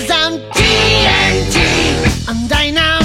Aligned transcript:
Cause 0.00 0.10
I'm 0.12 0.38
TNT. 0.52 2.26
I'm 2.26 2.48
dynamite. 2.48 2.99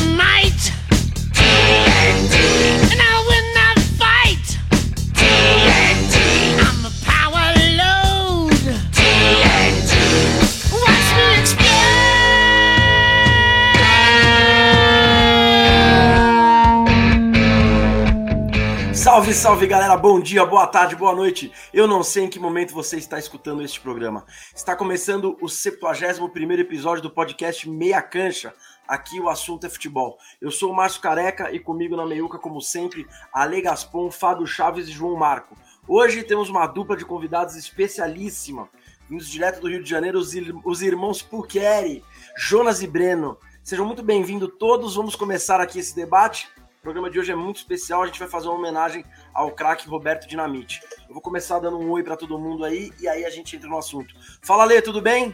Salve, 19.15 19.33
salve 19.33 19.65
galera, 19.67 19.95
bom 19.95 20.19
dia, 20.19 20.45
boa 20.45 20.67
tarde, 20.67 20.93
boa 20.93 21.15
noite. 21.15 21.49
Eu 21.73 21.87
não 21.87 22.03
sei 22.03 22.25
em 22.25 22.29
que 22.29 22.37
momento 22.37 22.73
você 22.73 22.97
está 22.97 23.17
escutando 23.17 23.61
este 23.61 23.79
programa. 23.79 24.25
Está 24.53 24.75
começando 24.75 25.37
o 25.39 25.47
71 25.47 26.51
episódio 26.59 27.01
do 27.01 27.09
podcast 27.09 27.69
Meia 27.69 28.01
Cancha. 28.01 28.53
Aqui 28.85 29.17
o 29.17 29.29
assunto 29.29 29.65
é 29.65 29.69
futebol. 29.69 30.17
Eu 30.41 30.51
sou 30.51 30.69
o 30.69 30.75
Márcio 30.75 30.99
Careca 30.99 31.49
e 31.49 31.61
comigo 31.61 31.95
na 31.95 32.05
meiuca, 32.05 32.37
como 32.37 32.59
sempre, 32.59 33.07
Ale 33.31 33.61
Gaspon, 33.61 34.11
Fábio 34.11 34.45
Chaves 34.45 34.89
e 34.89 34.91
João 34.91 35.15
Marco. 35.15 35.55
Hoje 35.87 36.21
temos 36.21 36.49
uma 36.49 36.67
dupla 36.67 36.97
de 36.97 37.05
convidados 37.05 37.55
especialíssima. 37.55 38.67
Vindos 39.09 39.29
direto 39.29 39.61
do 39.61 39.69
Rio 39.69 39.81
de 39.81 39.89
Janeiro, 39.89 40.19
os, 40.19 40.35
ir 40.35 40.53
os 40.65 40.81
irmãos 40.81 41.21
Puqueri, 41.21 42.03
Jonas 42.37 42.81
e 42.81 42.87
Breno. 42.87 43.37
Sejam 43.63 43.85
muito 43.85 44.03
bem-vindos 44.03 44.51
todos. 44.59 44.95
Vamos 44.95 45.15
começar 45.15 45.61
aqui 45.61 45.79
esse 45.79 45.95
debate. 45.95 46.49
O 46.85 46.93
programa 46.93 47.09
de 47.09 47.19
hoje 47.19 47.31
é 47.31 47.35
muito 47.35 47.55
especial. 47.55 48.03
A 48.03 48.05
gente 48.05 48.19
vai 48.19 48.27
fazer 48.27 48.47
uma 48.47 48.59
homenagem 48.59 49.03
ao 49.33 49.49
craque 49.49 49.89
Roberto 49.89 50.27
Dinamite. 50.27 50.81
Eu 51.07 51.15
vou 51.15 51.19
começar 51.19 51.57
dando 51.57 51.79
um 51.79 51.89
oi 51.89 52.03
para 52.03 52.15
todo 52.15 52.37
mundo 52.37 52.63
aí 52.63 52.91
e 53.01 53.07
aí 53.07 53.25
a 53.25 53.29
gente 53.31 53.55
entra 53.55 53.67
no 53.67 53.75
assunto. 53.75 54.13
Fala, 54.43 54.65
Lê, 54.65 54.79
tudo 54.83 55.01
bem? 55.01 55.33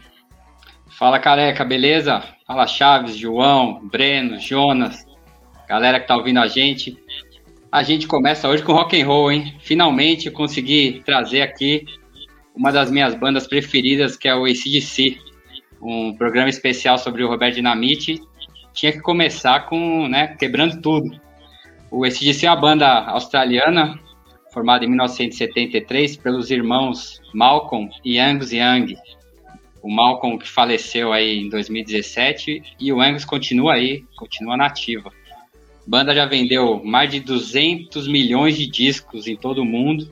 Fala, 0.98 1.20
careca, 1.20 1.66
beleza? 1.66 2.24
Fala, 2.48 2.66
Chaves, 2.66 3.18
João, 3.18 3.86
Breno, 3.86 4.40
Jonas, 4.40 5.06
galera 5.68 6.00
que 6.00 6.08
tá 6.08 6.16
ouvindo 6.16 6.40
a 6.40 6.48
gente. 6.48 6.98
A 7.70 7.84
gente 7.84 8.08
começa 8.08 8.48
hoje 8.48 8.64
com 8.64 8.72
rock 8.72 9.02
and 9.02 9.06
roll, 9.06 9.30
hein? 9.30 9.58
Finalmente 9.60 10.28
eu 10.28 10.32
consegui 10.32 11.04
trazer 11.06 11.42
aqui 11.42 11.84
uma 12.56 12.72
das 12.72 12.90
minhas 12.90 13.14
bandas 13.14 13.46
preferidas, 13.46 14.16
que 14.16 14.30
é 14.30 14.34
o 14.34 14.46
ACDC, 14.46 15.20
um 15.82 16.16
programa 16.16 16.48
especial 16.48 16.98
sobre 16.98 17.26
o 17.26 17.28
Roberto 17.28 17.56
Dinamite. 17.56 18.22
Tinha 18.72 18.94
que 18.94 19.02
começar 19.02 19.66
com, 19.66 20.08
né, 20.08 20.28
quebrando 20.40 20.82
tudo. 20.82 21.20
O 21.92 22.06
ACDC 22.06 22.46
é 22.46 22.50
uma 22.50 22.56
banda 22.56 22.88
australiana, 22.88 24.00
formada 24.54 24.86
em 24.86 24.88
1973 24.88 26.16
pelos 26.16 26.50
irmãos 26.50 27.22
Malcolm 27.34 27.92
e 28.06 28.18
Angus 28.18 28.54
Young. 28.54 28.96
O 29.84 29.92
Malcolm 29.92 30.40
que 30.40 30.48
faleceu 30.48 31.12
aí 31.12 31.40
em 31.40 31.50
2017 31.50 32.64
e 32.80 32.94
o 32.94 33.02
Angus 33.02 33.26
continua 33.26 33.74
aí, 33.74 34.06
continua 34.16 34.56
nativa. 34.56 35.12
A 35.54 35.90
banda 35.90 36.16
já 36.16 36.26
vendeu 36.26 36.82
mais 36.82 37.12
de 37.12 37.20
200 37.20 38.08
milhões 38.08 38.58
de 38.58 38.68
discos 38.68 39.28
em 39.28 39.36
todo 39.36 39.62
o 39.62 39.66
mundo. 39.66 40.10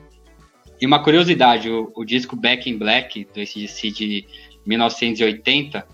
E 0.78 0.84
uma 0.84 1.02
curiosidade, 1.02 1.70
o, 1.70 1.90
o 1.96 2.04
disco 2.04 2.36
Back 2.36 2.68
in 2.68 2.76
Black 2.76 3.24
do 3.24 3.40
ACDC 3.40 3.90
de 3.90 4.26
1980 4.66 5.86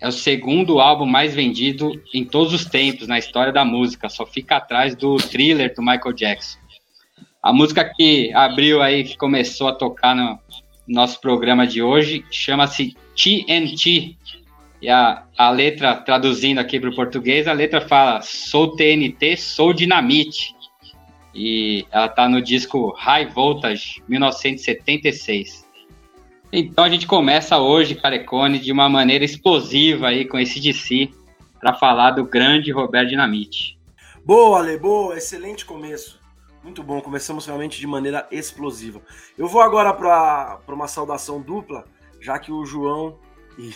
é 0.00 0.06
o 0.06 0.12
segundo 0.12 0.80
álbum 0.80 1.06
mais 1.06 1.34
vendido 1.34 1.92
em 2.14 2.24
todos 2.24 2.52
os 2.52 2.64
tempos 2.64 3.08
na 3.08 3.18
história 3.18 3.52
da 3.52 3.64
música, 3.64 4.08
só 4.08 4.24
fica 4.24 4.56
atrás 4.56 4.94
do 4.94 5.16
Thriller 5.16 5.74
do 5.74 5.82
Michael 5.82 6.12
Jackson. 6.12 6.58
A 7.42 7.52
música 7.52 7.84
que 7.84 8.32
abriu 8.32 8.80
aí, 8.82 9.04
que 9.04 9.16
começou 9.16 9.68
a 9.68 9.72
tocar 9.72 10.14
no 10.14 10.38
nosso 10.86 11.20
programa 11.20 11.66
de 11.66 11.82
hoje, 11.82 12.24
chama-se 12.30 12.96
TNT. 13.14 14.16
E 14.80 14.88
a, 14.88 15.24
a 15.36 15.50
letra, 15.50 15.96
traduzindo 15.96 16.58
aqui 16.58 16.78
para 16.78 16.90
o 16.90 16.94
português, 16.94 17.48
a 17.48 17.52
letra 17.52 17.80
fala: 17.80 18.20
Sou 18.22 18.76
TNT, 18.76 19.36
sou 19.36 19.72
dinamite. 19.72 20.54
E 21.34 21.84
ela 21.90 22.06
está 22.06 22.28
no 22.28 22.40
disco 22.40 22.92
High 22.96 23.26
Voltage, 23.26 24.02
1976. 24.08 25.67
Então 26.50 26.82
a 26.82 26.88
gente 26.88 27.06
começa 27.06 27.58
hoje, 27.58 27.94
Carecone, 27.94 28.58
de 28.58 28.72
uma 28.72 28.88
maneira 28.88 29.24
explosiva 29.24 30.08
aí 30.08 30.26
com 30.26 30.38
esse 30.38 30.58
DC 30.58 31.10
para 31.60 31.74
falar 31.74 32.12
do 32.12 32.24
grande 32.24 32.72
Roberto 32.72 33.10
Dinamite. 33.10 33.78
Boa, 34.24 34.60
Ale, 34.60 34.78
boa, 34.78 35.16
excelente 35.16 35.66
começo. 35.66 36.18
Muito 36.62 36.82
bom, 36.82 37.00
começamos 37.02 37.44
realmente 37.44 37.78
de 37.78 37.86
maneira 37.86 38.26
explosiva. 38.30 39.00
Eu 39.36 39.46
vou 39.46 39.60
agora 39.60 39.92
para 39.92 40.60
uma 40.68 40.88
saudação 40.88 41.40
dupla, 41.40 41.84
já 42.20 42.38
que 42.38 42.50
o 42.50 42.64
João 42.64 43.18
e 43.58 43.74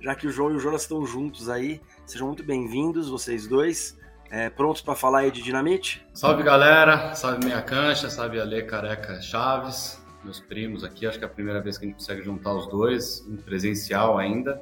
já 0.00 0.14
que 0.14 0.26
o 0.26 0.30
João 0.30 0.52
e 0.52 0.56
o 0.56 0.60
Jonas 0.60 0.82
estão 0.82 1.06
juntos 1.06 1.48
aí. 1.48 1.80
Sejam 2.04 2.26
muito 2.26 2.42
bem-vindos, 2.42 3.08
vocês 3.08 3.46
dois. 3.46 3.98
É, 4.30 4.50
prontos 4.50 4.82
para 4.82 4.94
falar 4.94 5.20
aí 5.20 5.30
de 5.30 5.40
Dinamite? 5.40 6.04
Salve 6.12 6.42
galera, 6.42 7.14
salve 7.14 7.44
minha 7.44 7.62
cancha, 7.62 8.10
salve 8.10 8.40
Ale 8.40 8.64
Careca 8.64 9.20
Chaves, 9.22 10.03
meus 10.24 10.40
primos 10.40 10.82
aqui. 10.82 11.06
Acho 11.06 11.18
que 11.18 11.24
é 11.24 11.28
a 11.28 11.30
primeira 11.30 11.60
vez 11.60 11.78
que 11.78 11.84
a 11.84 11.88
gente 11.88 11.98
consegue 11.98 12.22
juntar 12.22 12.54
os 12.54 12.66
dois, 12.66 13.26
em 13.28 13.36
presencial 13.36 14.18
ainda. 14.18 14.60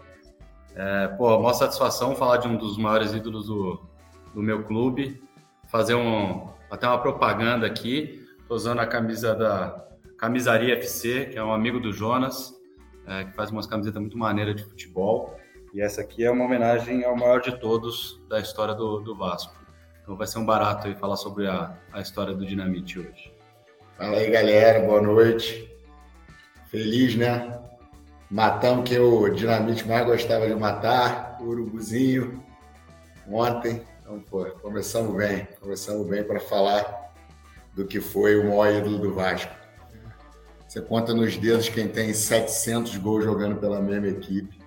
É, 0.74 1.08
pô, 1.08 1.38
maior 1.38 1.52
satisfação 1.52 2.14
falar 2.16 2.38
de 2.38 2.48
um 2.48 2.56
dos 2.56 2.76
maiores 2.78 3.12
ídolos 3.12 3.46
do, 3.46 3.80
do 4.34 4.42
meu 4.42 4.64
clube, 4.64 5.22
fazer 5.68 5.94
um, 5.94 6.48
até 6.70 6.86
uma 6.86 6.98
propaganda 6.98 7.66
aqui. 7.66 8.26
Tô 8.48 8.54
usando 8.54 8.80
a 8.80 8.86
camisa 8.86 9.34
da 9.34 9.86
Camisaria 10.18 10.74
FC, 10.74 11.26
que 11.26 11.38
é 11.38 11.44
um 11.44 11.52
amigo 11.52 11.80
do 11.80 11.92
Jonas, 11.92 12.54
é, 13.06 13.24
que 13.24 13.32
faz 13.32 13.50
umas 13.50 13.66
camisetas 13.66 14.00
muito 14.00 14.16
maneiras 14.16 14.56
de 14.56 14.64
futebol. 14.64 15.36
E 15.74 15.80
essa 15.80 16.02
aqui 16.02 16.24
é 16.24 16.30
uma 16.30 16.44
homenagem 16.44 17.04
ao 17.04 17.16
maior 17.16 17.40
de 17.40 17.58
todos 17.58 18.20
da 18.28 18.38
história 18.38 18.74
do, 18.74 19.00
do 19.00 19.16
Vasco. 19.16 19.54
Então 20.02 20.16
vai 20.16 20.26
ser 20.26 20.38
um 20.38 20.44
barato 20.44 20.86
aí 20.86 20.94
falar 20.94 21.16
sobre 21.16 21.46
a, 21.46 21.76
a 21.92 22.00
história 22.00 22.34
do 22.34 22.44
Dinamite 22.44 22.98
hoje. 22.98 23.31
Fala 24.02 24.16
aí, 24.16 24.32
galera, 24.32 24.80
boa 24.80 25.00
noite. 25.00 25.72
Feliz, 26.66 27.14
né? 27.14 27.56
Matamos 28.28 28.90
quem 28.90 28.98
o 28.98 29.28
Dinamite 29.28 29.86
mais 29.86 30.04
gostava 30.04 30.48
de 30.48 30.56
matar, 30.56 31.38
o 31.40 31.44
Urubuzinho, 31.44 32.42
ontem. 33.30 33.80
Então, 34.00 34.18
pô, 34.28 34.44
começamos 34.60 35.14
bem, 35.14 35.46
começamos 35.60 36.04
bem 36.08 36.24
para 36.24 36.40
falar 36.40 37.12
do 37.76 37.86
que 37.86 38.00
foi 38.00 38.36
o 38.40 38.48
maior 38.48 38.74
ídolo 38.74 38.98
do 38.98 39.14
Vasco. 39.14 39.54
Você 40.66 40.80
conta 40.80 41.14
nos 41.14 41.36
dedos 41.36 41.68
quem 41.68 41.86
tem 41.86 42.12
700 42.12 42.96
gols 42.96 43.22
jogando 43.22 43.60
pela 43.60 43.80
mesma 43.80 44.08
equipe. 44.08 44.58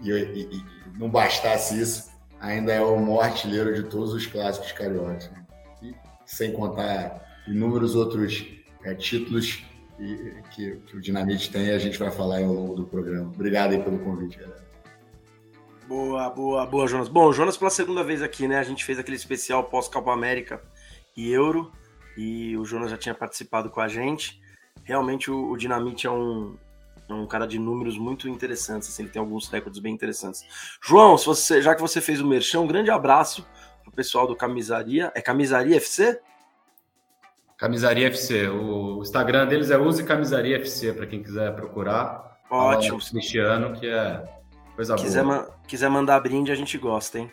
E, 0.00 0.08
e, 0.12 0.56
e 0.56 0.64
não 0.96 1.10
bastasse 1.10 1.80
isso, 1.82 2.12
ainda 2.38 2.72
é 2.72 2.80
o 2.80 2.96
maior 2.96 3.24
artilheiro 3.24 3.74
de 3.74 3.82
todos 3.82 4.14
os 4.14 4.24
clássicos 4.24 4.70
cariocas. 4.70 5.28
Né? 5.32 5.94
Sem 6.24 6.52
contar 6.52 7.25
inúmeros 7.46 7.94
outros 7.94 8.44
é, 8.84 8.94
títulos 8.94 9.64
e, 9.98 10.42
que, 10.54 10.76
que, 10.86 10.96
o 10.96 11.00
Dinamite 11.00 11.50
tem, 11.50 11.70
a 11.70 11.78
gente 11.78 11.98
vai 11.98 12.10
falar 12.10 12.38
ao 12.38 12.52
longo 12.52 12.74
do 12.74 12.84
programa. 12.84 13.30
Obrigado 13.34 13.72
aí 13.72 13.82
pelo 13.82 13.98
convite, 13.98 14.38
galera. 14.38 14.66
Boa, 15.88 16.28
boa, 16.30 16.66
boa, 16.66 16.86
Jonas. 16.88 17.08
Bom, 17.08 17.32
Jonas 17.32 17.56
pela 17.56 17.70
segunda 17.70 18.02
vez 18.02 18.20
aqui, 18.20 18.48
né? 18.48 18.58
A 18.58 18.64
gente 18.64 18.84
fez 18.84 18.98
aquele 18.98 19.16
especial 19.16 19.64
pós-Copa 19.64 20.12
América 20.12 20.60
e 21.16 21.30
Euro, 21.30 21.70
e 22.16 22.56
o 22.56 22.64
Jonas 22.64 22.90
já 22.90 22.96
tinha 22.96 23.14
participado 23.14 23.70
com 23.70 23.80
a 23.80 23.88
gente. 23.88 24.40
Realmente 24.82 25.30
o, 25.30 25.50
o 25.50 25.56
Dinamite 25.56 26.06
é 26.06 26.10
um, 26.10 26.56
é 27.08 27.14
um 27.14 27.26
cara 27.26 27.46
de 27.46 27.58
números 27.58 27.96
muito 27.96 28.28
interessantes, 28.28 28.88
assim, 28.88 29.04
ele 29.04 29.12
tem 29.12 29.20
alguns 29.20 29.48
recordes 29.48 29.80
bem 29.80 29.94
interessantes. 29.94 30.44
João, 30.82 31.16
se 31.16 31.24
você, 31.24 31.62
já 31.62 31.74
que 31.74 31.80
você 31.80 32.00
fez 32.00 32.20
o 32.20 32.26
merchan, 32.26 32.60
um 32.60 32.66
grande 32.66 32.90
abraço 32.90 33.46
pro 33.84 33.92
pessoal 33.92 34.26
do 34.26 34.34
Camisaria. 34.34 35.12
É 35.14 35.22
Camisaria 35.22 35.76
FC? 35.76 36.20
Camisaria 37.56 38.08
FC. 38.08 38.48
O 38.48 39.00
Instagram 39.02 39.46
deles 39.46 39.70
é 39.70 39.78
Use 39.78 40.04
Camisaria 40.04 40.56
FC, 40.56 40.92
para 40.92 41.06
quem 41.06 41.22
quiser 41.22 41.54
procurar. 41.54 42.38
Ótimo. 42.50 42.98
Cristiano, 42.98 43.72
que 43.72 43.86
é 43.86 44.22
coisa 44.74 44.94
quiser 44.94 45.24
boa. 45.24 45.36
Ma 45.36 45.48
quiser 45.66 45.88
mandar 45.88 46.20
brinde, 46.20 46.52
a 46.52 46.54
gente 46.54 46.76
gosta, 46.78 47.18
hein? 47.18 47.30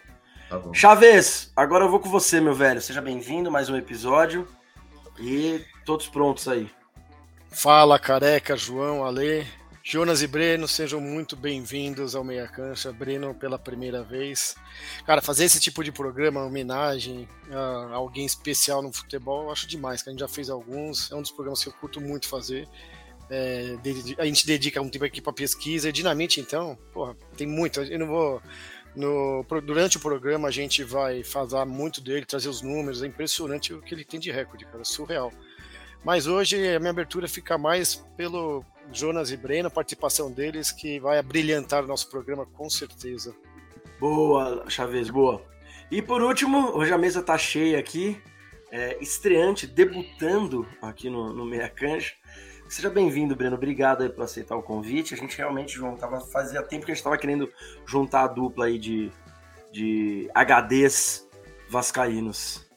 Tá 0.50 0.58
bom. 0.58 0.74
Chaves, 0.74 1.52
agora 1.56 1.86
eu 1.86 1.90
vou 1.90 2.00
com 2.00 2.10
você, 2.10 2.40
meu 2.40 2.54
velho. 2.54 2.82
Seja 2.82 3.02
bem-vindo, 3.02 3.52
mais 3.52 3.70
um 3.70 3.76
episódio. 3.76 4.48
E 5.20 5.62
todos 5.86 6.08
prontos 6.08 6.48
aí. 6.48 6.70
Fala, 7.50 8.00
careca, 8.00 8.56
João, 8.56 9.04
Ale, 9.04 9.46
Jonas 9.86 10.22
e 10.22 10.28
Breno, 10.28 10.66
sejam 10.66 11.02
muito 11.02 11.36
bem-vindos 11.36 12.16
ao 12.16 12.24
Meia 12.24 12.48
Cancha. 12.48 12.90
Breno, 12.94 13.36
pela 13.36 13.60
primeira 13.60 14.02
vez. 14.02 14.56
Cara, 15.06 15.22
fazer 15.22 15.44
esse 15.44 15.60
tipo 15.60 15.84
de 15.84 15.92
programa, 15.92 16.42
homenagem 16.42 17.28
a 17.52 17.94
alguém 17.94 18.26
especial 18.26 18.82
no 18.82 18.94
futebol, 18.94 19.44
eu 19.44 19.52
acho 19.52 19.68
demais, 19.68 20.02
que 20.02 20.08
a 20.08 20.14
gente 20.14 20.22
já 20.22 20.28
fez 20.30 20.50
alguns, 20.50 21.12
é 21.12 21.16
um 21.16 21.22
dos 21.22 21.32
programas 21.32 21.62
que 21.62 21.68
eu 21.68 21.74
curto 21.74 22.00
muito 22.00 22.30
fazer. 22.30 22.66
É, 23.30 23.76
a 24.20 24.26
gente 24.26 24.48
dedica 24.48 24.82
um 24.82 24.88
tempo 24.88 25.04
aqui 25.04 25.22
para 25.22 25.34
pesquisa. 25.34 25.90
E 25.90 25.92
Dinamite, 25.92 26.40
então, 26.40 26.78
porra, 26.94 27.14
tem 27.36 27.46
muito. 27.46 27.82
Eu 27.82 28.00
não 28.00 28.08
vou. 28.08 28.42
No, 28.96 29.46
durante 29.66 29.98
o 29.98 30.00
programa 30.00 30.48
a 30.48 30.52
gente 30.52 30.82
vai 30.82 31.26
falar 31.26 31.66
muito 31.66 32.00
dele, 32.00 32.26
trazer 32.26 32.48
os 32.48 32.62
números. 32.62 33.04
É 33.04 33.08
impressionante 33.08 33.74
o 33.74 33.82
que 33.82 33.94
ele 33.94 34.06
tem 34.06 34.18
de 34.18 34.32
recorde, 34.32 34.64
cara, 34.64 34.86
surreal. 34.86 35.30
Mas 36.06 36.26
hoje 36.26 36.74
a 36.74 36.80
minha 36.80 36.92
abertura 36.92 37.28
fica 37.28 37.58
mais 37.58 37.96
pelo 38.16 38.64
Jonas 38.94 39.32
e 39.32 39.38
Breno, 39.38 39.68
a 39.68 39.72
participação 39.72 40.32
deles 40.32 40.72
que 40.72 41.00
vai 41.00 41.22
brilhantar 41.22 41.84
o 41.84 41.88
nosso 41.88 42.10
programa 42.10 42.46
com 42.46 42.70
certeza. 42.70 43.36
Boa, 44.00 44.66
Chaves, 44.70 45.10
boa. 45.10 45.42
E 45.92 46.02
por 46.02 46.22
último, 46.22 46.76
hoje 46.78 46.94
a 46.94 46.98
mesa 46.98 47.22
tá 47.22 47.38
cheia 47.38 47.80
aqui, 47.80 48.18
é, 48.72 48.98
estreante, 49.02 49.66
debutando 49.66 50.68
aqui 50.82 51.10
no, 51.10 51.34
no 51.34 51.46
Meia 51.46 51.70
Cancha. 51.70 52.14
Seja 52.70 52.90
bem-vindo, 52.90 53.36
Breno. 53.36 53.56
Obrigado 53.56 54.04
aí 54.04 54.10
por 54.10 54.24
aceitar 54.24 54.56
o 54.56 54.64
convite. 54.64 55.14
A 55.14 55.18
gente 55.18 55.38
realmente, 55.38 55.76
João, 55.76 55.96
tava, 55.96 56.20
fazia 56.22 56.62
tempo 56.64 56.86
que 56.86 56.92
a 56.92 56.94
gente 56.94 57.02
estava 57.02 57.18
querendo 57.18 57.50
juntar 57.86 58.24
a 58.24 58.28
dupla 58.28 58.66
aí 58.66 58.80
de, 58.80 59.12
de 59.72 60.28
HDs 60.34 61.28
vascaínos. 61.70 62.68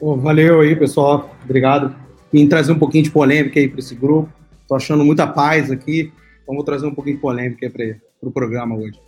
Oh, 0.00 0.16
valeu 0.16 0.60
aí, 0.60 0.76
pessoal. 0.76 1.34
Obrigado. 1.42 1.96
Em 2.32 2.48
trazer 2.48 2.72
um 2.72 2.78
pouquinho 2.78 3.04
de 3.04 3.10
polêmica 3.10 3.58
aí 3.58 3.68
para 3.68 3.80
esse 3.80 3.94
grupo. 3.94 4.37
Tô 4.68 4.74
achando 4.74 5.02
muita 5.02 5.26
paz 5.26 5.70
aqui. 5.70 6.12
Então 6.42 6.54
vou 6.54 6.62
trazer 6.62 6.86
um 6.86 6.94
pouquinho 6.94 7.16
de 7.16 7.22
polêmica 7.22 7.70
para 7.70 7.84
o 7.84 8.20
pro 8.20 8.30
programa 8.30 8.76
hoje. 8.76 9.00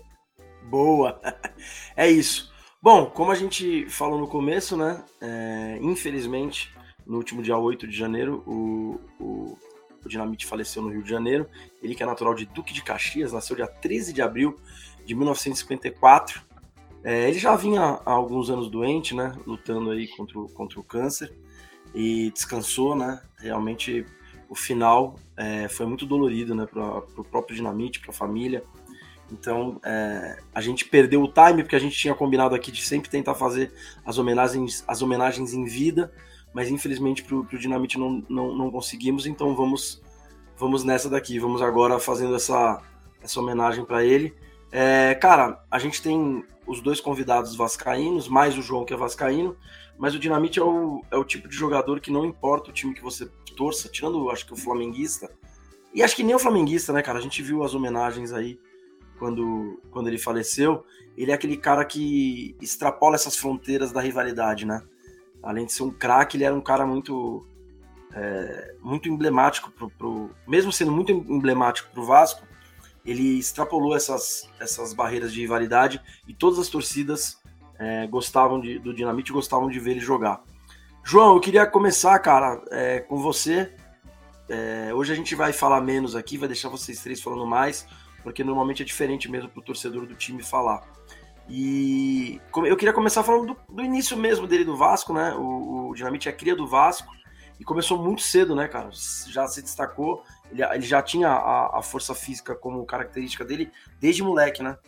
Boa! 0.69 1.21
É 1.97 2.09
isso. 2.09 2.51
Bom, 2.83 3.07
como 3.07 3.31
a 3.31 3.35
gente 3.35 3.87
falou 3.91 4.19
no 4.19 4.27
começo, 4.27 4.75
né? 4.75 5.05
É, 5.21 5.79
infelizmente, 5.83 6.73
no 7.07 7.19
último 7.19 7.43
dia 7.43 7.59
8 7.59 7.87
de 7.87 7.95
janeiro, 7.95 8.43
o, 8.47 8.99
o, 9.23 9.59
o, 10.03 10.09
Dinamite 10.09 10.47
faleceu 10.47 10.81
no 10.81 10.89
Rio 10.89 11.03
de 11.03 11.11
Janeiro. 11.11 11.47
Ele 11.83 11.95
que 11.95 12.03
é 12.03 12.07
natural 12.07 12.35
de 12.35 12.47
Duque 12.47 12.73
de 12.73 12.83
Caxias, 12.83 13.35
nasceu 13.35 13.55
dia 13.55 13.67
13 13.67 14.15
de 14.15 14.23
abril 14.23 14.57
de 15.05 15.15
1954. 15.15 16.41
É, 17.05 17.29
ele 17.29 17.39
já 17.39 17.55
vinha 17.55 17.83
há 17.83 18.13
alguns 18.13 18.49
anos 18.49 18.71
doente, 18.71 19.15
né? 19.15 19.37
Lutando 19.47 19.91
aí 19.91 20.09
contra 20.09 20.39
o, 20.39 20.49
contra 20.49 20.81
o 20.81 20.85
câncer. 20.85 21.31
E 21.95 22.31
descansou, 22.31 22.97
né? 22.97 23.21
Realmente 23.37 24.07
o 24.51 24.55
final 24.55 25.17
é, 25.37 25.67
foi 25.69 25.87
muito 25.87 26.05
dolorido, 26.05 26.55
né? 26.55 26.67
Para 26.67 26.99
o 27.17 27.25
próprio 27.25 27.57
Dinamite, 27.57 28.01
para 28.01 28.11
a 28.11 28.15
família 28.15 28.63
então, 29.33 29.81
é, 29.85 30.39
a 30.55 30.61
gente 30.61 30.85
perdeu 30.85 31.23
o 31.23 31.29
time, 31.29 31.63
porque 31.63 31.77
a 31.77 31.81
gente 31.81 31.97
tinha 31.97 32.15
combinado 32.15 32.55
aqui 32.55 32.73
de 32.73 32.83
sempre 32.83 33.09
tentar 33.09 33.35
fazer 33.35 33.73
as 34.05 34.19
homenagens, 34.19 34.85
as 34.87 35.03
homenagens 35.03 35.53
em 35.53 35.65
vida, 35.65 36.13
mas 36.53 36.69
infelizmente 36.69 37.23
para 37.23 37.37
o 37.37 37.59
Dinamite 37.59 37.99
não, 37.99 38.25
não, 38.29 38.57
não, 38.57 38.71
conseguimos, 38.71 39.27
então 39.27 39.55
vamos, 39.55 40.03
vamos 40.57 40.83
nessa 40.85 41.09
daqui, 41.09 41.39
vamos 41.39 41.63
agora 41.63 41.99
fazendo 41.99 42.35
essa, 42.35 42.83
essa 43.23 43.41
homenagem 43.41 43.85
para 43.85 44.05
ele. 44.05 44.35
É, 44.73 45.15
cara, 45.15 45.63
a 45.71 45.79
gente 45.79 46.03
tem 46.03 46.45
os 46.67 46.81
dois 46.81 47.01
convidados 47.01 47.55
vascaínos, 47.57 48.29
mais 48.29 48.57
o 48.59 48.63
João 48.63 48.85
que 48.85 48.93
é 48.93 48.97
vascaíno, 48.97 49.57
mas 50.01 50.15
o 50.15 50.19
Dinamite 50.19 50.59
é 50.59 50.65
o, 50.65 51.05
é 51.11 51.17
o 51.19 51.25
tipo 51.25 51.47
de 51.47 51.55
jogador 51.55 52.01
que 52.01 52.11
não 52.11 52.25
importa 52.25 52.71
o 52.71 52.73
time 52.73 52.95
que 52.95 53.03
você 53.03 53.27
torça, 53.55 53.87
tirando 53.87 54.31
acho 54.31 54.47
que 54.47 54.55
o 54.55 54.57
flamenguista, 54.57 55.31
e 55.93 56.03
acho 56.03 56.17
que 56.17 56.23
nem 56.23 56.35
o 56.35 56.39
flamenguista, 56.39 56.91
né, 56.91 57.03
cara? 57.03 57.19
A 57.19 57.21
gente 57.23 57.43
viu 57.43 57.63
as 57.63 57.75
homenagens 57.75 58.33
aí 58.33 58.59
quando, 59.19 59.79
quando 59.91 60.09
ele 60.09 60.17
faleceu, 60.17 60.87
ele 61.19 61.33
é 61.33 61.35
aquele 61.35 61.59
cara 61.59 61.85
que 61.85 62.57
extrapola 62.63 63.15
essas 63.15 63.37
fronteiras 63.37 63.93
da 63.93 64.01
rivalidade, 64.01 64.65
né? 64.65 64.83
Além 65.43 65.67
de 65.67 65.73
ser 65.75 65.83
um 65.83 65.91
craque, 65.91 66.39
ele 66.39 66.45
era 66.45 66.55
um 66.55 66.63
cara 66.63 66.87
muito 66.87 67.47
é, 68.15 68.75
muito 68.81 69.07
emblemático 69.07 69.71
pro, 69.71 69.91
pro, 69.91 70.31
mesmo 70.49 70.73
sendo 70.73 70.93
muito 70.93 71.13
emblemático 71.13 71.91
para 71.93 72.01
o 72.01 72.07
Vasco, 72.07 72.43
ele 73.05 73.39
extrapolou 73.39 73.95
essas, 73.95 74.49
essas 74.59 74.95
barreiras 74.95 75.31
de 75.31 75.41
rivalidade 75.41 76.01
e 76.27 76.33
todas 76.33 76.59
as 76.59 76.69
torcidas 76.69 77.40
é, 77.81 78.07
gostavam 78.07 78.61
de, 78.61 78.79
do 78.79 78.95
Dinamite 78.95 79.33
gostavam 79.33 79.69
de 79.69 79.81
ver 79.81 79.93
ele 79.93 80.01
jogar. 80.01 80.41
João, 81.03 81.35
eu 81.35 81.41
queria 81.41 81.67
começar, 81.67 82.17
cara, 82.21 82.63
é, 82.71 83.01
com 83.01 83.17
você. 83.17 83.75
É, 84.49 84.93
hoje 84.95 85.13
a 85.13 85.17
gente 85.17 85.35
vai 85.35 85.53
falar 85.53 85.81
menos 85.81 86.15
aqui, 86.15 86.37
vai 86.39 86.47
deixar 86.47 86.69
vocês 86.69 87.03
três 87.03 87.21
falando 87.21 87.47
mais 87.47 87.87
porque 88.23 88.45
normalmente 88.45 88.83
é 88.83 88.87
diferente 88.87 89.31
mesmo 89.31 89.49
para 89.49 89.61
o 89.61 89.65
torcedor 89.65 90.07
do 90.07 90.15
time 90.15 90.43
falar. 90.43 90.83
E 91.49 92.41
eu 92.55 92.77
queria 92.77 92.93
começar 92.93 93.25
falando 93.25 93.55
do, 93.55 93.75
do 93.75 93.83
início 93.83 94.17
mesmo 94.17 94.47
dele 94.47 94.65
do 94.65 94.77
Vasco, 94.77 95.13
né? 95.13 95.35
O, 95.35 95.89
o, 95.89 95.95
Dinamite 95.95 96.29
é 96.29 96.33
cria 96.33 96.55
do 96.55 96.67
Vasco 96.67 97.13
e 97.59 97.65
começou 97.65 98.01
muito 98.01 98.23
cedo, 98.23 98.55
né, 98.55 98.69
cara? 98.69 98.91
Já 98.93 99.49
se 99.49 99.61
destacou, 99.61 100.23
ele, 100.51 100.63
ele 100.63 100.87
já 100.87 101.03
tinha 101.03 101.29
a, 101.29 101.79
a, 101.79 101.83
força 101.83 102.15
física 102.15 102.55
como 102.55 102.85
característica 102.87 103.45
dele 103.45 103.73
desde 103.99 104.23
moleque, 104.23 104.63
né? 104.63 104.79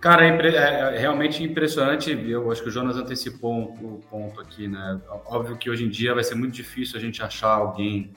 Cara, 0.00 0.26
é, 0.26 0.30
é, 0.30 0.96
é 0.96 0.98
realmente 0.98 1.44
impressionante. 1.44 2.10
Eu 2.10 2.50
acho 2.50 2.62
que 2.62 2.68
o 2.68 2.72
Jonas 2.72 2.96
antecipou 2.96 3.54
um, 3.54 3.96
um 3.96 4.00
ponto 4.00 4.40
aqui, 4.40 4.66
né? 4.66 4.98
Óbvio 5.26 5.58
que 5.58 5.68
hoje 5.68 5.84
em 5.84 5.90
dia 5.90 6.14
vai 6.14 6.24
ser 6.24 6.34
muito 6.34 6.54
difícil 6.54 6.96
a 6.96 7.00
gente 7.00 7.22
achar 7.22 7.50
alguém 7.50 8.12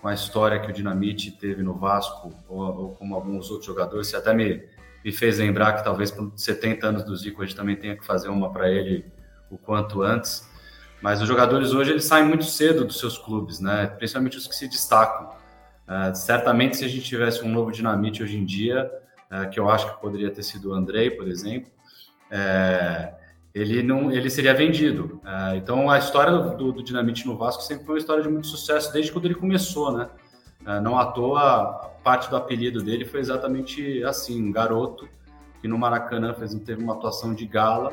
com 0.00 0.06
a 0.06 0.14
história 0.14 0.60
que 0.60 0.70
o 0.70 0.72
Dinamite 0.72 1.32
teve 1.32 1.64
no 1.64 1.74
Vasco, 1.74 2.32
ou, 2.48 2.60
ou 2.60 2.94
como 2.94 3.14
alguns 3.16 3.50
outros 3.50 3.66
jogadores, 3.66 4.06
você 4.06 4.16
até 4.16 4.32
me, 4.32 4.62
me 5.04 5.10
fez 5.10 5.38
lembrar 5.38 5.72
que 5.72 5.82
talvez 5.82 6.12
por 6.12 6.32
70 6.36 6.86
anos 6.86 7.02
do 7.02 7.16
Zico 7.16 7.42
a 7.42 7.46
gente 7.46 7.56
também 7.56 7.74
tenha 7.74 7.96
que 7.96 8.06
fazer 8.06 8.28
uma 8.28 8.52
para 8.52 8.70
ele 8.70 9.04
o 9.50 9.58
quanto 9.58 10.02
antes. 10.02 10.48
Mas 11.02 11.20
os 11.20 11.26
jogadores 11.26 11.72
hoje 11.72 11.90
eles 11.90 12.04
saem 12.04 12.24
muito 12.24 12.44
cedo 12.44 12.84
dos 12.84 13.00
seus 13.00 13.18
clubes, 13.18 13.58
né? 13.58 13.86
Principalmente 13.86 14.36
os 14.36 14.46
que 14.46 14.54
se 14.54 14.68
destacam. 14.68 15.34
Uh, 15.88 16.14
certamente, 16.14 16.76
se 16.76 16.84
a 16.84 16.88
gente 16.88 17.04
tivesse 17.04 17.44
um 17.44 17.48
novo 17.48 17.72
Dinamite 17.72 18.22
hoje 18.22 18.36
em 18.36 18.44
dia, 18.44 18.90
uh, 19.30 19.48
que 19.50 19.58
eu 19.58 19.68
acho 19.68 19.94
que 19.94 20.00
poderia 20.00 20.30
ter 20.30 20.42
sido 20.42 20.70
o 20.70 20.74
Andrei, 20.74 21.10
por 21.10 21.28
exemplo, 21.28 21.70
uh, 22.30 23.14
ele 23.54 23.82
não 23.82 24.10
ele 24.10 24.28
seria 24.28 24.52
vendido. 24.52 25.20
Uh, 25.24 25.56
então 25.56 25.88
a 25.88 25.98
história 25.98 26.30
do, 26.30 26.72
do, 26.72 26.82
Dinamite 26.82 27.26
no 27.26 27.38
Vasco 27.38 27.62
sempre 27.62 27.86
foi 27.86 27.94
uma 27.94 27.98
história 27.98 28.22
de 28.22 28.28
muito 28.28 28.46
sucesso 28.46 28.92
desde 28.92 29.10
quando 29.10 29.24
ele 29.24 29.34
começou, 29.34 29.96
né? 29.96 30.10
Uh, 30.60 30.80
não 30.82 30.98
à 30.98 31.06
toa 31.06 31.92
parte 32.04 32.28
do 32.28 32.36
apelido 32.36 32.82
dele 32.82 33.04
foi 33.04 33.20
exatamente 33.20 34.04
assim, 34.04 34.42
um 34.42 34.52
garoto 34.52 35.08
que 35.60 35.68
no 35.68 35.78
Maracanã 35.78 36.34
fez 36.34 36.54
teve 36.56 36.82
uma 36.82 36.94
atuação 36.94 37.32
de 37.32 37.46
gala 37.46 37.92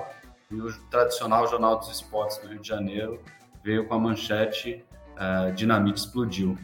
e 0.52 0.56
o 0.56 0.72
tradicional 0.90 1.48
Jornal 1.48 1.80
dos 1.80 1.90
Esportes 1.90 2.38
do 2.40 2.48
Rio 2.50 2.60
de 2.60 2.68
Janeiro 2.68 3.22
veio 3.64 3.88
com 3.88 3.94
a 3.94 4.00
manchete 4.00 4.84
uh, 5.16 5.52
Dinamite 5.54 6.00
explodiu. 6.00 6.58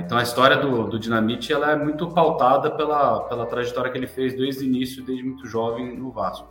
Então 0.00 0.18
a 0.18 0.22
história 0.22 0.56
do, 0.56 0.88
do 0.88 0.98
Dinamite 0.98 1.52
ela 1.52 1.72
é 1.72 1.76
muito 1.76 2.08
pautada 2.08 2.70
pela, 2.70 3.20
pela 3.20 3.46
trajetória 3.46 3.90
que 3.90 3.96
ele 3.96 4.06
fez 4.06 4.34
desde 4.36 4.62
o 4.62 4.66
início, 4.66 5.02
desde 5.02 5.24
muito 5.24 5.46
jovem 5.46 5.96
no 5.96 6.10
Vasco. 6.10 6.48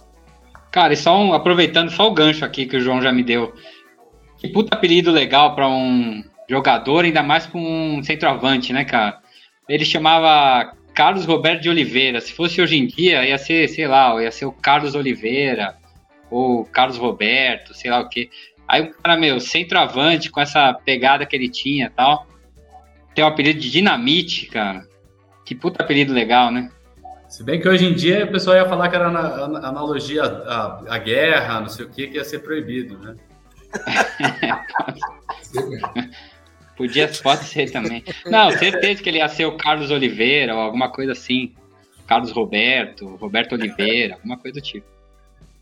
Cara, 0.71 0.94
e 0.94 0.98
só 0.98 1.15
um, 1.15 1.33
aproveitando 1.33 1.92
só 1.92 2.07
o 2.07 2.13
gancho 2.13 2.44
aqui 2.44 2.65
que 2.65 2.77
o 2.77 2.81
João 2.81 3.01
já 3.01 3.12
me 3.12 3.21
deu. 3.21 3.54
Que 4.38 4.48
puta 4.48 4.75
apelido 4.75 5.12
legal 5.12 5.54
para 5.54 5.68
um 5.68 6.24
jogador, 6.50 7.06
ainda 7.06 7.21
mais 7.21 7.45
com 7.45 7.60
um 7.60 8.04
centroavante, 8.04 8.74
né, 8.74 8.83
cara? 8.83 9.19
Ele 9.69 9.86
chamava 9.86 10.74
Carlos 10.94 11.25
Roberto 11.25 11.62
de 11.62 11.69
Oliveira. 11.69 12.19
Se 12.19 12.33
fosse 12.33 12.60
hoje 12.60 12.77
em 12.77 12.88
dia, 12.88 13.24
ia 13.25 13.38
ser, 13.38 13.68
sei 13.69 13.88
lá, 13.88 14.21
ia 14.21 14.31
ser 14.31 14.45
o 14.45 14.51
Carlos 14.51 14.95
Oliveira 14.95 15.75
ou 16.29 16.65
Carlos 16.65 16.98
Roberto, 16.98 17.75
sei 17.75 17.91
lá 17.91 18.00
o 18.00 18.10
quê. 18.10 18.29
Aí 18.67 18.82
o 18.82 18.91
cara, 18.91 19.15
meu, 19.15 19.39
centroavante 19.39 20.32
com 20.32 20.41
essa 20.41 20.74
pegada 20.74 21.25
que 21.25 21.36
ele 21.36 21.50
tinha 21.50 21.91
tal. 21.96 22.25
Tem 23.13 23.24
o 23.24 23.27
apelido 23.27 23.60
de 23.60 23.70
Dinamite, 23.70 24.48
cara. 24.48 24.88
Que 25.46 25.53
puta 25.53 25.84
apelido 25.84 26.13
legal, 26.13 26.51
né? 26.51 26.72
Se 27.29 27.43
bem 27.43 27.60
que 27.60 27.67
hoje 27.67 27.86
em 27.86 27.93
dia 27.93 28.25
o 28.25 28.32
pessoal 28.32 28.58
ia 28.58 28.70
falar 28.70 28.89
que 28.89 28.96
era 28.96 29.10
na, 29.10 29.67
analogia 29.67 30.24
à, 30.24 30.84
à, 30.88 30.98
guerra, 31.00 31.62
não 31.62 31.67
sei 31.67 31.86
o 31.86 31.89
que, 31.89 32.08
que 32.08 32.17
ia 32.17 32.24
ser 32.24 32.39
proibido, 32.39 32.98
né? 33.00 33.15
Podia, 36.77 37.10
pode 37.22 37.46
ser 37.46 37.72
também. 37.72 38.03
Não, 38.25 38.51
certeza 38.51 39.01
que 39.01 39.10
ele 39.10 39.17
ia 39.17 39.29
ser 39.29 39.46
o 39.46 39.58
Carlos 39.58 39.91
Oliveira 39.91 40.55
ou 40.55 40.62
alguma 40.62 40.89
coisa 40.89 41.12
assim. 41.12 41.53
Carlos 42.08 42.32
Roberto, 42.32 43.15
Roberto 43.15 43.53
Oliveira, 43.53 44.15
alguma 44.15 44.38
coisa 44.38 44.60
do 44.60 44.63
tipo. 44.63 44.88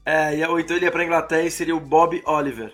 É, 0.05 0.47
ou 0.47 0.59
então 0.59 0.75
ele 0.75 0.85
ia 0.85 0.91
para 0.91 1.05
Inglaterra 1.05 1.43
e 1.43 1.51
seria 1.51 1.75
o 1.75 1.79
Bob 1.79 2.21
Oliver. 2.25 2.73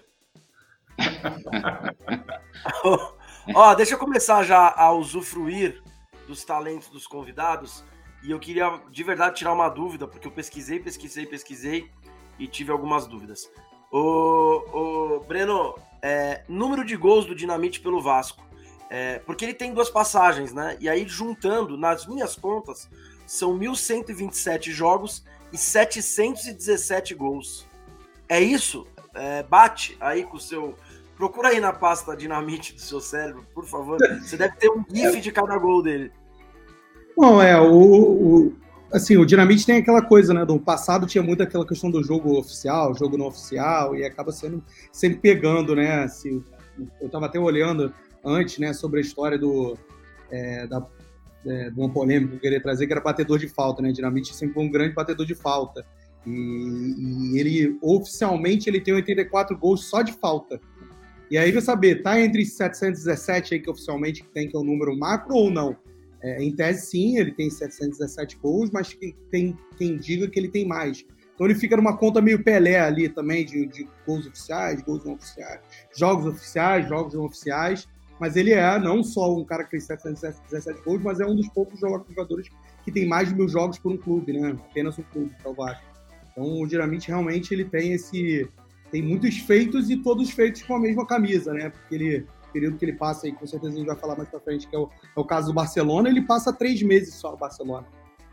Ó, 3.53 3.73
deixa 3.73 3.93
eu 3.93 3.97
começar 3.97 4.43
já 4.43 4.73
a 4.75 4.91
usufruir 4.91 5.81
dos 6.27 6.43
talentos 6.43 6.89
dos 6.89 7.07
convidados. 7.07 7.83
E 8.23 8.31
eu 8.31 8.39
queria 8.39 8.81
de 8.89 9.03
verdade 9.03 9.37
tirar 9.37 9.53
uma 9.53 9.69
dúvida, 9.69 10.07
porque 10.07 10.27
eu 10.27 10.31
pesquisei, 10.31 10.79
pesquisei, 10.79 11.25
pesquisei 11.25 11.89
e 12.37 12.47
tive 12.47 12.71
algumas 12.71 13.07
dúvidas. 13.07 13.49
O, 13.91 15.17
o 15.17 15.19
Breno, 15.21 15.75
é, 16.01 16.43
número 16.47 16.83
de 16.83 16.95
gols 16.97 17.25
do 17.25 17.35
Dinamite 17.35 17.79
pelo 17.79 18.01
Vasco. 18.01 18.45
É, 18.89 19.19
porque 19.19 19.45
ele 19.45 19.53
tem 19.53 19.73
duas 19.73 19.89
passagens, 19.89 20.53
né? 20.53 20.77
E 20.79 20.89
aí, 20.89 21.07
juntando, 21.07 21.77
nas 21.77 22.05
minhas 22.05 22.35
contas, 22.35 22.89
são 23.25 23.57
1.127 23.57 24.71
jogos 24.71 25.25
e 25.51 25.57
717 25.57 27.13
gols. 27.13 27.67
É 28.29 28.39
isso? 28.39 28.87
É, 29.13 29.43
bate 29.43 29.97
aí 29.99 30.23
com 30.23 30.37
o 30.37 30.39
seu. 30.39 30.75
Procura 31.17 31.49
aí 31.49 31.59
na 31.59 31.73
pasta 31.73 32.15
Dinamite 32.15 32.75
do 32.75 32.81
seu 32.81 33.01
cérebro, 33.01 33.45
por 33.53 33.65
favor. 33.65 33.97
Você 34.21 34.37
deve 34.37 34.55
ter 34.55 34.69
um 34.69 34.85
GIF 34.87 35.19
de 35.19 35.31
cada 35.31 35.57
gol 35.57 35.81
dele. 35.81 36.11
Bom, 37.15 37.41
é, 37.41 37.59
o, 37.59 37.73
o, 37.73 38.53
assim, 38.93 39.17
o 39.17 39.25
Dinamite 39.25 39.65
tem 39.65 39.77
aquela 39.77 40.03
coisa, 40.03 40.33
né, 40.33 40.45
do 40.45 40.59
passado 40.59 41.07
tinha 41.07 41.23
muito 41.23 41.41
aquela 41.41 41.65
questão 41.65 41.89
do 41.89 42.03
jogo 42.03 42.37
oficial, 42.37 42.93
jogo 42.93 43.17
não 43.17 43.25
oficial, 43.25 43.95
e 43.95 44.05
acaba 44.05 44.31
sendo 44.31 44.63
sempre 44.91 45.17
pegando, 45.17 45.75
né, 45.75 46.03
assim, 46.03 46.43
eu 47.01 47.07
estava 47.07 47.25
até 47.25 47.39
olhando 47.39 47.91
antes, 48.23 48.59
né, 48.59 48.71
sobre 48.71 48.99
a 48.99 49.01
história 49.01 49.39
do, 49.39 49.75
é, 50.29 50.67
da 50.67 50.85
é, 51.45 51.69
de 51.69 51.79
uma 51.79 51.89
polêmica 51.89 52.31
que 52.31 52.35
eu 52.35 52.41
queria 52.41 52.61
trazer, 52.61 52.85
que 52.85 52.93
era 52.93 53.01
batedor 53.01 53.39
de 53.39 53.47
falta, 53.47 53.81
né? 53.81 53.91
Dinamite 53.91 54.35
sempre 54.35 54.55
foi 54.55 54.63
um 54.63 54.71
grande 54.71 54.93
batedor 54.93 55.25
de 55.25 55.33
falta. 55.33 55.85
E, 56.25 56.29
e, 56.29 57.39
ele, 57.39 57.77
oficialmente, 57.81 58.69
ele 58.69 58.81
tem 58.81 58.93
84 58.93 59.57
gols 59.57 59.85
só 59.85 60.01
de 60.01 60.11
falta. 60.11 60.59
E 61.29 61.37
aí, 61.37 61.51
vai 61.51 61.61
saber, 61.61 62.01
tá 62.01 62.19
entre 62.19 62.45
717 62.45 63.53
aí 63.53 63.59
que 63.59 63.69
oficialmente 63.69 64.23
tem, 64.33 64.47
que 64.47 64.55
é 64.55 64.59
o 64.59 64.63
número 64.63 64.97
macro 64.97 65.35
ou 65.35 65.51
não? 65.51 65.75
É, 66.21 66.41
em 66.41 66.55
tese, 66.55 66.87
sim, 66.87 67.17
ele 67.17 67.31
tem 67.31 67.49
717 67.49 68.37
gols, 68.37 68.71
mas 68.71 68.97
tem 69.29 69.57
quem 69.77 69.97
diga 69.97 70.27
que 70.27 70.39
ele 70.39 70.49
tem 70.49 70.65
mais. 70.65 71.05
Então 71.37 71.45
ele 71.45 71.53
fica 71.53 71.77
numa 71.77 71.95
conta 71.95 72.19
meio 72.19 72.43
Pelé 72.43 72.79
ali 72.79 73.07
também, 73.07 73.45
de, 73.45 73.67
de 73.67 73.87
gols 74.07 74.25
oficiais, 74.25 74.81
gols 74.81 75.05
não 75.05 75.13
oficiais, 75.13 75.61
jogos 75.95 76.25
oficiais, 76.25 76.89
jogos 76.89 77.13
não 77.13 77.25
oficiais. 77.25 77.87
Mas 78.19 78.35
ele 78.35 78.51
é 78.51 78.79
não 78.79 79.03
só 79.03 79.31
um 79.35 79.45
cara 79.45 79.63
que 79.63 79.69
fez 79.69 79.83
717 79.83 80.81
gols, 80.83 81.03
mas 81.03 81.19
é 81.19 81.25
um 81.27 81.35
dos 81.35 81.47
poucos 81.49 81.79
jogadores 81.79 82.49
que 82.83 82.91
tem 82.91 83.05
mais 83.05 83.29
de 83.29 83.35
mil 83.35 83.47
jogos 83.47 83.77
por 83.77 83.91
um 83.91 83.97
clube, 83.97 84.33
né? 84.33 84.57
Apenas 84.71 84.97
um 84.97 85.03
clube, 85.03 85.35
que 85.35 85.53
Vasco. 85.53 85.83
Então 86.31 86.61
o 86.61 86.67
Dinamite 86.67 87.09
realmente 87.09 87.53
ele 87.53 87.65
tem 87.65 87.93
esse. 87.93 88.49
Tem 88.91 89.01
muitos 89.01 89.37
feitos 89.39 89.89
e 89.89 89.97
todos 89.97 90.29
feitos 90.29 90.63
com 90.63 90.75
a 90.75 90.79
mesma 90.79 91.05
camisa, 91.05 91.53
né? 91.53 91.69
Porque 91.69 91.95
ele, 91.95 92.27
período 92.53 92.77
que 92.77 92.85
ele 92.85 92.93
passa 92.93 93.27
aí, 93.27 93.33
com 93.33 93.45
certeza 93.45 93.73
a 93.73 93.77
gente 93.77 93.87
vai 93.87 93.95
falar 93.95 94.15
mais 94.15 94.29
pra 94.29 94.39
frente, 94.39 94.67
que 94.67 94.75
é 94.75 94.79
o, 94.79 94.89
é 95.15 95.19
o 95.19 95.25
caso 95.25 95.47
do 95.47 95.53
Barcelona, 95.53 96.09
ele 96.09 96.21
passa 96.21 96.53
três 96.53 96.81
meses 96.81 97.15
só 97.15 97.31
no 97.31 97.37
Barcelona. 97.37 97.85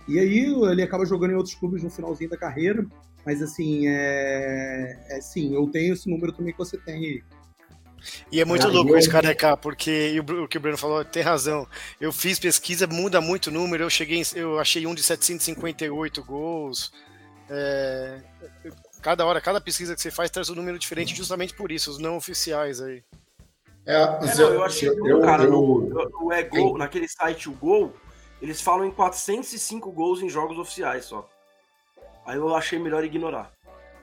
E 0.07 0.19
aí 0.19 0.55
ele 0.71 0.83
acaba 0.83 1.05
jogando 1.07 1.33
em 1.33 1.37
outros 1.37 1.55
clubes 1.55 1.83
no 1.83 1.91
finalzinho 1.91 2.31
da 2.31 2.37
carreira. 2.37 2.87
Mas 3.25 3.41
assim, 3.41 3.89
é, 3.89 4.99
é 5.09 5.21
sim, 5.21 5.55
eu 5.55 5.67
tenho 5.69 5.95
esse 5.95 6.09
número 6.11 6.33
também 6.33 6.53
que 6.53 6.59
você 6.59 6.77
tem 6.77 6.95
aí. 6.95 7.23
E 8.31 8.39
é 8.39 8.45
muito 8.45 8.67
ah, 8.67 8.71
louco 8.71 8.91
eu... 8.91 8.99
isso, 8.99 9.11
careca, 9.11 9.57
porque 9.57 10.21
o 10.21 10.47
que 10.47 10.59
o 10.59 10.61
Bruno 10.61 10.77
falou 10.77 11.03
tem 11.05 11.23
razão. 11.23 11.67
Eu 11.99 12.13
fiz 12.13 12.39
pesquisa, 12.39 12.87
muda 12.87 13.21
muito 13.21 13.47
o 13.47 13.51
número. 13.51 13.85
Eu 13.85 13.91
cheguei, 13.91 14.23
eu 14.35 14.59
achei 14.59 14.87
um 14.87 14.95
de 14.95 15.03
758 15.03 16.23
gols. 16.23 16.93
É, 17.49 18.21
cada 19.05 19.27
hora, 19.27 19.39
cada 19.39 19.61
pesquisa 19.61 19.95
que 19.95 20.01
você 20.01 20.11
faz 20.11 20.31
traz 20.31 20.49
um 20.49 20.55
número 20.55 20.79
diferente, 20.79 21.15
justamente 21.15 21.53
por 21.53 21.71
isso, 21.71 21.91
os 21.91 21.99
não 21.99 22.17
oficiais 22.17 22.81
aí. 22.81 23.05
É, 23.87 23.97
é 23.97 24.35
não, 24.37 24.49
eu 24.55 24.65
achei 24.65 24.89
eu, 24.89 25.07
eu, 25.07 25.21
cara, 25.21 25.45
eu, 25.45 25.51
no, 25.51 26.09
no 26.09 26.33
é 26.33 26.43
gol, 26.43 26.79
naquele 26.79 27.07
site 27.07 27.51
o 27.51 27.53
Gol, 27.53 27.93
eles 28.41 28.63
falam 28.63 28.87
em 28.87 28.91
405 28.91 29.93
gols 29.93 30.23
em 30.23 30.31
jogos 30.31 30.59
oficiais 30.59 31.05
só. 31.05 31.29
Aí 32.25 32.39
eu 32.39 32.57
achei 32.57 32.79
melhor 32.79 33.05
ignorar. 33.05 33.53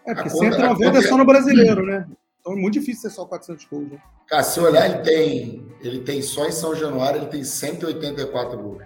É, 0.05 0.13
porque 0.13 0.29
190 0.29 0.99
é 0.99 1.01
só 1.01 1.17
no 1.17 1.25
brasileiro, 1.25 1.83
né? 1.83 2.07
Então 2.39 2.53
é 2.53 2.55
muito 2.55 2.75
difícil 2.75 3.09
ser 3.09 3.15
só 3.15 3.25
400 3.25 3.65
gols. 3.65 3.91
Né? 3.91 3.99
Cara, 4.27 4.43
se 4.43 4.59
olhar, 4.59 4.85
ele 4.87 4.99
tem, 4.99 5.75
ele 5.81 6.01
tem 6.01 6.21
só 6.21 6.45
em 6.45 6.51
São 6.51 6.75
Januário, 6.75 7.21
ele 7.21 7.27
tem 7.31 7.43
184 7.43 8.55
gols. 8.55 8.83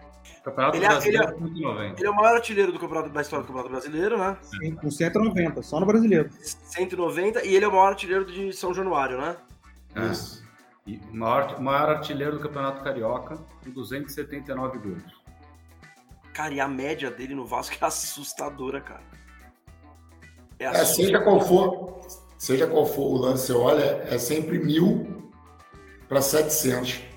Ele 0.76 0.86
é, 0.86 1.08
ele, 1.08 1.18
é, 1.18 1.94
ele 1.98 2.06
é, 2.06 2.10
o 2.10 2.16
maior 2.16 2.36
artilheiro 2.36 2.72
do 2.72 2.78
campeonato, 2.78 3.10
da 3.10 3.22
história 3.22 3.44
do 3.44 3.48
Campeonato 3.48 3.72
Brasileiro, 3.72 4.16
né? 4.16 4.38
Sim, 4.42 4.76
com 4.76 4.92
190, 4.92 5.64
só 5.64 5.80
no 5.80 5.88
brasileiro. 5.88 6.30
190, 6.32 7.44
e 7.44 7.56
ele 7.56 7.66
é 7.66 7.68
o 7.68 7.72
maior 7.72 7.88
artilheiro 7.88 8.26
de 8.26 8.54
São 8.54 8.72
Januário, 8.72 9.18
né? 9.20 9.38
É. 9.96 10.06
Isso. 10.12 10.46
E 10.86 10.98
o 10.98 11.16
maior, 11.16 11.60
maior 11.60 11.90
artilheiro 11.90 12.34
do 12.34 12.40
Campeonato 12.40 12.84
Carioca, 12.84 13.38
com 13.64 13.72
279 13.72 14.78
gols. 14.78 15.04
Cara, 16.32 16.54
e 16.54 16.60
a 16.60 16.68
média 16.68 17.10
dele 17.10 17.34
no 17.34 17.46
Vasco 17.46 17.76
é 17.82 17.86
assustadora, 17.86 18.82
cara. 18.82 19.04
É, 20.60 20.66
é 20.66 20.86
seja 20.86 21.20
qual 21.22 21.42
for, 21.42 22.02
seja 22.38 22.68
qual 22.68 22.86
for 22.86 23.02
o 23.02 23.18
lance, 23.18 23.48
você 23.48 23.54
olha, 23.54 24.06
é 24.08 24.18
sempre 24.20 24.60
mil 24.60 25.32
para 26.08 26.22
700. 26.22 27.15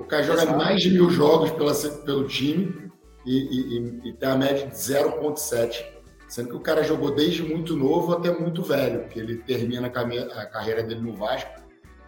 O 0.00 0.04
cara 0.04 0.22
joga 0.22 0.42
Exato. 0.42 0.58
mais 0.58 0.82
de 0.82 0.90
mil 0.90 1.10
jogos 1.10 1.50
pela, 1.50 1.74
pelo 2.04 2.26
time 2.26 2.90
e, 3.26 3.36
e, 3.36 4.08
e 4.08 4.12
tem 4.14 4.28
a 4.28 4.34
média 4.34 4.66
de 4.66 4.74
0,7. 4.74 5.84
Sendo 6.26 6.48
que 6.48 6.56
o 6.56 6.60
cara 6.60 6.82
jogou 6.82 7.14
desde 7.14 7.42
muito 7.42 7.76
novo 7.76 8.12
até 8.12 8.30
muito 8.30 8.62
velho, 8.62 9.00
porque 9.00 9.18
ele 9.18 9.36
termina 9.36 9.88
a, 9.88 10.46
carreira 10.46 10.82
dele 10.82 11.00
no 11.00 11.12
Vasco 11.12 11.60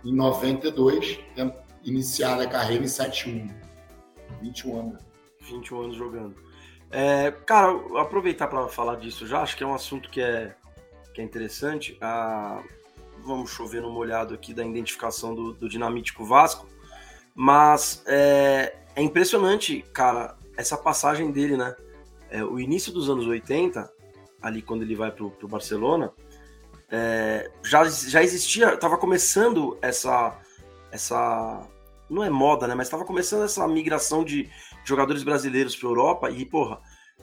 em 0.05 0.15
92, 0.15 1.21
iniciada 1.85 2.45
a 2.45 2.47
carreira 2.49 2.85
em 2.85 2.89
71. 2.89 3.49
21 4.41 4.81
anos. 4.81 5.03
21 5.43 5.81
anos 5.83 5.97
jogando. 5.97 6.35
É, 6.91 7.31
cara, 7.47 7.73
aproveitar 8.01 8.47
para 8.47 8.69
falar 8.69 8.97
disso 8.97 9.27
já, 9.27 9.43
acho 9.43 9.57
que 9.57 9.65
é 9.65 9.67
um 9.67 9.75
assunto 9.75 10.09
que 10.09 10.21
é 10.21 10.55
que 11.13 11.21
é 11.21 11.25
interessante. 11.25 11.97
Ah, 12.01 12.63
vamos 13.19 13.51
chover 13.51 13.83
no 13.83 13.91
molhado 13.91 14.35
aqui 14.35 14.55
da 14.55 14.65
identificação 14.65 15.35
do, 15.35 15.53
do 15.53 15.69
Dinamítico 15.69 16.25
Vasco, 16.25 16.67
mas 17.35 18.03
é, 18.07 18.77
é, 18.95 19.03
impressionante, 19.03 19.85
cara, 19.93 20.37
essa 20.57 20.77
passagem 20.77 21.31
dele, 21.31 21.57
né? 21.57 21.75
É, 22.31 22.45
o 22.45 22.59
início 22.59 22.93
dos 22.93 23.11
anos 23.11 23.27
80, 23.27 23.91
ali 24.41 24.63
quando 24.63 24.83
ele 24.83 24.97
vai 24.97 25.11
pro, 25.11 25.31
pro 25.31 25.49
Barcelona, 25.49 26.13
é, 26.91 27.51
já, 27.63 27.85
já 27.85 28.23
existia, 28.23 28.75
estava 28.75 28.99
começando 28.99 29.79
essa, 29.81 30.39
essa, 30.91 31.67
não 32.09 32.23
é 32.23 32.31
moda, 32.31 32.67
né? 32.67 32.75
Mas 32.75 32.87
estava 32.87 33.05
começando 33.05 33.45
essa 33.45 33.67
migração 33.67 34.25
de 34.25 34.49
jogadores 34.85 35.23
brasileiros 35.23 35.77
para 35.77 35.89
Europa 35.89 36.31
e, 36.31 36.45
porra, 36.45 36.81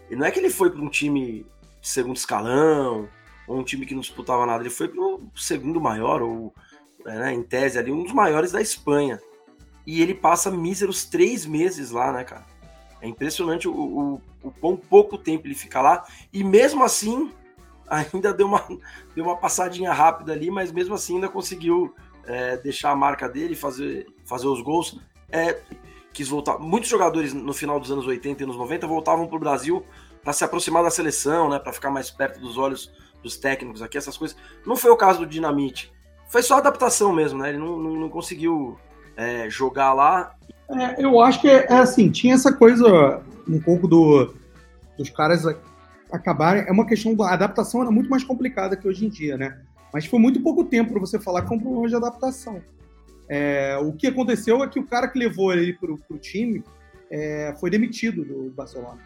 não 0.09 0.25
é 0.25 0.31
que 0.31 0.39
ele 0.39 0.49
foi 0.49 0.71
para 0.71 0.81
um 0.81 0.89
time 0.89 1.45
de 1.81 1.87
segundo 1.87 2.17
escalão, 2.17 3.07
ou 3.47 3.57
um 3.57 3.63
time 3.63 3.85
que 3.85 3.93
não 3.93 4.01
disputava 4.01 4.45
nada. 4.45 4.61
Ele 4.61 4.69
foi 4.69 4.87
para 4.87 5.01
o 5.01 5.29
segundo 5.35 5.79
maior, 5.81 6.21
ou 6.21 6.53
né, 7.05 7.33
em 7.33 7.43
tese 7.43 7.77
ali, 7.77 7.91
um 7.91 8.03
dos 8.03 8.13
maiores 8.13 8.51
da 8.51 8.61
Espanha. 8.61 9.19
E 9.91 10.03
ele 10.03 10.13
passa 10.13 10.51
míseros 10.51 11.03
três 11.03 11.47
meses 11.47 11.89
lá, 11.89 12.11
né, 12.11 12.23
cara? 12.23 12.45
É 13.01 13.07
impressionante 13.07 13.67
o, 13.67 13.73
o, 13.73 14.21
o 14.43 14.51
quão 14.51 14.77
pouco 14.77 15.17
tempo 15.17 15.47
ele 15.47 15.55
fica 15.55 15.81
lá. 15.81 16.05
E 16.31 16.43
mesmo 16.43 16.83
assim, 16.83 17.31
ainda 17.89 18.31
deu 18.31 18.45
uma, 18.45 18.63
deu 19.15 19.25
uma 19.25 19.35
passadinha 19.35 19.91
rápida 19.91 20.31
ali, 20.31 20.51
mas 20.51 20.71
mesmo 20.71 20.93
assim 20.93 21.15
ainda 21.15 21.27
conseguiu 21.27 21.95
é, 22.23 22.55
deixar 22.57 22.91
a 22.91 22.95
marca 22.95 23.27
dele, 23.27 23.55
fazer, 23.55 24.05
fazer 24.25 24.45
os 24.45 24.61
gols. 24.61 24.99
É, 25.27 25.59
quis 26.13 26.27
voltar. 26.27 26.59
Muitos 26.59 26.87
jogadores 26.87 27.33
no 27.33 27.51
final 27.51 27.79
dos 27.79 27.89
anos 27.89 28.05
80 28.05 28.43
e 28.43 28.45
anos 28.45 28.57
90 28.57 28.85
voltavam 28.85 29.25
para 29.25 29.37
o 29.37 29.39
Brasil 29.39 29.83
para 30.21 30.33
se 30.33 30.43
aproximar 30.43 30.83
da 30.83 30.91
seleção, 30.91 31.49
né, 31.49 31.57
para 31.57 31.73
ficar 31.73 31.89
mais 31.89 32.11
perto 32.11 32.39
dos 32.39 32.59
olhos 32.59 32.93
dos 33.23 33.37
técnicos 33.37 33.81
aqui, 33.81 33.97
essas 33.97 34.15
coisas. 34.15 34.37
Não 34.63 34.75
foi 34.75 34.91
o 34.91 34.95
caso 34.95 35.17
do 35.17 35.25
Dinamite. 35.25 35.91
Foi 36.27 36.43
só 36.43 36.57
adaptação 36.57 37.11
mesmo, 37.11 37.39
né? 37.39 37.49
Ele 37.49 37.57
não, 37.57 37.79
não, 37.79 37.95
não 37.95 38.09
conseguiu 38.09 38.77
é, 39.19 39.49
jogar 39.49 39.93
lá. 39.93 40.33
É, 40.69 41.03
eu 41.03 41.19
acho 41.19 41.41
que 41.41 41.49
é, 41.49 41.65
é, 41.69 41.73
assim, 41.73 42.09
tinha 42.09 42.35
essa 42.35 42.53
coisa 42.53 43.21
um 43.47 43.59
pouco 43.59 43.85
do, 43.85 44.33
dos 44.97 45.09
caras 45.09 45.43
acabarem. 46.09 46.63
É 46.65 46.71
uma 46.71 46.85
questão 46.85 47.13
da 47.13 47.33
adaptação 47.33 47.81
era 47.81 47.91
muito 47.91 48.09
mais 48.09 48.23
complicada 48.23 48.77
que 48.77 48.87
hoje 48.87 49.05
em 49.05 49.09
dia, 49.09 49.37
né? 49.37 49.59
Mas 49.93 50.05
foi 50.05 50.19
muito 50.19 50.41
pouco 50.41 50.63
tempo 50.63 50.91
para 50.91 50.99
você 51.01 51.19
falar 51.19 51.41
que 51.41 51.49
foi 51.49 51.57
um 51.57 51.59
problema 51.59 51.89
de 51.89 51.95
adaptação. 51.95 52.61
É, 53.27 53.77
o 53.77 53.91
que 53.91 54.07
aconteceu 54.07 54.63
é 54.63 54.67
que 54.67 54.79
o 54.79 54.87
cara 54.87 55.07
que 55.07 55.19
levou 55.19 55.51
ele 55.51 55.73
para 55.73 55.91
o 55.91 56.17
time 56.17 56.63
é, 57.11 57.53
foi 57.59 57.69
demitido 57.69 58.23
do 58.23 58.51
Barcelona. 58.51 58.99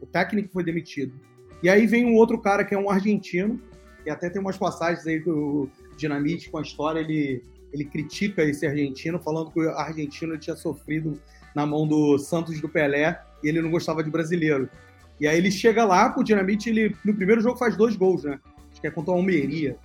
O 0.00 0.06
técnico 0.06 0.52
foi 0.52 0.62
demitido. 0.62 1.14
E 1.62 1.70
aí 1.70 1.86
vem 1.86 2.04
um 2.04 2.16
outro 2.16 2.38
cara 2.38 2.64
que 2.64 2.74
é 2.74 2.78
um 2.78 2.90
argentino, 2.90 3.58
e 4.04 4.10
até 4.10 4.28
tem 4.28 4.40
umas 4.40 4.58
passagens 4.58 5.06
aí 5.06 5.18
do 5.18 5.68
Dinamite 5.96 6.50
com 6.50 6.58
a 6.58 6.62
história, 6.62 7.00
ele, 7.00 7.42
ele 7.72 7.84
critica 7.84 8.42
esse 8.42 8.66
argentino, 8.66 9.18
falando 9.18 9.50
que 9.50 9.60
o 9.60 9.70
argentino 9.70 10.38
tinha 10.38 10.56
sofrido 10.56 11.20
na 11.54 11.64
mão 11.64 11.86
do 11.86 12.18
Santos 12.18 12.60
do 12.60 12.68
Pelé 12.68 13.20
e 13.42 13.48
ele 13.48 13.62
não 13.62 13.70
gostava 13.70 14.02
de 14.02 14.10
brasileiro. 14.10 14.68
E 15.20 15.28
aí 15.28 15.38
ele 15.38 15.50
chega 15.50 15.84
lá 15.84 16.10
com 16.10 16.20
o 16.20 16.24
Dinamite, 16.24 16.70
ele 16.70 16.96
no 17.04 17.14
primeiro 17.14 17.40
jogo 17.40 17.56
faz 17.56 17.76
dois 17.76 17.94
gols, 17.94 18.24
né? 18.24 18.40
Acho 18.72 18.80
que 18.80 18.86
é 18.86 18.90
contra 18.90 19.12
a 19.12 19.16
Almeria. 19.16 19.76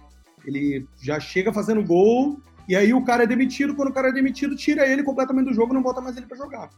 Ele 0.45 0.87
já 1.01 1.19
chega 1.19 1.53
fazendo 1.53 1.83
gol, 1.83 2.41
e 2.67 2.75
aí 2.75 2.93
o 2.93 3.03
cara 3.03 3.23
é 3.23 3.27
demitido. 3.27 3.75
Quando 3.75 3.89
o 3.89 3.93
cara 3.93 4.09
é 4.09 4.11
demitido, 4.11 4.55
tira 4.55 4.87
ele 4.87 5.03
completamente 5.03 5.47
do 5.47 5.53
jogo 5.53 5.73
não 5.73 5.81
bota 5.81 6.01
mais 6.01 6.17
ele 6.17 6.25
para 6.25 6.37
jogar. 6.37 6.69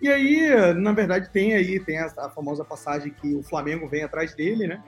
E 0.00 0.08
aí, 0.08 0.74
na 0.74 0.92
verdade, 0.92 1.30
tem 1.30 1.54
aí 1.54 1.78
tem 1.78 1.98
a, 1.98 2.06
a, 2.18 2.30
famosa 2.30 2.64
passagem 2.64 3.12
que 3.12 3.34
o 3.34 3.42
Flamengo 3.42 3.86
vem 3.86 4.02
atrás 4.02 4.34
dele, 4.34 4.66
né? 4.66 4.82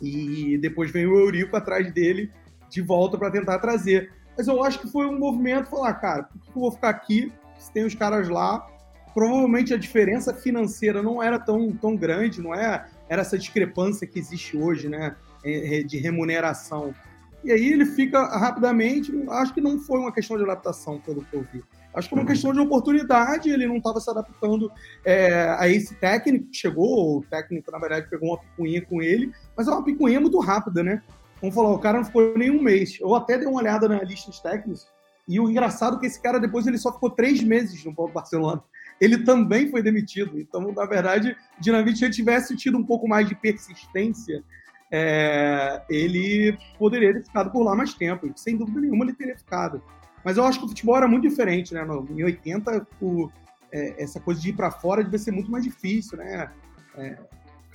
E 0.00 0.58
depois 0.58 0.90
vem 0.90 1.06
o 1.06 1.18
Eurico 1.18 1.56
atrás 1.56 1.92
dele 1.92 2.30
de 2.76 2.82
volta 2.82 3.16
para 3.16 3.30
tentar 3.30 3.58
trazer. 3.58 4.12
Mas 4.36 4.46
eu 4.46 4.62
acho 4.62 4.80
que 4.80 4.88
foi 4.88 5.06
um 5.06 5.18
movimento 5.18 5.70
falar, 5.70 5.94
cara, 5.94 6.24
por 6.24 6.40
que 6.40 6.50
eu 6.50 6.60
vou 6.60 6.70
ficar 6.70 6.90
aqui 6.90 7.32
se 7.58 7.72
tem 7.72 7.84
os 7.86 7.94
caras 7.94 8.28
lá? 8.28 8.66
Provavelmente 9.14 9.72
a 9.72 9.78
diferença 9.78 10.34
financeira 10.34 11.02
não 11.02 11.22
era 11.22 11.38
tão, 11.38 11.72
tão 11.72 11.96
grande, 11.96 12.42
não 12.42 12.54
é? 12.54 12.86
Era 13.08 13.22
essa 13.22 13.38
discrepância 13.38 14.06
que 14.06 14.18
existe 14.18 14.58
hoje, 14.58 14.90
né? 14.90 15.16
É, 15.42 15.78
é, 15.78 15.82
de 15.82 15.96
remuneração. 15.96 16.94
E 17.42 17.50
aí 17.50 17.72
ele 17.72 17.86
fica 17.86 18.26
rapidamente, 18.36 19.12
acho 19.30 19.54
que 19.54 19.60
não 19.60 19.78
foi 19.78 20.00
uma 20.00 20.12
questão 20.12 20.36
de 20.36 20.42
adaptação, 20.42 21.00
pelo 21.00 21.24
que 21.24 21.34
eu 21.34 21.46
vi. 21.50 21.62
Acho 21.94 22.08
que 22.08 22.14
foi 22.14 22.22
uma 22.22 22.28
questão 22.28 22.52
de 22.52 22.60
oportunidade, 22.60 23.48
ele 23.48 23.66
não 23.66 23.76
estava 23.76 24.00
se 24.00 24.10
adaptando 24.10 24.70
é, 25.04 25.56
a 25.58 25.66
esse 25.68 25.94
técnico 25.94 26.48
que 26.48 26.56
chegou, 26.56 27.18
o 27.18 27.22
técnico, 27.22 27.70
na 27.70 27.78
verdade, 27.78 28.10
pegou 28.10 28.30
uma 28.30 28.38
picuinha 28.38 28.84
com 28.84 29.00
ele, 29.00 29.32
mas 29.56 29.66
é 29.66 29.70
uma 29.70 29.84
picuinha 29.84 30.20
muito 30.20 30.38
rápida, 30.40 30.82
né? 30.82 31.02
Vamos 31.40 31.54
falar, 31.54 31.70
o 31.70 31.78
cara 31.78 31.98
não 31.98 32.04
ficou 32.04 32.36
nem 32.36 32.50
um 32.50 32.62
mês. 32.62 32.98
Eu 33.00 33.14
até 33.14 33.38
dei 33.38 33.46
uma 33.46 33.60
olhada 33.60 33.88
na 33.88 34.02
lista 34.02 34.30
de 34.30 34.42
técnicos, 34.42 34.86
e 35.28 35.40
o 35.40 35.50
engraçado 35.50 35.96
é 35.96 36.00
que 36.00 36.06
esse 36.06 36.20
cara 36.20 36.38
depois 36.38 36.66
ele 36.66 36.78
só 36.78 36.92
ficou 36.92 37.10
três 37.10 37.42
meses 37.42 37.84
no 37.84 37.92
Barcelona. 38.08 38.62
ele 39.00 39.24
também 39.24 39.68
foi 39.68 39.82
demitido. 39.82 40.38
Então, 40.38 40.72
na 40.72 40.86
verdade, 40.86 41.36
Dinamite, 41.60 41.98
se 41.98 42.04
ele 42.04 42.14
tivesse 42.14 42.56
tido 42.56 42.78
um 42.78 42.84
pouco 42.84 43.08
mais 43.08 43.28
de 43.28 43.34
persistência, 43.34 44.42
é, 44.90 45.82
ele 45.90 46.56
poderia 46.78 47.12
ter 47.12 47.24
ficado 47.24 47.50
por 47.50 47.64
lá 47.64 47.74
mais 47.74 47.92
tempo. 47.92 48.30
Sem 48.36 48.56
dúvida 48.56 48.80
nenhuma, 48.80 49.04
ele 49.04 49.14
teria 49.14 49.36
ficado. 49.36 49.82
Mas 50.24 50.36
eu 50.36 50.44
acho 50.44 50.60
que 50.60 50.64
o 50.64 50.68
futebol 50.68 50.96
era 50.96 51.08
muito 51.08 51.28
diferente, 51.28 51.74
né? 51.74 51.84
No, 51.84 52.06
em 52.10 52.22
80, 52.22 52.86
o, 53.00 53.28
é, 53.72 54.02
essa 54.02 54.20
coisa 54.20 54.40
de 54.40 54.50
ir 54.50 54.52
para 54.52 54.70
fora 54.70 55.02
devia 55.02 55.18
ser 55.18 55.32
muito 55.32 55.50
mais 55.50 55.64
difícil, 55.64 56.18
né? 56.18 56.50
É, 56.96 57.18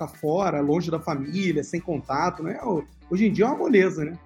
ficar 0.02 0.08
fora, 0.08 0.60
longe 0.60 0.90
da 0.90 1.00
família, 1.00 1.62
sem 1.62 1.80
contato, 1.80 2.42
né? 2.42 2.58
Hoje 3.10 3.26
em 3.26 3.32
dia 3.32 3.44
é 3.44 3.48
uma 3.48 3.58
moleza, 3.58 4.04
né? 4.04 4.18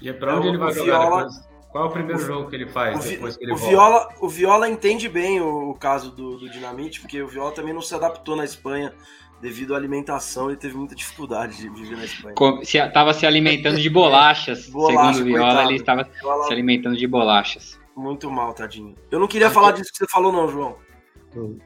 E 0.00 0.08
é 0.08 0.12
para 0.12 0.36
onde 0.36 0.48
ele 0.48 0.58
vai 0.58 0.72
jogar 0.72 1.04
depois? 1.04 1.48
Qual 1.70 1.84
é 1.84 1.86
o 1.86 1.90
primeiro 1.90 2.18
jogo 2.20 2.48
que 2.48 2.56
ele 2.56 2.66
faz 2.66 3.04
o 3.04 3.08
depois 3.08 3.36
que 3.36 3.44
ele 3.44 3.52
o 3.52 3.56
volta? 3.56 3.70
Viola, 3.70 4.08
o 4.20 4.28
Viola 4.28 4.68
entende 4.68 5.08
bem 5.08 5.40
o, 5.40 5.70
o 5.70 5.74
caso 5.74 6.10
do, 6.10 6.38
do, 6.38 6.48
Dinamite, 6.48 7.00
porque 7.00 7.20
o 7.20 7.28
Viola 7.28 7.52
também 7.52 7.74
não 7.74 7.82
se 7.82 7.94
adaptou 7.94 8.34
na 8.34 8.44
Espanha 8.44 8.94
devido 9.40 9.74
à 9.74 9.76
alimentação, 9.76 10.48
ele 10.48 10.56
teve 10.56 10.76
muita 10.76 10.94
dificuldade 10.96 11.58
de 11.58 11.68
viver 11.68 11.96
na 11.96 12.04
Espanha. 12.04 12.34
Estava 12.62 13.12
se, 13.12 13.20
se, 13.20 13.26
alimentando 13.26 13.78
de 13.78 13.88
bolachas, 13.88 14.66
Bolacha, 14.70 15.12
segundo 15.14 15.20
o 15.20 15.24
Viola, 15.24 15.46
coitado. 15.46 15.70
ele 15.70 15.78
estava 15.78 16.04
Viola... 16.04 16.44
se 16.44 16.52
alimentando 16.52 16.96
de 16.96 17.06
bolachas. 17.06 17.78
Muito 17.94 18.30
mal, 18.30 18.54
tadinho. 18.54 18.94
Eu 19.10 19.20
não 19.20 19.28
queria 19.28 19.50
falar 19.50 19.72
disso 19.72 19.92
que 19.92 19.98
você 19.98 20.08
falou 20.08 20.32
não, 20.32 20.48
João. 20.48 20.76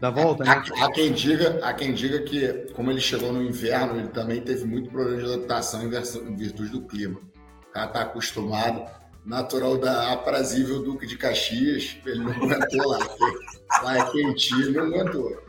Da 0.01 0.11
volta, 0.11 0.45
né? 0.45 0.51
Há, 0.51 0.85
há, 0.85 0.93
quem 0.93 1.13
diga, 1.13 1.61
há 1.63 1.73
quem 1.73 1.95
diga 1.95 2.21
que, 2.23 2.73
como 2.75 2.91
ele 2.91 3.01
chegou 3.01 3.33
no 3.33 3.43
inverno, 3.43 3.99
ele 3.99 4.09
também 4.09 4.41
teve 4.41 4.65
muito 4.65 4.91
problema 4.91 5.23
de 5.23 5.33
adaptação 5.33 5.83
em 5.83 6.37
virtude 6.37 6.71
do 6.71 6.83
clima. 6.83 7.21
O 7.69 7.73
cara 7.73 7.87
tá 7.89 8.03
acostumado 8.03 8.85
natural 9.25 9.79
da 9.79 10.13
aprazível 10.13 10.83
Duque 10.83 11.07
de 11.07 11.17
Caxias, 11.17 11.97
ele 12.05 12.25
não 12.25 12.33
aguentou 12.33 12.89
lá. 12.89 12.99
Lá 13.83 13.99
é 13.99 14.11
quentinho, 14.11 14.73
não 14.73 14.83
aguentou. 14.83 15.43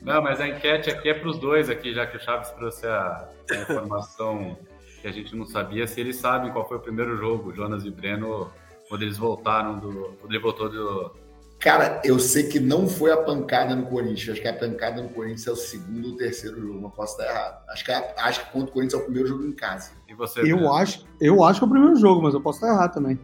Não, 0.00 0.20
mas 0.22 0.40
a 0.40 0.48
enquete 0.48 0.90
aqui 0.90 1.08
é 1.08 1.14
para 1.14 1.28
os 1.28 1.38
dois 1.38 1.70
aqui, 1.70 1.94
já 1.94 2.06
que 2.06 2.16
o 2.16 2.20
Chaves 2.20 2.50
trouxe 2.50 2.86
a, 2.86 3.28
a, 3.50 3.56
informação 3.56 4.58
que 5.00 5.06
a 5.06 5.12
gente 5.12 5.34
não 5.36 5.46
sabia, 5.46 5.86
se 5.86 6.00
eles 6.00 6.16
sabem 6.16 6.52
qual 6.52 6.66
foi 6.66 6.76
o 6.76 6.80
primeiro 6.80 7.16
jogo, 7.16 7.54
Jonas 7.54 7.84
e 7.84 7.90
Breno, 7.90 8.50
quando 8.88 9.02
eles 9.02 9.16
voltaram 9.16 9.78
do. 9.78 10.16
Quando 10.20 10.32
ele 10.32 10.42
voltou 10.42 10.68
do, 10.68 11.16
Cara, 11.64 11.98
eu 12.04 12.18
sei 12.18 12.42
que 12.42 12.60
não 12.60 12.86
foi 12.86 13.10
a 13.10 13.16
pancada 13.16 13.74
no 13.74 13.86
Corinthians. 13.86 14.28
Acho 14.28 14.42
que 14.42 14.46
a 14.46 14.52
pancada 14.52 15.00
no 15.00 15.08
Corinthians 15.08 15.46
é 15.46 15.50
o 15.50 15.56
segundo 15.56 16.10
ou 16.10 16.16
terceiro 16.18 16.60
jogo. 16.60 16.78
Não 16.78 16.90
posso 16.90 17.18
estar 17.18 17.32
errado. 17.32 17.64
Acho 17.70 17.84
que, 17.86 17.90
acho 17.90 18.44
que 18.44 18.52
contra 18.52 18.68
o 18.68 18.72
Corinthians 18.74 19.00
é 19.00 19.02
o 19.02 19.06
primeiro 19.06 19.28
jogo 19.30 19.46
em 19.46 19.52
casa. 19.52 19.92
E 20.06 20.12
você? 20.12 20.42
Eu 20.42 20.70
acho, 20.70 21.06
eu 21.18 21.42
acho 21.42 21.60
que 21.60 21.64
é 21.64 21.66
o 21.66 21.70
primeiro 21.70 21.96
jogo, 21.96 22.20
mas 22.20 22.34
eu 22.34 22.40
posso 22.42 22.58
estar 22.58 22.70
errado 22.70 22.92
também. 22.92 23.18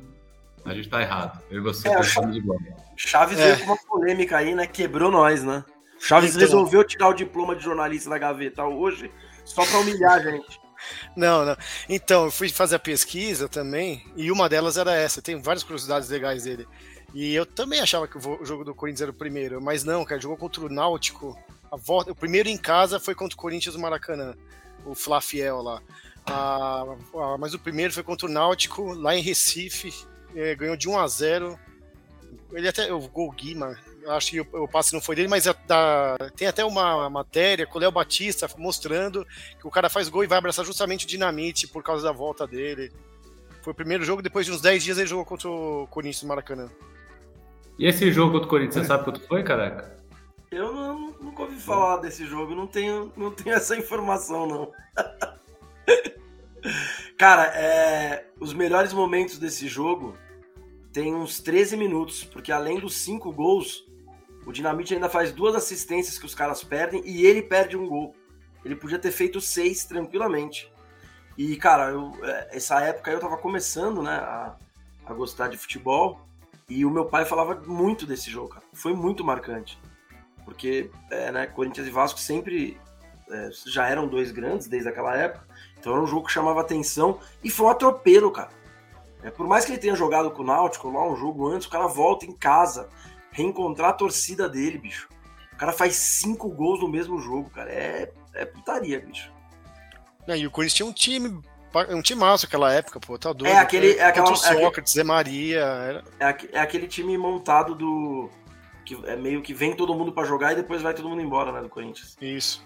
A 0.64 0.72
gente 0.72 0.88
tá 0.88 1.02
errado. 1.02 1.38
Eu 1.50 1.58
e 1.58 1.60
você 1.60 1.86
é, 1.86 2.02
Chaves, 2.02 2.32
de 2.32 2.40
bola. 2.40 2.60
Chaves 2.96 3.38
é. 3.38 3.44
veio 3.44 3.58
com 3.58 3.72
uma 3.72 3.76
polêmica 3.76 4.38
aí, 4.38 4.54
né? 4.54 4.66
Quebrou 4.66 5.10
nós, 5.10 5.44
né? 5.44 5.62
Chaves 5.98 6.30
então... 6.30 6.40
resolveu 6.40 6.82
tirar 6.82 7.08
o 7.08 7.12
diploma 7.12 7.54
de 7.54 7.62
jornalista 7.62 8.08
da 8.08 8.16
gaveta 8.16 8.64
hoje 8.64 9.12
só 9.44 9.66
para 9.66 9.80
humilhar 9.80 10.12
a 10.12 10.18
gente. 10.18 10.58
Não, 11.14 11.44
não. 11.44 11.54
Então, 11.90 12.24
eu 12.24 12.30
fui 12.30 12.48
fazer 12.48 12.76
a 12.76 12.78
pesquisa 12.78 13.50
também, 13.50 14.02
e 14.16 14.32
uma 14.32 14.48
delas 14.48 14.78
era 14.78 14.94
essa. 14.94 15.20
Tem 15.20 15.38
várias 15.38 15.62
curiosidades 15.62 16.08
legais 16.08 16.44
dele. 16.44 16.66
E 17.12 17.34
eu 17.34 17.44
também 17.44 17.80
achava 17.80 18.06
que 18.06 18.16
o 18.16 18.44
jogo 18.44 18.64
do 18.64 18.74
Corinthians 18.74 19.02
era 19.02 19.10
o 19.10 19.14
primeiro, 19.14 19.60
mas 19.60 19.82
não, 19.82 20.04
cara, 20.04 20.20
jogou 20.20 20.36
contra 20.36 20.64
o 20.64 20.68
Náutico. 20.68 21.38
A 21.70 21.76
volta, 21.76 22.12
o 22.12 22.14
primeiro 22.14 22.48
em 22.48 22.56
casa 22.56 23.00
foi 23.00 23.14
contra 23.14 23.34
o 23.34 23.40
Corinthians 23.40 23.74
no 23.74 23.80
Maracanã, 23.80 24.34
o 24.84 24.94
Flafiel 24.94 25.62
lá. 25.62 25.82
Ah, 26.26 26.84
mas 27.38 27.54
o 27.54 27.58
primeiro 27.58 27.92
foi 27.92 28.02
contra 28.02 28.26
o 28.26 28.30
Náutico, 28.30 28.92
lá 28.92 29.16
em 29.16 29.22
Recife, 29.22 29.92
é, 30.34 30.54
ganhou 30.54 30.76
de 30.76 30.88
1 30.88 30.98
a 30.98 31.08
0 31.08 31.58
Ele 32.52 32.68
até, 32.68 32.92
o 32.92 33.00
gol 33.08 33.30
Guima, 33.32 33.76
acho 34.08 34.30
que 34.30 34.40
o, 34.40 34.68
passe 34.68 34.92
não 34.92 35.00
foi 35.00 35.16
dele, 35.16 35.28
mas 35.28 35.46
é 35.46 35.54
da, 35.66 36.16
tem 36.36 36.46
até 36.46 36.64
uma 36.64 37.08
matéria 37.10 37.66
com 37.66 37.78
o 37.78 37.80
Léo 37.80 37.90
Batista 37.90 38.48
mostrando 38.56 39.26
que 39.58 39.66
o 39.66 39.70
cara 39.70 39.88
faz 39.88 40.08
gol 40.08 40.24
e 40.24 40.26
vai 40.26 40.38
abraçar 40.38 40.64
justamente 40.64 41.04
o 41.04 41.08
Dinamite 41.08 41.66
por 41.66 41.82
causa 41.82 42.04
da 42.04 42.12
volta 42.12 42.46
dele. 42.46 42.92
Foi 43.62 43.72
o 43.72 43.76
primeiro 43.76 44.04
jogo, 44.04 44.22
depois 44.22 44.46
de 44.46 44.52
uns 44.52 44.60
10 44.60 44.82
dias 44.82 44.98
ele 44.98 45.06
jogou 45.06 45.24
contra 45.24 45.48
o 45.48 45.86
Corinthians 45.90 46.22
no 46.22 46.28
Maracanã. 46.28 46.70
E 47.80 47.86
esse 47.86 48.12
jogo 48.12 48.32
contra 48.32 48.46
o 48.46 48.50
Corinthians, 48.50 48.82
você 48.82 48.88
sabe 48.88 49.04
quanto 49.04 49.26
foi, 49.26 49.42
careca? 49.42 49.96
Eu 50.50 50.70
não, 50.70 51.12
nunca 51.12 51.44
ouvi 51.44 51.58
falar 51.58 51.96
desse 51.96 52.26
jogo, 52.26 52.54
não 52.54 52.66
tenho, 52.66 53.10
não 53.16 53.30
tenho 53.30 53.56
essa 53.56 53.74
informação, 53.74 54.46
não. 54.46 54.70
Cara, 57.16 57.46
é, 57.56 58.26
os 58.38 58.52
melhores 58.52 58.92
momentos 58.92 59.38
desse 59.38 59.66
jogo 59.66 60.14
tem 60.92 61.14
uns 61.14 61.40
13 61.40 61.74
minutos, 61.78 62.22
porque 62.22 62.52
além 62.52 62.78
dos 62.78 62.96
5 62.96 63.32
gols, 63.32 63.90
o 64.44 64.52
Dinamite 64.52 64.92
ainda 64.92 65.08
faz 65.08 65.32
duas 65.32 65.54
assistências 65.54 66.18
que 66.18 66.26
os 66.26 66.34
caras 66.34 66.62
perdem 66.62 67.00
e 67.06 67.24
ele 67.24 67.40
perde 67.40 67.78
um 67.78 67.88
gol. 67.88 68.14
Ele 68.62 68.76
podia 68.76 68.98
ter 68.98 69.10
feito 69.10 69.40
seis 69.40 69.86
tranquilamente. 69.86 70.70
E, 71.34 71.56
cara, 71.56 71.92
eu, 71.92 72.12
é, 72.22 72.58
essa 72.58 72.78
época 72.82 73.10
eu 73.10 73.20
tava 73.20 73.38
começando, 73.38 74.02
né, 74.02 74.16
a, 74.16 74.54
a 75.06 75.14
gostar 75.14 75.48
de 75.48 75.56
futebol. 75.56 76.28
E 76.70 76.86
o 76.86 76.90
meu 76.90 77.04
pai 77.04 77.24
falava 77.24 77.60
muito 77.66 78.06
desse 78.06 78.30
jogo, 78.30 78.50
cara. 78.50 78.64
Foi 78.72 78.94
muito 78.94 79.24
marcante. 79.24 79.76
Porque, 80.44 80.88
é, 81.10 81.32
né, 81.32 81.46
Corinthians 81.46 81.88
e 81.88 81.90
Vasco 81.90 82.20
sempre 82.20 82.78
é, 83.28 83.50
já 83.66 83.88
eram 83.88 84.06
dois 84.06 84.30
grandes 84.30 84.68
desde 84.68 84.88
aquela 84.88 85.16
época. 85.16 85.44
Então 85.76 85.92
era 85.92 86.00
um 86.00 86.06
jogo 86.06 86.26
que 86.28 86.32
chamava 86.32 86.60
atenção. 86.60 87.18
E 87.42 87.50
foi 87.50 87.66
um 87.66 87.70
atropelo, 87.70 88.30
cara. 88.30 88.50
É, 89.22 89.30
por 89.30 89.48
mais 89.48 89.64
que 89.64 89.72
ele 89.72 89.80
tenha 89.80 89.96
jogado 89.96 90.30
com 90.30 90.42
o 90.42 90.46
Náutico 90.46 90.90
lá 90.90 91.06
um 91.06 91.16
jogo 91.16 91.48
antes, 91.48 91.66
o 91.66 91.70
cara 91.70 91.88
volta 91.88 92.24
em 92.24 92.32
casa, 92.32 92.88
reencontrar 93.32 93.90
a 93.90 93.94
torcida 93.94 94.48
dele, 94.48 94.78
bicho. 94.78 95.08
O 95.52 95.56
cara 95.56 95.72
faz 95.72 95.96
cinco 95.96 96.48
gols 96.48 96.80
no 96.80 96.88
mesmo 96.88 97.18
jogo, 97.18 97.50
cara. 97.50 97.70
É, 97.70 98.12
é 98.32 98.44
putaria, 98.46 99.00
bicho. 99.00 99.32
É, 100.26 100.38
e 100.38 100.46
o 100.46 100.50
Corinthians 100.52 100.74
tinha 100.74 100.88
um 100.88 100.92
time 100.92 101.42
um 101.90 102.02
time 102.02 102.20
massa 102.20 102.46
naquela 102.46 102.72
época, 102.72 102.98
pô, 103.00 103.18
tá 103.18 103.32
doido. 103.32 103.52
É 103.52 103.58
aquele. 103.58 103.92
É 103.92 104.04
aquela, 104.04 104.34
Sócrates, 104.34 104.92
Zé 104.92 105.04
Maria. 105.04 105.60
Era... 105.60 106.04
É, 106.18 106.36
é, 106.52 106.60
aquele 106.60 106.86
time 106.86 107.16
montado 107.16 107.74
do. 107.74 108.28
que 108.84 108.98
é 109.06 109.16
meio 109.16 109.40
que 109.42 109.54
vem 109.54 109.76
todo 109.76 109.94
mundo 109.94 110.12
para 110.12 110.26
jogar 110.26 110.52
e 110.52 110.56
depois 110.56 110.82
vai 110.82 110.94
todo 110.94 111.08
mundo 111.08 111.22
embora, 111.22 111.52
né, 111.52 111.60
do 111.60 111.68
Corinthians. 111.68 112.16
Isso. 112.20 112.64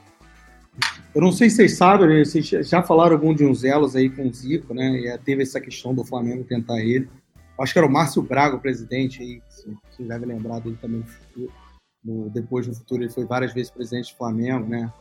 Eu 1.14 1.20
não 1.20 1.30
sei 1.30 1.48
se 1.48 1.56
vocês 1.56 1.76
sabem, 1.76 2.08
né, 2.08 2.24
vocês 2.24 2.46
já 2.46 2.82
falaram 2.82 3.12
algum 3.12 3.32
de 3.32 3.44
uns 3.44 3.62
elos 3.62 3.94
aí 3.94 4.10
com 4.10 4.26
o 4.26 4.32
Zico, 4.32 4.74
né? 4.74 4.90
E 4.98 5.18
teve 5.18 5.42
essa 5.42 5.60
questão 5.60 5.94
do 5.94 6.04
Flamengo 6.04 6.42
tentar 6.44 6.80
ele. 6.80 7.08
Acho 7.60 7.72
que 7.72 7.78
era 7.78 7.86
o 7.86 7.90
Márcio 7.90 8.20
Braga, 8.20 8.56
o 8.56 8.60
presidente, 8.60 9.22
aí, 9.22 9.40
vocês 9.48 10.08
devem 10.08 10.28
lembrar 10.28 10.58
dele 10.58 10.76
também 10.80 11.04
no, 12.04 12.28
depois 12.30 12.66
no 12.66 12.74
futuro. 12.74 13.02
Ele 13.02 13.12
foi 13.12 13.24
várias 13.24 13.52
vezes 13.52 13.70
presidente 13.70 14.12
do 14.12 14.16
Flamengo, 14.16 14.66
né? 14.66 14.92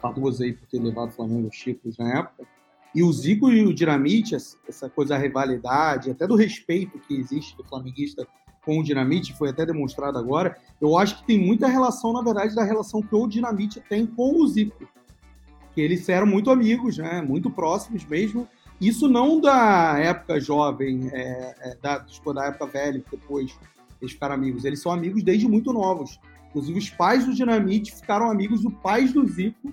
Famoso 0.00 0.44
aí 0.44 0.52
por 0.52 0.68
ter 0.68 0.78
levado 0.78 1.08
o 1.08 1.12
Flamengo 1.12 1.46
aos 1.46 1.56
títulos 1.56 1.98
na 1.98 2.20
época. 2.20 2.46
E 2.96 3.02
o 3.02 3.12
Zico 3.12 3.52
e 3.52 3.62
o 3.66 3.74
Dinamite, 3.74 4.34
essa 4.34 4.88
coisa 4.88 5.10
da 5.10 5.20
rivalidade, 5.20 6.10
até 6.10 6.26
do 6.26 6.34
respeito 6.34 6.98
que 6.98 7.14
existe 7.14 7.54
do 7.54 7.62
flamenguista 7.62 8.26
com 8.64 8.78
o 8.78 8.82
Dinamite, 8.82 9.36
foi 9.36 9.50
até 9.50 9.66
demonstrado 9.66 10.16
agora, 10.16 10.56
eu 10.80 10.96
acho 10.96 11.18
que 11.18 11.26
tem 11.26 11.38
muita 11.38 11.68
relação, 11.68 12.14
na 12.14 12.22
verdade, 12.22 12.54
da 12.54 12.64
relação 12.64 13.02
que 13.02 13.14
o 13.14 13.26
Dinamite 13.26 13.82
tem 13.86 14.06
com 14.06 14.40
o 14.40 14.48
Zico. 14.48 14.88
Que 15.74 15.82
eles 15.82 16.08
eram 16.08 16.26
muito 16.26 16.50
amigos, 16.50 16.96
né? 16.96 17.20
muito 17.20 17.50
próximos 17.50 18.02
mesmo. 18.06 18.48
Isso 18.80 19.06
não 19.10 19.42
da 19.42 19.98
época 19.98 20.40
jovem, 20.40 21.10
é, 21.12 21.54
é, 21.60 21.76
da, 21.82 22.00
tipo, 22.00 22.32
da 22.32 22.46
época 22.46 22.64
velha, 22.64 23.04
depois 23.10 23.58
eles 24.00 24.14
ficaram 24.14 24.36
amigos. 24.36 24.64
Eles 24.64 24.80
são 24.80 24.90
amigos 24.90 25.22
desde 25.22 25.46
muito 25.46 25.70
novos. 25.70 26.18
Inclusive, 26.48 26.78
os 26.78 26.88
pais 26.88 27.26
do 27.26 27.34
Dinamite 27.34 27.94
ficaram 27.94 28.30
amigos 28.30 28.62
do 28.62 28.70
pais 28.70 29.12
do 29.12 29.26
Zico 29.26 29.70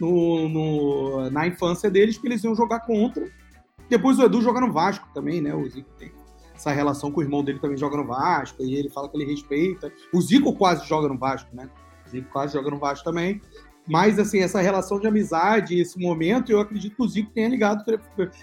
no, 0.00 0.48
no, 0.48 1.30
na 1.30 1.46
infância 1.46 1.90
deles, 1.90 2.18
que 2.18 2.26
eles 2.26 2.42
iam 2.44 2.54
jogar 2.54 2.80
contra. 2.80 3.28
Depois 3.88 4.18
o 4.18 4.22
Edu 4.22 4.42
joga 4.42 4.60
no 4.60 4.72
Vasco 4.72 5.08
também, 5.14 5.40
né? 5.40 5.54
O 5.54 5.68
Zico 5.68 5.90
tem 5.98 6.12
essa 6.54 6.72
relação 6.72 7.12
com 7.12 7.20
o 7.20 7.22
irmão 7.22 7.42
dele 7.42 7.60
também 7.60 7.76
joga 7.76 7.96
no 7.96 8.04
Vasco, 8.04 8.62
e 8.62 8.74
ele 8.74 8.88
fala 8.88 9.08
que 9.08 9.16
ele 9.16 9.30
respeita. 9.30 9.92
O 10.12 10.20
Zico 10.20 10.52
quase 10.52 10.86
joga 10.86 11.08
no 11.08 11.16
Vasco, 11.16 11.48
né? 11.54 11.70
O 12.06 12.10
Zico 12.10 12.30
quase 12.30 12.52
joga 12.52 12.70
no 12.70 12.78
Vasco 12.78 13.04
também. 13.04 13.40
Mas, 13.86 14.18
assim, 14.18 14.40
essa 14.40 14.60
relação 14.60 15.00
de 15.00 15.06
amizade, 15.06 15.80
esse 15.80 15.98
momento, 15.98 16.52
eu 16.52 16.60
acredito 16.60 16.94
que 16.94 17.02
o 17.02 17.08
Zico 17.08 17.30
tenha 17.30 17.48
ligado, 17.48 17.82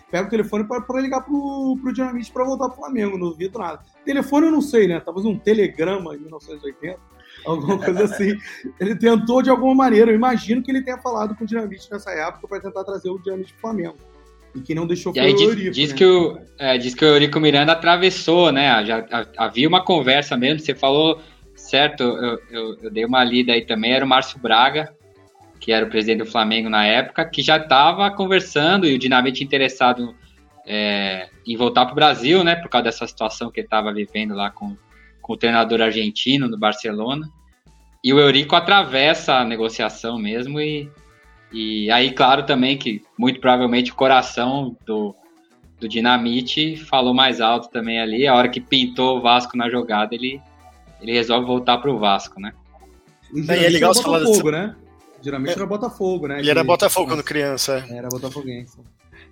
pega 0.09 0.27
o 0.27 0.29
telefone 0.29 0.63
para 0.63 1.01
ligar 1.01 1.21
pro, 1.21 1.77
pro 1.79 1.93
Dinamite 1.93 2.31
para 2.31 2.45
voltar 2.45 2.69
pro 2.69 2.77
Flamengo, 2.77 3.17
não 3.17 3.29
duvido 3.29 3.59
nada. 3.59 3.81
Telefone 4.03 4.47
eu 4.47 4.51
não 4.51 4.61
sei, 4.61 4.87
né? 4.87 4.99
Talvez 4.99 5.25
um 5.25 5.37
telegrama 5.37 6.15
em 6.15 6.19
1980 6.19 7.14
alguma 7.45 7.77
coisa 7.77 8.05
assim. 8.05 8.37
Ele 8.79 8.95
tentou 8.95 9.41
de 9.41 9.49
alguma 9.49 9.73
maneira, 9.73 10.11
eu 10.11 10.15
imagino 10.15 10.61
que 10.61 10.71
ele 10.71 10.83
tenha 10.83 10.97
falado 10.97 11.35
com 11.35 11.43
o 11.43 11.47
Dinamite 11.47 11.89
nessa 11.91 12.11
época 12.11 12.47
para 12.47 12.59
tentar 12.59 12.83
trazer 12.83 13.09
o 13.09 13.17
Dinamite 13.19 13.53
pro 13.53 13.61
Flamengo. 13.61 13.97
E 14.53 14.61
que 14.61 14.73
não 14.73 14.87
deixou 14.87 15.11
e 15.15 15.19
aí, 15.19 15.33
o 15.33 15.41
Eurico. 15.41 15.71
Diz, 15.71 15.91
né? 15.91 15.97
que 15.97 16.05
o, 16.05 16.39
é, 16.57 16.77
diz 16.77 16.95
que 16.95 17.03
o 17.03 17.07
Eurico 17.07 17.39
Miranda 17.39 17.73
atravessou, 17.73 18.51
né? 18.51 18.85
Já 18.85 19.05
havia 19.37 19.67
uma 19.67 19.83
conversa 19.83 20.37
mesmo, 20.37 20.59
você 20.59 20.73
falou 20.73 21.19
certo, 21.55 22.03
eu, 22.03 22.39
eu, 22.49 22.77
eu, 22.83 22.91
dei 22.91 23.05
uma 23.05 23.23
lida 23.23 23.53
aí 23.53 23.65
também, 23.65 23.93
era 23.93 24.05
o 24.05 24.07
Márcio 24.07 24.39
Braga, 24.39 24.93
que 25.59 25.71
era 25.71 25.85
o 25.85 25.89
presidente 25.89 26.19
do 26.19 26.25
Flamengo 26.25 26.69
na 26.69 26.85
época, 26.85 27.25
que 27.25 27.41
já 27.41 27.57
estava 27.57 28.09
conversando 28.11 28.85
e 28.85 28.95
o 28.95 28.99
Dinamite 28.99 29.43
interessado 29.43 30.15
é, 30.65 31.29
em 31.45 31.55
voltar 31.55 31.85
para 31.85 31.93
o 31.93 31.95
Brasil, 31.95 32.43
né? 32.43 32.55
Por 32.55 32.69
causa 32.69 32.85
dessa 32.85 33.07
situação 33.07 33.51
que 33.51 33.59
ele 33.59 33.67
estava 33.67 33.93
vivendo 33.93 34.33
lá 34.33 34.49
com, 34.49 34.75
com 35.25 35.33
o 35.33 35.37
treinador 35.37 35.81
argentino 35.81 36.47
no 36.47 36.55
Barcelona. 36.55 37.27
e 38.03 38.13
o 38.13 38.19
Eurico 38.19 38.55
atravessa 38.55 39.37
a 39.37 39.43
negociação 39.43 40.19
mesmo 40.19 40.59
e, 40.61 40.87
e 41.51 41.89
aí, 41.89 42.11
claro, 42.11 42.45
também 42.45 42.77
que 42.77 43.01
muito 43.17 43.39
provavelmente 43.39 43.91
o 43.91 43.95
coração 43.95 44.77
do, 44.85 45.15
do 45.79 45.89
Dinamite 45.89 46.77
falou 46.77 47.11
mais 47.11 47.41
alto 47.41 47.69
também 47.71 47.99
ali. 47.99 48.27
A 48.27 48.35
hora 48.35 48.49
que 48.49 48.61
pintou 48.61 49.17
o 49.17 49.21
Vasco 49.21 49.57
na 49.57 49.67
jogada, 49.67 50.13
ele, 50.13 50.39
ele 51.01 51.13
resolve 51.13 51.47
voltar 51.47 51.79
para 51.79 51.89
o 51.91 51.97
Vasco, 51.97 52.39
né? 52.39 52.53
E 53.33 53.39
É, 53.51 53.67
legal 53.69 53.89
era 53.89 53.93
você 53.95 54.03
falar 54.03 54.19
Botafogo, 54.19 54.51
né? 54.51 54.75
Geralmente 55.23 55.49
É. 55.49 55.55
era 55.55 55.65
Botafogo, 55.65 56.27
né? 56.27 56.39
Ele 56.39 56.51
era 56.51 56.63
Botafogo 56.63 57.07
quando 57.09 57.23
criança. 57.23 57.83
é. 57.89 57.97
Era 57.97 58.09
Botafoguense. 58.09 58.77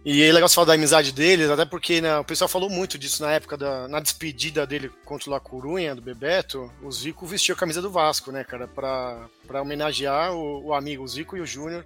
E 0.06 0.22
é 0.22 0.34
legal 0.34 0.50
você 0.50 0.56
falar 0.56 0.68
da 0.68 0.74
amizade 0.74 1.13
deles, 1.13 1.50
até 1.50 1.63
porque 1.63 2.02
né, 2.02 2.18
o 2.20 2.26
pessoal 2.26 2.50
falou 2.50 2.70
muito 2.70 2.98
disso 2.98 3.24
na 3.24 3.32
época 3.32 3.56
da 3.56 3.88
na 3.88 4.02
despedida 4.02 4.68
dele 4.68 4.92
contra 5.06 5.30
o 5.30 5.34
La 5.34 5.39
Corunha, 5.39 5.96
do 5.96 6.02
Bebeto. 6.02 6.70
O 6.82 6.92
Zico 6.92 7.26
vestiu 7.26 7.56
a 7.56 7.58
camisa 7.58 7.82
do 7.82 7.89
Vasco, 7.89 8.30
né, 8.30 8.44
cara, 8.44 8.68
pra, 8.68 9.30
pra 9.48 9.62
homenagear 9.62 10.34
o, 10.34 10.66
o 10.66 10.74
amigo 10.74 11.04
o 11.04 11.08
Zico 11.08 11.38
e 11.38 11.42
o 11.42 11.46
Júnior. 11.46 11.86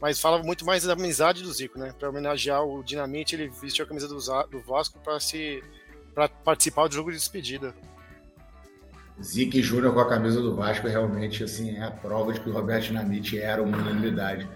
Mas 0.00 0.18
fala 0.18 0.42
muito 0.42 0.64
mais 0.64 0.84
da 0.84 0.94
amizade 0.94 1.42
do 1.42 1.52
Zico, 1.52 1.78
né? 1.78 1.92
Pra 1.98 2.08
homenagear 2.08 2.64
o 2.64 2.82
Dinamite, 2.82 3.34
ele 3.34 3.48
vestiu 3.48 3.84
a 3.84 3.88
camisa 3.88 4.08
do, 4.08 4.16
do 4.48 4.60
Vasco 4.60 4.98
pra 5.00 5.20
se 5.20 5.62
para 6.14 6.28
participar 6.28 6.88
do 6.88 6.94
jogo 6.94 7.10
de 7.10 7.18
despedida. 7.18 7.74
Zico 9.22 9.56
e 9.56 9.62
Júnior 9.62 9.92
com 9.92 10.00
a 10.00 10.08
camisa 10.08 10.40
do 10.40 10.54
Vasco 10.54 10.86
realmente 10.86 11.44
assim, 11.44 11.76
é 11.76 11.82
a 11.82 11.90
prova 11.90 12.32
de 12.32 12.40
que 12.40 12.48
o 12.48 12.52
Roberto 12.52 12.84
Dinamite 12.84 13.38
era 13.38 13.62
uma 13.62 13.76
unanimidade. 13.76 14.48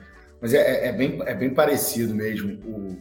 Mas 0.42 0.52
é, 0.52 0.58
é- 0.58 0.88
é 0.88 0.92
bem, 0.92 1.22
é 1.24 1.34
bem 1.34 1.54
parecido 1.54 2.12
mesmo. 2.12 2.54
O, 2.68 2.98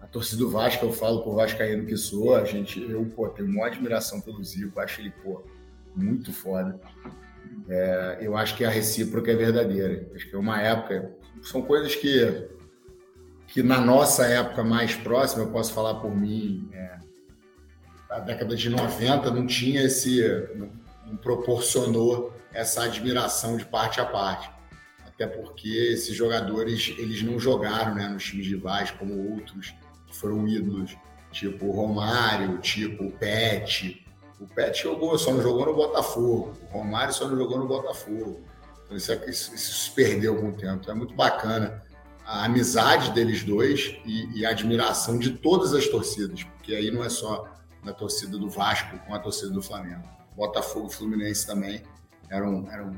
a 0.00 0.06
torcida 0.06 0.38
do 0.42 0.50
Vasco, 0.50 0.86
eu 0.86 0.92
falo 0.92 1.22
por 1.22 1.34
Vascaíno 1.36 1.84
que 1.84 1.96
sou, 1.96 2.34
a 2.34 2.44
gente, 2.44 2.80
eu 2.80 3.04
pô, 3.14 3.28
tenho 3.28 3.48
uma 3.50 3.66
admiração 3.66 4.18
pelo 4.20 4.42
Zico, 4.42 4.80
acho 4.80 5.02
ele 5.02 5.12
pô, 5.22 5.44
muito 5.94 6.32
foda. 6.32 6.80
É, 7.68 8.18
eu 8.22 8.34
acho 8.36 8.56
que 8.56 8.64
a 8.64 8.70
recíproca 8.70 9.30
é 9.30 9.36
verdadeira. 9.36 10.08
Acho 10.14 10.28
que 10.28 10.34
é 10.34 10.38
uma 10.38 10.60
época. 10.60 11.12
São 11.42 11.60
coisas 11.60 11.94
que, 11.94 12.48
que 13.46 13.62
na 13.62 13.78
nossa 13.78 14.24
época 14.26 14.64
mais 14.64 14.94
próxima, 14.94 15.42
eu 15.44 15.50
posso 15.50 15.72
falar 15.74 15.96
por 15.96 16.16
mim, 16.16 16.66
é, 16.72 16.96
a 18.08 18.20
década 18.20 18.56
de 18.56 18.70
90 18.70 19.30
não 19.30 19.46
tinha 19.46 19.82
esse. 19.82 20.22
não, 20.54 20.70
não 21.06 21.16
proporcionou 21.18 22.32
essa 22.52 22.84
admiração 22.84 23.58
de 23.58 23.66
parte 23.66 24.00
a 24.00 24.06
parte. 24.06 24.53
Até 25.14 25.26
porque 25.26 25.68
esses 25.68 26.14
jogadores 26.14 26.94
eles 26.98 27.22
não 27.22 27.38
jogaram 27.38 27.94
né, 27.94 28.08
nos 28.08 28.24
times 28.24 28.46
rivais 28.46 28.90
como 28.90 29.32
outros 29.32 29.72
que 30.06 30.16
foram 30.16 30.46
ídolos, 30.48 30.96
tipo 31.30 31.66
o 31.66 31.70
Romário, 31.72 32.58
tipo 32.58 33.04
o 33.04 33.10
Pet. 33.12 34.04
O 34.40 34.46
Pet 34.46 34.82
jogou, 34.82 35.16
só 35.16 35.32
não 35.32 35.40
jogou 35.40 35.66
no 35.66 35.74
Botafogo. 35.74 36.52
O 36.70 36.78
Romário 36.78 37.14
só 37.14 37.28
não 37.28 37.36
jogou 37.36 37.58
no 37.58 37.66
Botafogo. 37.68 38.40
Então 38.84 38.96
isso, 38.96 39.12
é- 39.12 39.30
isso- 39.30 39.54
isso 39.54 39.74
se 39.84 39.90
perdeu 39.92 40.36
com 40.36 40.48
o 40.48 40.52
tempo. 40.52 40.80
Então 40.82 40.94
é 40.94 40.98
muito 40.98 41.14
bacana 41.14 41.82
a 42.26 42.44
amizade 42.44 43.12
deles 43.12 43.44
dois 43.44 43.96
e, 44.04 44.40
e 44.40 44.44
a 44.46 44.50
admiração 44.50 45.18
de 45.18 45.30
todas 45.30 45.72
as 45.74 45.86
torcidas, 45.86 46.42
porque 46.42 46.74
aí 46.74 46.90
não 46.90 47.04
é 47.04 47.08
só 47.08 47.48
da 47.84 47.92
torcida 47.92 48.36
do 48.36 48.48
Vasco 48.48 48.98
com 49.06 49.14
a 49.14 49.18
torcida 49.18 49.50
do 49.52 49.62
Flamengo. 49.62 50.02
Botafogo 50.34 50.88
e 50.90 50.94
Fluminense 50.94 51.46
também 51.46 51.82
eram, 52.28 52.66
eram- 52.72 52.96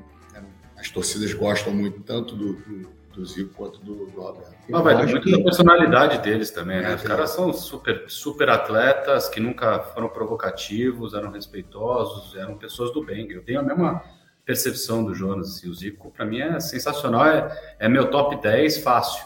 as 0.78 0.90
torcidas 0.90 1.32
gostam 1.32 1.72
muito 1.72 2.00
tanto 2.02 2.34
do, 2.36 2.54
do, 2.54 2.88
do 3.12 3.26
Zico 3.26 3.54
quanto 3.54 3.78
do, 3.80 4.06
do 4.06 4.20
Roberto. 4.20 4.54
Mas 4.68 4.82
vai 4.82 4.96
ter 4.96 5.02
acho 5.04 5.12
muito 5.12 5.24
que- 5.24 5.36
da 5.36 5.42
personalidade 5.42 6.18
deles 6.18 6.50
também, 6.50 6.80
né? 6.82 6.92
É, 6.92 6.94
Os 6.96 7.04
é. 7.04 7.08
caras 7.08 7.30
são 7.30 7.52
super, 7.52 8.04
super 8.08 8.48
atletas 8.50 9.28
que 9.28 9.40
nunca 9.40 9.80
foram 9.80 10.08
provocativos, 10.08 11.14
eram 11.14 11.30
respeitosos, 11.30 12.36
eram 12.36 12.56
pessoas 12.56 12.92
do 12.92 13.04
bem. 13.04 13.30
Eu 13.30 13.42
tenho 13.42 13.60
a 13.60 13.62
mesma 13.62 14.02
percepção 14.44 15.04
do 15.04 15.14
Jonas. 15.14 15.62
E 15.64 15.68
o 15.68 15.74
Zico, 15.74 16.10
para 16.10 16.24
mim, 16.24 16.40
é 16.40 16.60
sensacional. 16.60 17.26
É, 17.26 17.76
é 17.80 17.88
meu 17.88 18.10
top 18.10 18.36
10 18.40 18.78
fácil. 18.78 19.24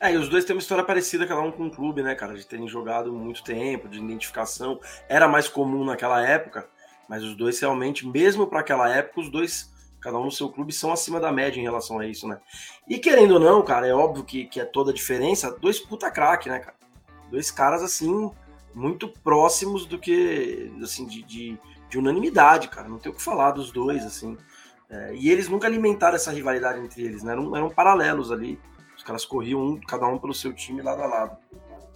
É, 0.00 0.12
e 0.12 0.16
os 0.16 0.28
dois 0.28 0.44
têm 0.44 0.54
uma 0.54 0.60
história 0.62 0.84
parecida, 0.84 1.26
cada 1.26 1.40
um 1.40 1.50
com 1.50 1.64
um 1.64 1.70
clube, 1.70 2.02
né, 2.02 2.14
cara? 2.14 2.34
De 2.34 2.46
terem 2.46 2.68
jogado 2.68 3.12
muito 3.12 3.42
tempo, 3.42 3.88
de 3.88 3.98
identificação. 3.98 4.78
Era 5.08 5.26
mais 5.26 5.48
comum 5.48 5.84
naquela 5.84 6.24
época, 6.24 6.68
mas 7.08 7.24
os 7.24 7.34
dois 7.34 7.58
realmente, 7.60 8.06
mesmo 8.06 8.46
para 8.46 8.60
aquela 8.60 8.88
época, 8.88 9.20
os 9.20 9.28
dois, 9.28 9.74
cada 10.00 10.18
um 10.18 10.24
no 10.24 10.30
seu 10.30 10.48
clube, 10.48 10.72
são 10.72 10.92
acima 10.92 11.18
da 11.18 11.32
média 11.32 11.60
em 11.60 11.64
relação 11.64 11.98
a 11.98 12.06
isso, 12.06 12.26
né? 12.26 12.38
E 12.88 12.98
querendo 12.98 13.34
ou 13.34 13.40
não, 13.40 13.62
cara, 13.62 13.86
é 13.86 13.94
óbvio 13.94 14.24
que, 14.24 14.44
que 14.46 14.60
é 14.60 14.64
toda 14.64 14.90
a 14.90 14.94
diferença. 14.94 15.56
Dois 15.60 15.78
puta 15.78 16.10
craque, 16.10 16.48
né, 16.48 16.58
cara? 16.58 16.76
Dois 17.30 17.50
caras, 17.50 17.82
assim, 17.82 18.30
muito 18.74 19.08
próximos 19.08 19.86
do 19.86 19.98
que, 19.98 20.72
assim, 20.82 21.06
de, 21.06 21.22
de, 21.22 21.58
de 21.88 21.98
unanimidade, 21.98 22.68
cara. 22.68 22.88
Não 22.88 22.98
tem 22.98 23.10
o 23.12 23.14
que 23.14 23.22
falar 23.22 23.50
dos 23.52 23.70
dois, 23.70 24.04
assim. 24.04 24.36
É, 24.90 25.14
e 25.14 25.30
eles 25.30 25.48
nunca 25.48 25.66
alimentaram 25.66 26.16
essa 26.16 26.30
rivalidade 26.30 26.80
entre 26.80 27.02
eles, 27.02 27.22
né? 27.22 27.32
Eram, 27.32 27.56
eram 27.56 27.68
paralelos 27.68 28.32
ali. 28.32 28.58
Os 28.96 29.02
caras 29.02 29.24
corriam 29.24 29.60
um, 29.60 29.80
cada 29.80 30.06
um 30.06 30.18
pelo 30.18 30.32
seu 30.32 30.52
time 30.52 30.80
lado 30.80 31.02
a 31.02 31.06
lado. 31.06 31.36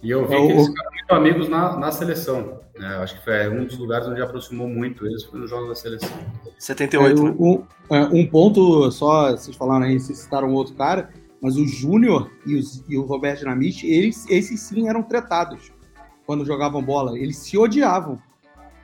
E 0.01 0.11
eu 0.11 0.27
vi 0.27 0.35
que 0.35 0.51
eles 0.51 0.69
amigos 1.13 1.47
na, 1.49 1.77
na 1.77 1.91
seleção. 1.91 2.59
né? 2.77 2.95
Eu 2.97 3.01
acho 3.01 3.17
que 3.17 3.23
foi 3.23 3.49
um 3.49 3.65
dos 3.65 3.77
lugares 3.77 4.07
onde 4.07 4.21
aproximou 4.21 4.67
muito 4.67 5.05
eles, 5.05 5.23
foi 5.23 5.39
nos 5.39 5.49
jogos 5.49 5.69
da 5.69 5.75
seleção. 5.75 6.09
78, 6.57 7.19
É, 7.19 7.23
né? 7.23 7.35
um, 7.39 7.63
é, 7.89 8.01
um 8.05 8.25
ponto 8.27 8.91
só, 8.91 9.31
vocês 9.31 9.55
falaram 9.55 9.85
aí, 9.85 9.99
vocês 9.99 10.17
citaram 10.19 10.51
outro 10.53 10.73
cara, 10.75 11.09
mas 11.41 11.57
o 11.57 11.65
Júnior 11.67 12.31
e, 12.45 12.55
os- 12.55 12.83
e 12.87 12.97
o 12.97 13.01
Roberto 13.05 13.39
Dinamite, 13.39 13.85
eles, 13.87 14.25
esses 14.29 14.59
sim 14.61 14.87
eram 14.87 15.03
tratados 15.03 15.71
quando 16.25 16.45
jogavam 16.45 16.81
bola. 16.81 17.17
Eles 17.19 17.37
se 17.37 17.57
odiavam 17.57 18.17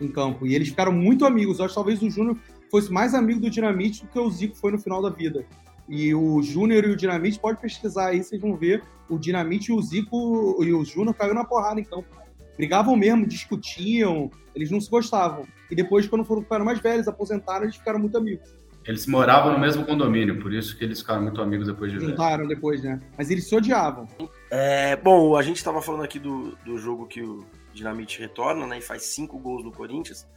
em 0.01 0.07
campo 0.09 0.45
e 0.45 0.55
eles 0.55 0.69
ficaram 0.69 0.91
muito 0.91 1.25
amigos. 1.25 1.59
Eu 1.59 1.65
acho 1.65 1.73
que 1.73 1.75
talvez 1.79 2.01
o 2.01 2.09
Júnior 2.09 2.37
fosse 2.69 2.91
mais 2.91 3.13
amigo 3.15 3.39
do 3.39 3.49
Dinamite 3.49 4.03
do 4.05 4.11
que 4.11 4.19
o 4.19 4.29
Zico 4.29 4.55
foi 4.55 4.71
no 4.71 4.77
final 4.79 5.01
da 5.01 5.09
vida. 5.09 5.45
E 5.87 6.13
o 6.13 6.41
Júnior 6.43 6.83
e 6.85 6.91
o 6.91 6.95
Dinamite, 6.95 7.39
pode 7.39 7.59
pesquisar 7.59 8.07
aí, 8.09 8.21
vocês 8.23 8.39
vão 8.39 8.55
ver. 8.55 8.83
O 9.09 9.17
Dinamite 9.17 9.71
e 9.71 9.75
o 9.75 9.81
Zico 9.81 10.61
e 10.63 10.71
o 10.71 10.85
Júnior 10.85 11.15
caiu 11.15 11.33
na 11.33 11.43
porrada 11.43 11.79
em 11.79 11.83
campo. 11.83 12.05
Brigavam 12.59 12.93
mesmo, 12.93 13.25
discutiam, 13.25 14.29
eles 14.53 14.69
não 14.69 14.81
se 14.81 14.89
gostavam. 14.89 15.47
E 15.71 15.75
depois, 15.75 16.05
quando 16.09 16.25
foram 16.25 16.41
ficaram 16.41 16.65
mais 16.65 16.81
velhos, 16.81 17.07
aposentaram, 17.07 17.63
eles 17.63 17.77
ficaram 17.77 17.97
muito 17.97 18.17
amigos. 18.17 18.53
Eles 18.85 19.07
moravam 19.07 19.53
no 19.53 19.59
mesmo 19.59 19.85
condomínio, 19.85 20.41
por 20.41 20.53
isso 20.53 20.77
que 20.77 20.83
eles 20.83 20.99
ficaram 20.99 21.21
muito 21.21 21.41
amigos 21.41 21.67
depois 21.67 21.89
de 21.89 21.97
velho. 21.97 22.09
Juntaram 22.09 22.45
depois, 22.45 22.83
né? 22.83 22.99
Mas 23.17 23.31
eles 23.31 23.47
se 23.47 23.55
odiavam. 23.55 24.09
É, 24.51 24.97
bom, 24.97 25.37
a 25.37 25.41
gente 25.41 25.55
estava 25.55 25.81
falando 25.81 26.03
aqui 26.03 26.19
do, 26.19 26.53
do 26.65 26.77
jogo 26.77 27.07
que 27.07 27.21
o 27.21 27.45
Dinamite 27.73 28.19
retorna, 28.19 28.67
né? 28.67 28.79
E 28.79 28.81
faz 28.81 29.03
cinco 29.03 29.39
gols 29.39 29.63
no 29.63 29.71
Corinthians. 29.71 30.27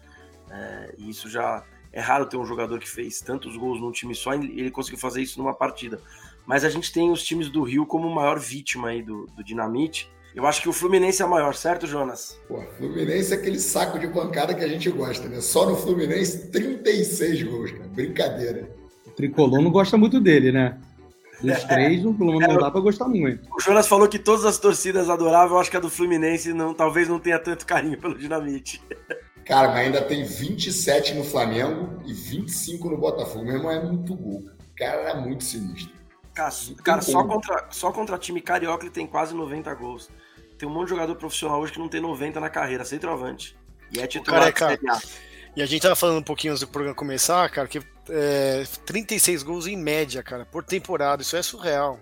É, 0.48 0.94
e 0.98 1.10
isso 1.10 1.28
já 1.28 1.64
é 1.92 2.00
raro 2.00 2.26
ter 2.26 2.36
um 2.36 2.44
jogador 2.44 2.78
que 2.78 2.88
fez 2.88 3.20
tantos 3.20 3.56
gols 3.56 3.80
num 3.80 3.90
time 3.90 4.14
só 4.14 4.32
e 4.32 4.60
ele 4.60 4.70
conseguiu 4.70 5.00
fazer 5.00 5.22
isso 5.22 5.40
numa 5.40 5.54
partida. 5.54 5.98
Mas 6.46 6.62
a 6.62 6.70
gente 6.70 6.92
tem 6.92 7.10
os 7.10 7.24
times 7.24 7.50
do 7.50 7.64
Rio 7.64 7.84
como 7.84 8.08
maior 8.08 8.38
vítima 8.38 8.90
aí 8.90 9.02
do, 9.02 9.26
do 9.36 9.42
Dinamite. 9.42 10.08
Eu 10.34 10.46
acho 10.46 10.62
que 10.62 10.68
o 10.68 10.72
Fluminense 10.72 11.22
é 11.22 11.26
maior, 11.26 11.54
certo, 11.54 11.86
Jonas? 11.86 12.38
Pô, 12.48 12.62
Fluminense 12.78 13.32
é 13.32 13.36
aquele 13.36 13.58
saco 13.58 13.98
de 13.98 14.08
pancada 14.08 14.54
que 14.54 14.64
a 14.64 14.68
gente 14.68 14.90
gosta, 14.90 15.28
né? 15.28 15.40
Só 15.40 15.68
no 15.68 15.76
Fluminense, 15.76 16.50
36 16.50 17.42
gols, 17.42 17.70
cara. 17.72 17.88
Brincadeira. 17.88 18.70
O 19.06 19.10
Tricolor 19.10 19.60
não 19.60 19.70
gosta 19.70 19.98
muito 19.98 20.20
dele, 20.20 20.50
né? 20.50 20.78
Dos 21.42 21.64
três, 21.64 22.02
não, 22.02 22.12
não 22.12 22.40
É, 22.40 22.56
dá 22.56 22.70
pra 22.70 22.80
gostar 22.80 23.08
muito. 23.08 23.46
O 23.54 23.60
Jonas 23.60 23.86
falou 23.88 24.08
que 24.08 24.18
todas 24.18 24.44
as 24.44 24.58
torcidas 24.58 25.10
adoravam, 25.10 25.56
eu 25.56 25.60
acho 25.60 25.70
que 25.70 25.76
a 25.76 25.80
do 25.80 25.90
Fluminense 25.90 26.52
não, 26.52 26.72
talvez 26.72 27.08
não 27.08 27.18
tenha 27.18 27.38
tanto 27.38 27.66
carinho 27.66 27.98
pelo 28.00 28.16
Dinamite. 28.16 28.80
Cara, 29.44 29.68
mas 29.68 29.78
ainda 29.78 30.00
tem 30.02 30.24
27 30.24 31.14
no 31.14 31.24
Flamengo 31.24 32.00
e 32.06 32.14
25 32.14 32.88
no 32.88 32.96
Botafogo. 32.96 33.44
Meu 33.44 33.56
irmão 33.56 33.72
é 33.72 33.82
muito 33.84 34.14
gol. 34.14 34.44
cara. 34.44 34.56
O 34.62 34.76
cara 34.78 35.00
era 35.10 35.20
muito 35.20 35.42
sinistro. 35.44 35.92
Cara, 36.32 36.50
cara, 36.82 37.02
só, 37.02 37.24
contra, 37.24 37.66
só 37.70 37.92
contra 37.92 38.16
time 38.18 38.40
carioca 38.40 38.84
ele 38.84 38.92
tem 38.92 39.06
quase 39.06 39.34
90 39.34 39.74
gols. 39.74 40.08
Tem 40.62 40.68
um 40.68 40.72
monte 40.72 40.84
de 40.84 40.90
jogador 40.90 41.16
profissional 41.16 41.60
hoje 41.60 41.72
que 41.72 41.78
não 41.80 41.88
tem 41.88 42.00
90 42.00 42.38
na 42.38 42.48
carreira, 42.48 42.84
centroavante. 42.84 43.56
E 43.90 43.98
é 43.98 44.06
titular 44.06 44.52
Careca, 44.52 44.86
da 44.86 45.00
Série 45.00 45.08
A. 45.08 45.52
E 45.56 45.60
a 45.60 45.66
gente 45.66 45.82
tava 45.82 45.96
falando 45.96 46.18
um 46.18 46.22
pouquinho 46.22 46.52
antes 46.52 46.60
do 46.60 46.68
programa 46.68 46.94
começar, 46.94 47.50
cara, 47.50 47.66
que 47.66 47.82
é, 48.08 48.62
36 48.86 49.42
gols 49.42 49.66
em 49.66 49.76
média, 49.76 50.22
cara, 50.22 50.46
por 50.46 50.62
temporada. 50.62 51.20
Isso 51.20 51.36
é 51.36 51.42
surreal. 51.42 51.98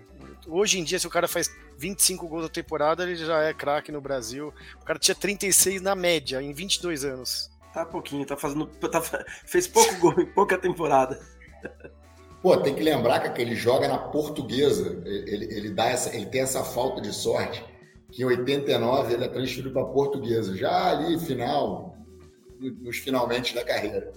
Hoje 0.47 0.77
em 0.77 0.83
dia, 0.83 0.99
se 0.99 1.07
o 1.07 1.09
cara 1.09 1.27
faz 1.27 1.49
25 1.79 2.27
gols 2.27 2.43
na 2.43 2.49
temporada, 2.49 3.01
ele 3.01 3.15
já 3.15 3.41
é 3.41 3.51
craque 3.51 3.91
no 3.91 3.99
Brasil. 3.99 4.53
O 4.79 4.85
cara 4.85 4.99
tinha 4.99 5.15
36 5.15 5.81
na 5.81 5.95
média, 5.95 6.39
em 6.39 6.53
22 6.53 7.03
anos. 7.03 7.49
Tá 7.73 7.83
pouquinho, 7.83 8.27
tá 8.27 8.37
fazendo. 8.37 8.67
Tá, 8.67 9.01
fez 9.43 9.67
pouco 9.67 9.95
gol 9.95 10.21
em 10.21 10.27
pouca 10.27 10.55
temporada. 10.55 11.19
Pô, 12.43 12.55
tem 12.57 12.75
que 12.75 12.83
lembrar 12.83 13.21
cara, 13.21 13.33
que 13.33 13.41
ele 13.41 13.55
joga 13.55 13.87
na 13.87 13.97
portuguesa. 13.97 15.01
Ele, 15.03 15.45
ele, 15.45 15.69
dá 15.71 15.85
essa, 15.85 16.15
ele 16.15 16.27
tem 16.27 16.41
essa 16.41 16.63
falta 16.63 17.01
de 17.01 17.11
sorte 17.11 17.70
que 18.11 18.23
em 18.23 18.25
89 18.25 19.13
ele 19.13 19.23
é 19.23 19.27
transferido 19.27 19.71
para 19.71 19.85
portuguesa. 19.85 20.55
Já 20.55 20.91
ali, 20.91 21.17
final, 21.19 21.95
nos 22.59 22.97
finalmente 22.97 23.55
da 23.55 23.63
carreira. 23.63 24.11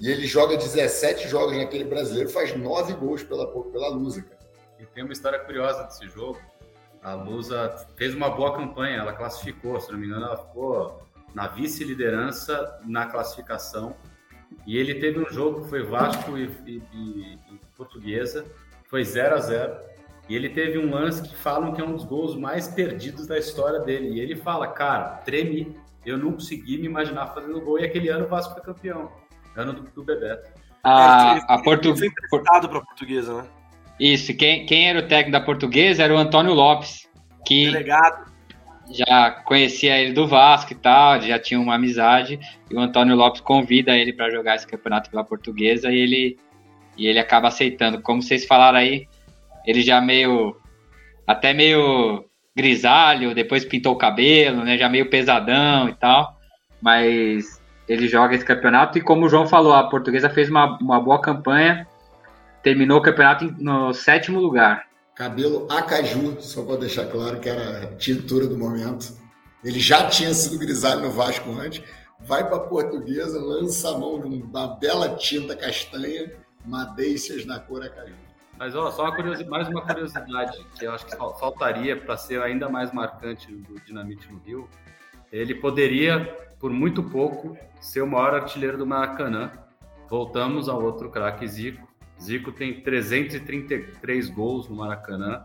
E 0.00 0.10
ele 0.10 0.26
joga 0.26 0.56
17 0.56 1.28
jogos 1.28 1.56
naquele 1.56 1.84
brasileiro, 1.84 2.28
faz 2.28 2.56
9 2.56 2.94
gols 2.94 3.22
pela, 3.22 3.46
pela 3.46 3.88
Lusa, 3.88 4.22
cara. 4.22 4.38
E 4.78 4.86
tem 4.86 5.04
uma 5.04 5.12
história 5.12 5.38
curiosa 5.38 5.84
desse 5.84 6.08
jogo. 6.08 6.40
A 7.02 7.14
Lusa 7.14 7.86
fez 7.96 8.14
uma 8.14 8.30
boa 8.30 8.56
campanha, 8.56 8.98
ela 8.98 9.12
classificou, 9.12 9.80
se 9.80 9.90
não 9.90 9.98
me 9.98 10.06
engano, 10.06 10.26
ela 10.26 10.36
ficou 10.36 11.02
na 11.34 11.48
vice-liderança 11.48 12.80
na 12.84 13.06
classificação 13.06 13.96
E 14.66 14.76
ele 14.76 14.96
teve 14.96 15.18
um 15.18 15.28
jogo 15.30 15.62
que 15.62 15.70
foi 15.70 15.82
Vasco 15.82 16.36
e, 16.36 16.44
e, 16.66 16.82
e, 16.92 17.38
Portuguesa, 17.76 18.44
foi 18.88 19.04
0 19.04 19.34
a 19.34 19.38
0 19.38 19.76
E 20.28 20.36
ele 20.36 20.48
teve 20.48 20.78
um 20.78 20.90
lance 20.90 21.22
que 21.22 21.34
falam 21.36 21.72
que 21.72 21.80
é 21.80 21.84
um 21.84 21.92
dos 21.94 22.04
gols 22.04 22.36
mais 22.36 22.68
perdidos 22.68 23.26
da 23.26 23.38
história 23.38 23.80
dele. 23.80 24.08
E 24.14 24.20
ele 24.20 24.36
fala, 24.36 24.68
cara, 24.68 25.20
tremi, 25.24 25.76
eu 26.06 26.16
não 26.16 26.32
consegui 26.32 26.78
me 26.78 26.86
imaginar 26.86 27.26
fazendo 27.28 27.60
gol. 27.60 27.78
E 27.78 27.84
aquele 27.84 28.08
ano 28.08 28.24
o 28.24 28.28
Vasco 28.28 28.54
foi 28.54 28.62
campeão, 28.62 29.10
ano 29.56 29.72
do, 29.72 29.82
do 29.82 30.04
Bebeto. 30.04 30.50
A, 30.84 31.32
Ele- 31.36 31.44
a 31.48 31.54
ele 31.54 31.62
Portu... 31.64 31.96
foi 31.96 32.06
emprestado 32.08 32.68
para 32.68 32.78
a 32.78 32.82
portuguesa, 32.84 33.42
né? 33.42 33.48
Isso, 34.00 34.34
quem, 34.36 34.66
quem 34.66 34.88
era 34.88 34.98
o 35.00 35.02
técnico 35.06 35.32
da 35.32 35.40
portuguesa 35.40 36.02
era 36.02 36.12
o 36.14 36.16
Antônio 36.16 36.52
Lopes, 36.54 37.08
que 37.46 37.66
Delegado. 37.66 38.32
já 38.90 39.30
conhecia 39.44 39.96
ele 39.98 40.12
do 40.12 40.26
Vasco 40.26 40.72
e 40.72 40.76
tal, 40.76 41.20
já 41.20 41.38
tinha 41.38 41.60
uma 41.60 41.74
amizade, 41.76 42.40
e 42.68 42.74
o 42.74 42.80
Antônio 42.80 43.14
Lopes 43.14 43.40
convida 43.40 43.96
ele 43.96 44.12
para 44.12 44.30
jogar 44.30 44.56
esse 44.56 44.66
campeonato 44.66 45.08
pela 45.10 45.22
portuguesa 45.22 45.92
e 45.92 45.98
ele, 45.98 46.38
e 46.96 47.06
ele 47.06 47.18
acaba 47.20 47.48
aceitando. 47.48 48.00
Como 48.02 48.20
vocês 48.22 48.44
falaram 48.44 48.78
aí, 48.78 49.06
ele 49.66 49.82
já 49.82 50.00
meio. 50.00 50.56
até 51.26 51.52
meio 51.52 52.24
grisalho, 52.54 53.34
depois 53.34 53.64
pintou 53.64 53.94
o 53.94 53.98
cabelo, 53.98 54.64
né? 54.64 54.76
Já 54.76 54.88
meio 54.88 55.08
pesadão 55.08 55.88
e 55.88 55.94
tal. 55.94 56.36
Mas 56.80 57.60
ele 57.88 58.08
joga 58.08 58.34
esse 58.34 58.44
campeonato 58.44 58.98
e 58.98 59.02
como 59.02 59.26
o 59.26 59.28
João 59.28 59.46
falou, 59.46 59.72
a 59.72 59.88
portuguesa 59.88 60.30
fez 60.30 60.48
uma, 60.48 60.78
uma 60.78 61.00
boa 61.00 61.20
campanha, 61.20 61.86
terminou 62.62 62.98
o 62.98 63.02
campeonato 63.02 63.54
no 63.58 63.92
sétimo 63.92 64.40
lugar. 64.40 64.86
Cabelo 65.14 65.68
acaju, 65.70 66.40
só 66.40 66.62
para 66.62 66.78
deixar 66.78 67.06
claro 67.06 67.38
que 67.38 67.48
era 67.48 67.82
a 67.82 67.86
tintura 67.96 68.46
do 68.46 68.56
momento. 68.56 69.14
Ele 69.62 69.78
já 69.78 70.08
tinha 70.08 70.32
sido 70.34 70.58
grisalho 70.58 71.02
no 71.02 71.10
Vasco 71.10 71.50
antes, 71.52 71.82
vai 72.20 72.46
para 72.46 72.56
a 72.56 72.60
portuguesa, 72.60 73.40
lança 73.40 73.90
a 73.90 73.98
mão 73.98 74.18
numa 74.18 74.68
bela 74.68 75.10
tinta 75.16 75.54
castanha, 75.54 76.32
madeixas 76.64 77.44
na 77.44 77.60
cor 77.60 77.82
acaju. 77.82 78.14
Mas 78.62 78.76
ó, 78.76 78.92
só 78.92 79.10
uma 79.10 79.44
mais 79.48 79.66
uma 79.66 79.82
curiosidade 79.82 80.64
que 80.78 80.84
eu 80.84 80.92
acho 80.94 81.04
que 81.04 81.16
fal- 81.16 81.36
faltaria 81.36 81.96
para 81.96 82.16
ser 82.16 82.40
ainda 82.40 82.68
mais 82.68 82.92
marcante 82.92 83.52
do 83.52 83.74
Dinamite 83.80 84.32
no 84.32 84.38
Rio. 84.38 84.68
Ele 85.32 85.52
poderia, 85.52 86.32
por 86.60 86.70
muito 86.70 87.02
pouco, 87.02 87.58
ser 87.80 88.02
o 88.02 88.06
maior 88.06 88.34
artilheiro 88.34 88.78
do 88.78 88.86
Maracanã. 88.86 89.50
Voltamos 90.08 90.68
ao 90.68 90.80
outro 90.80 91.10
craque 91.10 91.44
Zico. 91.48 91.88
Zico 92.22 92.52
tem 92.52 92.82
333 92.82 94.30
gols 94.30 94.68
no 94.68 94.76
Maracanã 94.76 95.42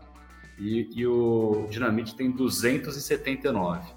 e, 0.56 0.88
e 0.94 1.04
o 1.04 1.66
Dinamite 1.68 2.14
tem 2.14 2.30
279. 2.30 3.94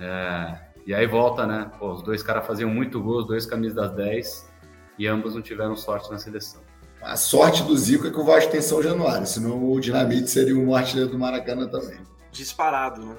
É, 0.00 0.60
e 0.86 0.94
aí 0.94 1.06
volta, 1.06 1.46
né? 1.46 1.70
Pô, 1.78 1.92
os 1.92 2.00
dois 2.00 2.22
caras 2.22 2.46
faziam 2.46 2.70
muito 2.70 3.02
gol, 3.02 3.18
os 3.18 3.26
dois 3.26 3.44
camisas 3.44 3.76
das 3.76 3.92
10 3.92 4.50
e 4.98 5.06
ambos 5.06 5.34
não 5.34 5.42
tiveram 5.42 5.76
sorte 5.76 6.10
na 6.10 6.16
seleção. 6.16 6.64
A 7.06 7.14
sorte 7.14 7.62
do 7.62 7.76
Zico 7.76 8.08
é 8.08 8.10
que 8.10 8.18
o 8.18 8.24
Vasco 8.24 8.50
tem 8.50 8.60
São 8.60 8.82
Januário, 8.82 9.24
senão 9.28 9.70
o 9.70 9.78
Dinamite 9.78 10.28
seria 10.28 10.56
um 10.56 10.74
artilheiro 10.74 11.08
do 11.08 11.16
Maracanã 11.16 11.68
também. 11.68 12.00
Disparado, 12.32 13.06
né? 13.06 13.16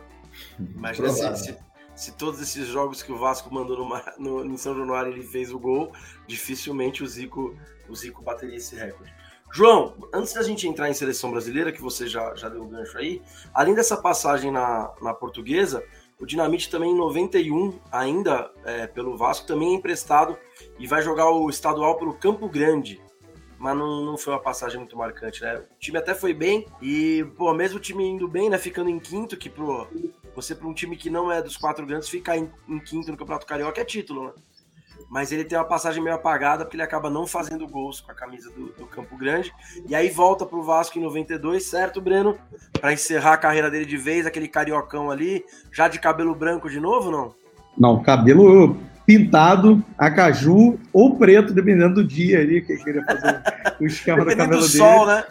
Imagina 0.60 1.10
se, 1.38 1.58
se, 1.96 2.12
todos 2.12 2.42
esses 2.42 2.68
jogos 2.68 3.02
que 3.02 3.14
o 3.14 3.18
Vasco 3.18 3.52
mandou 3.52 3.78
no, 3.78 4.44
no, 4.44 4.54
em 4.54 4.58
São 4.58 4.78
Januário 4.78 5.14
ele 5.14 5.24
fez 5.24 5.54
o 5.54 5.58
gol, 5.58 5.94
dificilmente 6.28 7.02
o 7.02 7.08
Zico, 7.08 7.56
o 7.88 7.96
Zico 7.96 8.22
bateria 8.22 8.58
esse 8.58 8.76
recorde. 8.76 9.16
João, 9.54 9.96
antes 10.14 10.34
da 10.34 10.44
gente 10.44 10.68
entrar 10.68 10.90
em 10.90 10.94
seleção 10.94 11.32
brasileira, 11.32 11.72
que 11.72 11.82
você 11.82 12.08
já, 12.08 12.36
já 12.36 12.50
deu 12.50 12.64
o 12.64 12.68
gancho 12.68 12.98
aí, 12.98 13.22
além 13.54 13.74
dessa 13.74 13.96
passagem 13.96 14.52
na, 14.52 14.92
na 15.02 15.14
portuguesa, 15.14 15.82
o 16.20 16.26
Dinamite 16.26 16.70
também 16.70 16.92
em 16.92 16.98
91, 16.98 17.80
ainda 17.90 18.52
é, 18.66 18.86
pelo 18.86 19.16
Vasco, 19.16 19.48
também 19.48 19.70
é 19.70 19.76
emprestado 19.76 20.38
e 20.78 20.86
vai 20.86 21.02
jogar 21.02 21.30
o 21.30 21.50
estadual 21.50 21.98
pelo 21.98 22.16
Campo 22.16 22.50
Grande. 22.50 23.02
Mas 23.58 23.76
não, 23.76 24.06
não 24.06 24.18
foi 24.18 24.34
uma 24.34 24.42
passagem 24.42 24.78
muito 24.78 24.96
marcante, 24.96 25.42
né? 25.42 25.58
O 25.58 25.80
time 25.80 25.98
até 25.98 26.14
foi 26.14 26.34
bem 26.34 26.66
e, 26.82 27.26
pô, 27.36 27.52
mesmo 27.54 27.78
o 27.78 27.82
time 27.82 28.04
indo 28.06 28.28
bem, 28.28 28.50
né? 28.50 28.58
Ficando 28.58 28.90
em 28.90 29.00
quinto, 29.00 29.36
que 29.36 29.50
pro, 29.50 29.88
você 30.36 30.54
para 30.54 30.68
um 30.68 30.74
time 30.74 30.96
que 30.96 31.10
não 31.10 31.32
é 31.32 31.42
dos 31.42 31.58
quatro 31.58 31.86
grandes, 31.86 32.10
ficar 32.10 32.38
em, 32.38 32.52
em 32.70 32.80
quinto 32.80 33.12
no 33.12 33.18
Campeonato 33.18 33.46
Carioca 33.46 33.82
é 33.82 33.86
título, 33.86 34.28
né? 34.28 34.34
Mas 35.10 35.32
ele 35.32 35.46
tem 35.46 35.58
uma 35.58 35.64
passagem 35.64 36.04
meio 36.04 36.16
apagada 36.16 36.66
porque 36.66 36.76
ele 36.76 36.84
acaba 36.84 37.10
não 37.10 37.26
fazendo 37.26 37.68
gols 37.68 38.02
com 38.02 38.12
a 38.12 38.16
camisa 38.16 38.52
do, 38.52 38.68
do 38.74 38.86
Campo 38.86 39.16
Grande. 39.16 39.54
E 39.88 39.96
aí 39.96 40.10
volta 40.10 40.46
pro 40.46 40.62
Vasco 40.62 41.00
em 41.00 41.02
92, 41.02 41.64
certo, 41.64 42.02
Breno? 42.02 42.38
Para 42.74 42.92
encerrar 42.94 43.34
a 43.34 43.38
carreira 43.38 43.72
dele 43.72 43.86
de 43.86 43.98
vez, 43.98 44.26
aquele 44.26 44.48
cariocão 44.48 45.10
ali, 45.10 45.46
já 45.72 45.88
de 45.88 46.00
cabelo 46.00 46.36
branco 46.36 46.70
de 46.70 46.80
novo, 46.80 47.10
não? 47.10 47.34
Não, 47.78 48.02
cabelo 48.02 48.78
pintado, 49.08 49.82
acaju 49.98 50.78
ou 50.92 51.18
preto, 51.18 51.54
dependendo 51.54 51.96
do 51.96 52.04
dia 52.04 52.42
ali 52.42 52.62
que 52.62 52.74
ele 52.74 52.84
queria 52.84 53.06
fazer 53.06 53.42
o 53.80 53.86
esquema 53.86 54.20
do 54.20 54.26
Dependendo 54.26 54.50
cabelo 54.50 54.62
do 54.62 54.68
dele. 54.68 54.78
sol, 54.78 55.08
né? 55.08 55.24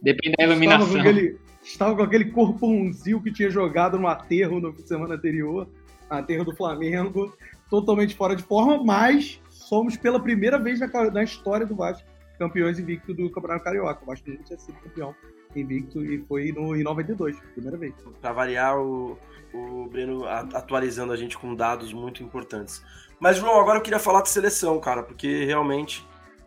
Depende 0.00 0.36
da 0.36 0.44
Estava 0.44 0.52
iluminação. 0.52 0.92
com, 0.92 0.98
aquele, 1.00 1.38
estava 1.60 1.96
com 1.96 2.02
aquele 2.02 2.24
corpãozinho 2.26 3.20
que 3.20 3.32
tinha 3.32 3.50
jogado 3.50 3.98
no 3.98 4.06
aterro 4.06 4.60
no 4.60 4.72
fim 4.72 4.82
de 4.82 4.88
semana 4.88 5.14
anterior, 5.16 5.66
aterro 6.08 6.44
do 6.44 6.54
Flamengo, 6.54 7.34
totalmente 7.68 8.14
fora 8.14 8.36
de 8.36 8.44
forma, 8.44 8.84
mas 8.84 9.40
somos 9.50 9.96
pela 9.96 10.20
primeira 10.20 10.56
vez 10.56 10.78
na, 10.78 10.86
na 11.10 11.24
história 11.24 11.66
do 11.66 11.74
Vasco 11.74 12.06
campeões 12.38 12.78
invicto 12.78 13.12
do 13.12 13.30
Campeonato 13.30 13.64
Carioca. 13.64 14.00
O 14.02 14.06
Vasco 14.06 14.30
nunca 14.30 14.44
tinha 14.44 14.58
sido 14.58 14.76
campeão 14.78 15.14
invicto 15.60 16.04
e 16.04 16.24
foi 16.26 16.52
no, 16.52 16.76
em 16.76 16.82
92, 16.82 17.38
primeira 17.54 17.76
vez. 17.76 17.94
Para 18.20 18.32
variar, 18.32 18.78
o, 18.78 19.18
o 19.52 19.86
Breno 19.86 20.24
atualizando 20.26 21.12
a 21.12 21.16
gente 21.16 21.36
com 21.36 21.54
dados 21.54 21.92
muito 21.92 22.22
importantes. 22.22 22.82
Mas, 23.20 23.36
João, 23.36 23.60
agora 23.60 23.78
eu 23.78 23.82
queria 23.82 23.98
falar 23.98 24.22
de 24.22 24.28
seleção, 24.28 24.78
cara, 24.80 25.02
porque 25.02 25.44
realmente 25.44 26.06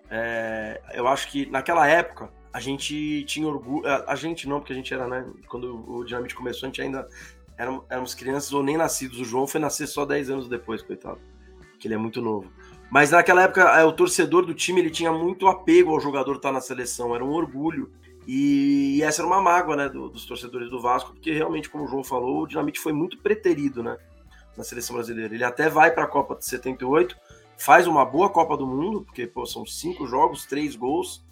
é, 0.10 0.82
eu 0.94 1.08
acho 1.08 1.30
que 1.30 1.46
naquela 1.50 1.88
época 1.88 2.30
a 2.54 2.60
gente 2.60 3.24
tinha 3.26 3.48
orgulho. 3.48 3.88
A, 3.88 4.12
a 4.12 4.16
gente 4.16 4.48
não, 4.48 4.60
porque 4.60 4.74
a 4.74 4.76
gente 4.76 4.94
era, 4.94 5.08
né? 5.08 5.26
Quando 5.48 5.90
o 5.90 6.04
Dinamite 6.04 6.36
começou, 6.36 6.68
a 6.68 6.70
gente 6.70 6.82
ainda 6.82 7.08
éramos, 7.58 7.84
éramos 7.90 8.16
crianças 8.16 8.54
ou 8.54 8.64
nem 8.64 8.78
nascidos. 8.78 9.20
O 9.20 9.26
João 9.26 9.48
foi 9.48 9.60
nascer 9.60 9.88
só 9.88 10.06
10 10.06 10.30
anos 10.30 10.50
depois, 10.50 10.82
coitado. 10.82 11.20
Que 11.80 11.88
ele 11.88 11.96
é 11.96 11.98
muito 11.98 12.22
novo. 12.22 12.52
Mas 12.90 13.12
naquela 13.12 13.44
época, 13.44 13.62
é, 13.62 13.84
o 13.84 13.92
torcedor 13.92 14.46
do 14.46 14.54
time 14.54 14.80
ele 14.80 14.90
tinha 14.90 15.12
muito 15.12 15.48
apego 15.48 15.92
ao 15.92 16.00
jogador 16.00 16.38
estar 16.38 16.52
na 16.52 16.62
seleção, 16.62 17.14
era 17.14 17.24
um 17.24 17.32
orgulho. 17.32 17.92
E 18.28 19.02
essa 19.04 19.22
era 19.22 19.28
uma 19.28 19.42
mágoa, 19.42 19.76
né, 19.78 19.88
do- 19.88 20.10
dos 20.10 20.26
torcedores 20.26 20.70
do 20.70 20.82
Vasco, 20.82 21.14
porque 21.14 21.32
realmente, 21.32 21.70
como 21.70 21.86
o 21.86 21.88
João 21.88 22.04
falou, 22.04 22.44
o 22.44 22.48
Dinamite 22.48 22.78
foi 22.80 22.92
muito 22.92 23.18
preterido, 23.20 23.82
né, 23.82 23.98
na 24.58 24.64
seleção 24.66 24.96
brasileira. 24.98 25.34
Ele 25.34 25.46
até 25.46 25.70
vai 25.70 25.92
para 25.92 26.04
a 26.04 26.08
Copa 26.08 26.36
de 26.36 26.44
78, 26.46 27.16
faz 27.58 27.88
uma 27.88 28.04
boa 28.06 28.30
Copa 28.30 28.58
do 28.58 28.68
Mundo, 28.68 29.02
porque 29.04 29.26
pô, 29.26 29.46
são 29.46 29.66
cinco 29.66 30.06
jogos, 30.06 30.46
três 30.46 30.76
gols, 30.76 31.26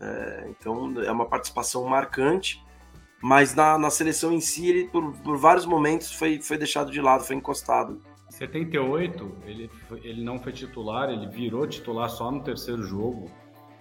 é, 0.00 0.46
então 0.48 1.02
é 1.02 1.12
uma 1.12 1.26
participação 1.26 1.84
marcante. 1.84 2.64
Mas 3.20 3.52
na, 3.54 3.76
na 3.76 3.90
seleção 3.90 4.32
em 4.32 4.40
si, 4.40 4.68
ele 4.68 4.88
por, 4.88 5.12
por 5.18 5.36
vários 5.36 5.66
momentos 5.66 6.12
foi, 6.12 6.40
foi 6.40 6.56
deixado 6.56 6.90
de 6.90 7.00
lado, 7.00 7.24
foi 7.24 7.34
encostado. 7.36 8.00
Em 8.28 8.32
78, 8.32 9.36
ele, 9.44 9.70
ele 10.04 10.22
não 10.22 10.38
foi 10.38 10.52
titular, 10.52 11.10
ele 11.10 11.26
virou 11.26 11.66
titular 11.66 12.08
só 12.08 12.30
no 12.30 12.40
terceiro 12.42 12.82
jogo, 12.84 13.28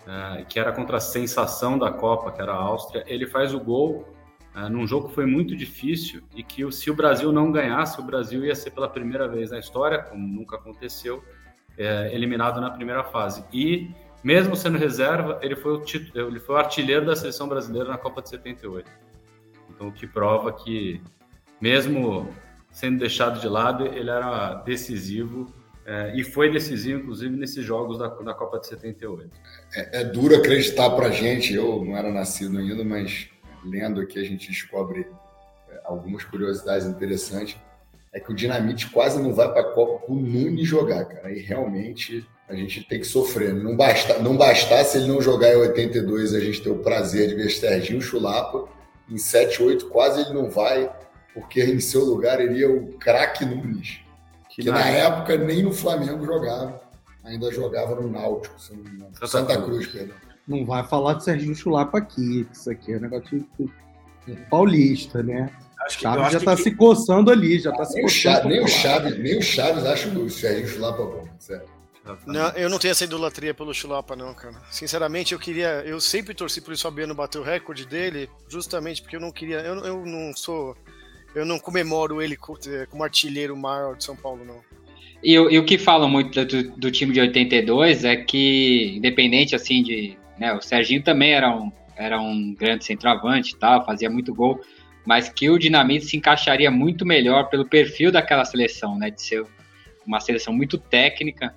eh, 0.08 0.46
que 0.48 0.60
era 0.60 0.72
contra 0.72 0.98
a 0.98 1.02
sensação 1.02 1.78
da 1.78 1.92
Copa, 1.92 2.32
que 2.32 2.42
era 2.42 2.54
a 2.54 2.56
Áustria. 2.56 3.04
Ele 3.08 3.28
faz 3.28 3.54
o 3.54 3.60
gol 3.60 4.08
eh, 4.56 4.70
num 4.70 4.88
jogo 4.88 5.10
que 5.10 5.16
foi 5.16 5.26
muito 5.26 5.56
difícil 5.56 6.24
e 6.34 6.42
que 6.44 6.70
se 6.72 6.90
o 6.90 6.96
Brasil 6.96 7.32
não 7.32 7.52
ganhasse, 7.52 8.00
o 8.00 8.04
Brasil 8.04 8.46
ia 8.46 8.56
ser 8.56 8.72
pela 8.72 8.88
primeira 8.90 9.28
vez 9.28 9.52
na 9.52 9.60
história, 9.60 10.00
como 10.02 10.26
nunca 10.26 10.56
aconteceu, 10.56 11.24
eh, 11.78 12.10
eliminado 12.14 12.62
na 12.62 12.72
primeira 12.72 13.04
fase. 13.04 13.44
E, 13.52 13.92
mesmo 14.24 14.56
sendo 14.56 14.78
reserva, 14.78 15.40
ele 15.42 15.56
foi, 15.56 15.74
o 15.74 15.82
tit- 15.82 16.16
ele 16.16 16.40
foi 16.40 16.56
o 16.56 16.58
artilheiro 16.58 17.06
da 17.06 17.16
seleção 17.16 17.48
brasileira 17.48 17.90
na 17.90 17.98
Copa 17.98 18.22
de 18.22 18.30
78. 18.30 18.90
Então, 19.70 19.90
o 19.90 19.92
que 19.92 20.08
prova 20.08 20.52
que, 20.54 21.02
mesmo 21.62 22.28
sendo 22.72 22.98
deixado 23.00 23.40
de 23.40 23.48
lado, 23.48 23.86
ele 23.86 24.10
era 24.10 24.56
decisivo 24.56 25.54
eh, 25.88 26.12
e 26.16 26.24
foi 26.26 26.52
decisivo, 26.52 27.00
inclusive, 27.00 27.34
nesses 27.38 27.64
jogos 27.64 27.98
da, 27.98 28.08
da 28.10 28.34
Copa 28.34 28.60
de 28.60 28.68
78. 28.68 29.32
É, 29.74 30.02
é 30.02 30.04
duro 30.04 30.36
acreditar 30.36 30.90
pra 30.90 31.10
gente, 31.10 31.54
eu 31.54 31.84
não 31.86 31.96
era 31.96 32.12
nascido 32.12 32.58
ainda, 32.58 32.84
mas 32.84 33.30
lendo 33.64 34.02
aqui 34.02 34.20
a 34.20 34.24
gente 34.24 34.50
descobre 34.50 35.08
é, 35.70 35.80
algumas 35.86 36.26
curiosidades 36.26 36.86
interessantes. 36.86 37.56
É 38.12 38.20
que 38.20 38.30
o 38.30 38.36
Dinamite 38.36 38.90
quase 38.90 39.22
não 39.22 39.34
vai 39.34 39.50
pra 39.50 39.64
Copa 39.64 40.06
com 40.06 40.14
o 40.14 40.20
Nunes 40.20 40.68
jogar, 40.68 41.06
cara. 41.06 41.32
E 41.32 41.40
realmente 41.40 42.28
a 42.50 42.56
gente 42.56 42.84
tem 42.84 43.00
que 43.00 43.08
sofrer. 43.08 43.54
Não, 43.54 43.76
basta, 43.76 44.20
não 44.20 44.36
bastasse 44.36 44.98
ele 44.98 45.08
não 45.08 45.22
jogar 45.22 45.54
em 45.54 45.56
82 45.56 46.34
a 46.34 46.40
gente 46.42 46.62
ter 46.62 46.70
o 46.70 46.80
prazer 46.80 47.30
de 47.30 47.36
ver 47.36 47.50
Serginho 47.50 48.02
Chulapa. 48.02 48.68
Em 49.10 49.18
78 49.18 49.88
quase 49.88 50.22
ele 50.22 50.34
não 50.34 50.50
vai, 50.50 50.92
porque 51.34 51.64
em 51.64 51.80
seu 51.80 52.04
lugar 52.04 52.42
iria 52.42 52.70
o 52.70 52.94
craque 52.98 53.46
Nunes. 53.46 54.02
Que, 54.58 54.64
Que 54.64 54.72
na 54.72 54.80
na 54.80 54.88
época 54.88 55.38
nem 55.38 55.62
no 55.62 55.72
Flamengo 55.72 56.26
jogava. 56.26 56.82
Ainda 57.24 57.52
jogava 57.52 57.94
no 57.96 58.10
Náutico, 58.10 58.56
não 58.72 58.80
engano. 58.92 59.12
Santa 59.14 59.28
Santa 59.28 59.62
Cruz. 59.62 59.86
Cruz, 59.86 59.88
perdão. 59.88 60.16
Não 60.48 60.66
vai 60.66 60.84
falar 60.84 61.14
de 61.14 61.24
Serginho 61.26 61.56
Chulapa 61.56 62.00
aqui, 62.00 62.46
que 62.46 62.58
isso 62.58 62.72
aqui 62.72 62.94
é 62.94 62.98
um 62.98 63.02
negócio 63.02 63.46
de- 63.60 63.70
de 64.26 64.42
paulista, 64.50 65.22
né? 65.22 65.52
Acho 65.86 65.98
que, 66.00 66.04
Chaves 66.04 66.32
já 66.32 66.40
que 66.40 66.46
tá 66.46 66.58
se 66.58 66.72
coçando 66.76 67.30
ali, 67.30 67.60
já 67.60 67.72
tá 67.72 67.86
se 67.86 67.94
Nem 67.96 68.04
o, 68.04 68.08
coçando. 68.08 68.20
Chaves, 68.34 68.50
nem 68.50 68.64
o. 68.64 68.68
Chaves, 68.68 69.20
nem 69.20 69.38
o 69.38 69.42
Chaves 69.44 69.86
acha 69.86 70.10
o 70.10 70.30
Serginho 70.30 70.68
Chulapa 70.68 71.04
bom, 71.04 71.28
sério. 71.38 71.78
Não, 72.26 72.50
eu 72.52 72.70
não 72.70 72.80
tenho 72.80 72.94
essa 72.94 73.04
idolatria 73.04 73.54
pelo 73.54 73.74
Chulapa, 73.74 74.16
não, 74.16 74.34
cara. 74.34 74.56
Sinceramente, 74.72 75.34
eu 75.34 75.40
queria. 75.40 75.84
Eu 75.86 76.00
sempre 76.02 76.34
torci 76.34 76.62
por 76.62 76.74
isso 76.74 76.84
Fabiano 76.84 77.14
bater 77.14 77.38
o 77.38 77.44
recorde 77.44 77.86
dele, 77.86 78.30
justamente 78.48 79.02
porque 79.04 79.18
eu 79.18 79.20
não 79.22 79.32
queria. 79.32 79.60
Eu, 79.60 79.76
eu 79.86 80.06
não 80.06 80.34
sou. 80.34 80.76
Eu 81.38 81.46
não 81.46 81.60
comemoro 81.60 82.22
ele 82.22 82.36
como 82.36 83.04
artilheiro 83.04 83.56
maior 83.56 83.96
de 83.96 84.04
São 84.04 84.16
Paulo, 84.16 84.44
não. 84.44 84.60
E, 85.24 85.34
e 85.34 85.60
o 85.60 85.66
que 85.66 85.78
falam 85.78 86.10
muito 86.10 86.44
do, 86.46 86.64
do, 86.72 86.92
time 86.92 87.14
de 87.14 87.20
82 87.20 88.04
é 88.04 88.16
que, 88.16 88.96
independente 88.98 89.56
assim 89.56 89.84
de. 89.84 90.18
Né, 90.38 90.54
o 90.54 90.62
Serginho 90.62 91.04
também 91.04 91.34
era 91.34 91.56
um, 91.56 91.72
era 91.96 92.20
um 92.20 92.56
grande 92.56 92.86
centroavante 92.86 93.56
tal, 93.56 93.86
fazia 93.86 94.10
muito 94.10 94.34
gol, 94.34 94.60
mas 95.06 95.30
que 95.30 95.50
o 95.50 95.58
Dinamite 95.58 96.06
se 96.06 96.18
encaixaria 96.18 96.72
muito 96.72 97.06
melhor 97.06 97.50
pelo 97.50 97.68
perfil 97.68 98.12
daquela 98.12 98.44
seleção, 98.44 98.98
né? 98.98 99.12
De 99.12 99.22
ser 99.22 99.46
uma 100.06 100.20
seleção 100.20 100.54
muito 100.54 100.78
técnica. 100.78 101.54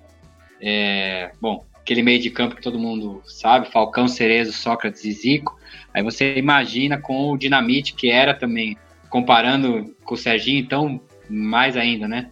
É, 0.61 1.31
bom, 1.41 1.65
aquele 1.75 2.03
meio 2.03 2.19
de 2.19 2.29
campo 2.29 2.55
que 2.55 2.61
todo 2.61 2.77
mundo 2.77 3.21
sabe, 3.25 3.71
Falcão, 3.71 4.07
Cerezo, 4.07 4.53
Sócrates 4.53 5.03
e 5.05 5.11
Zico. 5.11 5.59
Aí 5.91 6.03
você 6.03 6.35
imagina 6.37 6.99
com 6.99 7.31
o 7.31 7.37
Dinamite, 7.37 7.93
que 7.93 8.09
era 8.09 8.33
também, 8.33 8.77
comparando 9.11 9.93
com 10.03 10.15
o 10.15 10.17
Serginho, 10.17 10.59
então, 10.59 10.99
mais 11.29 11.77
ainda, 11.77 12.07
né? 12.07 12.31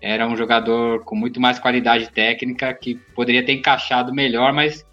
Era 0.00 0.28
um 0.28 0.36
jogador 0.36 1.02
com 1.02 1.16
muito 1.16 1.40
mais 1.40 1.58
qualidade 1.58 2.12
técnica, 2.12 2.72
que 2.72 2.94
poderia 3.16 3.44
ter 3.44 3.54
encaixado 3.54 4.14
melhor, 4.14 4.52
mas 4.52 4.86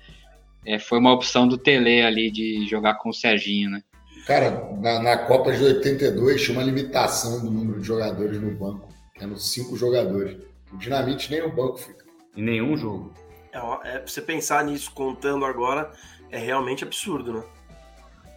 é, 0.66 0.80
foi 0.80 0.98
uma 0.98 1.14
opção 1.14 1.48
do 1.48 1.58
Tele 1.58 2.02
ali 2.02 2.32
de 2.32 2.66
jogar 2.68 2.96
com 2.96 3.10
o 3.10 3.14
Serginho, 3.14 3.70
né? 3.70 3.84
Cara, 4.26 4.72
na, 4.82 5.00
na 5.04 5.18
Copa 5.18 5.52
de 5.52 5.64
82 5.64 6.42
tinha 6.42 6.58
uma 6.58 6.64
limitação 6.64 7.40
do 7.42 7.52
número 7.52 7.80
de 7.80 7.86
jogadores 7.86 8.42
no 8.42 8.50
banco. 8.52 8.90
Eram 9.20 9.36
cinco 9.36 9.78
jogadores. 9.78 10.38
O 10.74 10.78
Dinamite 10.78 11.30
nem 11.30 11.44
o 11.44 11.54
banco 11.54 11.78
fica. 11.78 12.04
Em 12.36 12.42
nenhum 12.42 12.76
jogo. 12.76 13.14
É, 13.54 13.98
é, 13.98 14.04
você 14.06 14.22
pensar 14.22 14.64
nisso 14.64 14.92
contando 14.92 15.46
agora 15.46 15.92
é 16.32 16.40
realmente 16.40 16.84
absurdo, 16.84 17.34
né? 17.34 17.44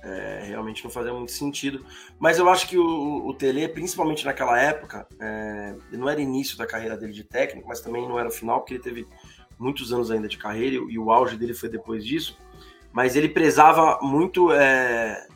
É, 0.02 0.44
realmente 0.46 0.84
não 0.84 0.90
fazia 0.90 1.12
muito 1.12 1.32
sentido. 1.32 1.84
Mas 2.18 2.38
eu 2.38 2.48
acho 2.48 2.68
que 2.68 2.78
o, 2.78 3.26
o 3.26 3.34
Tele, 3.34 3.66
principalmente 3.68 4.24
naquela 4.24 4.60
época, 4.60 5.06
é, 5.20 5.74
não 5.92 6.08
era 6.08 6.20
início 6.20 6.56
da 6.56 6.66
carreira 6.66 6.96
dele 6.96 7.12
de 7.12 7.24
técnico, 7.24 7.68
mas 7.68 7.80
também 7.80 8.08
não 8.08 8.18
era 8.18 8.28
o 8.28 8.32
final, 8.32 8.60
porque 8.60 8.74
ele 8.74 8.82
teve 8.82 9.06
muitos 9.58 9.92
anos 9.92 10.10
ainda 10.10 10.28
de 10.28 10.38
carreira 10.38 10.76
e, 10.76 10.92
e 10.92 10.98
o 10.98 11.10
auge 11.10 11.36
dele 11.36 11.52
foi 11.52 11.68
depois 11.68 12.04
disso. 12.04 12.38
Mas 12.92 13.16
ele 13.16 13.28
prezava 13.28 13.98
muito. 14.00 14.52
É, 14.52 15.26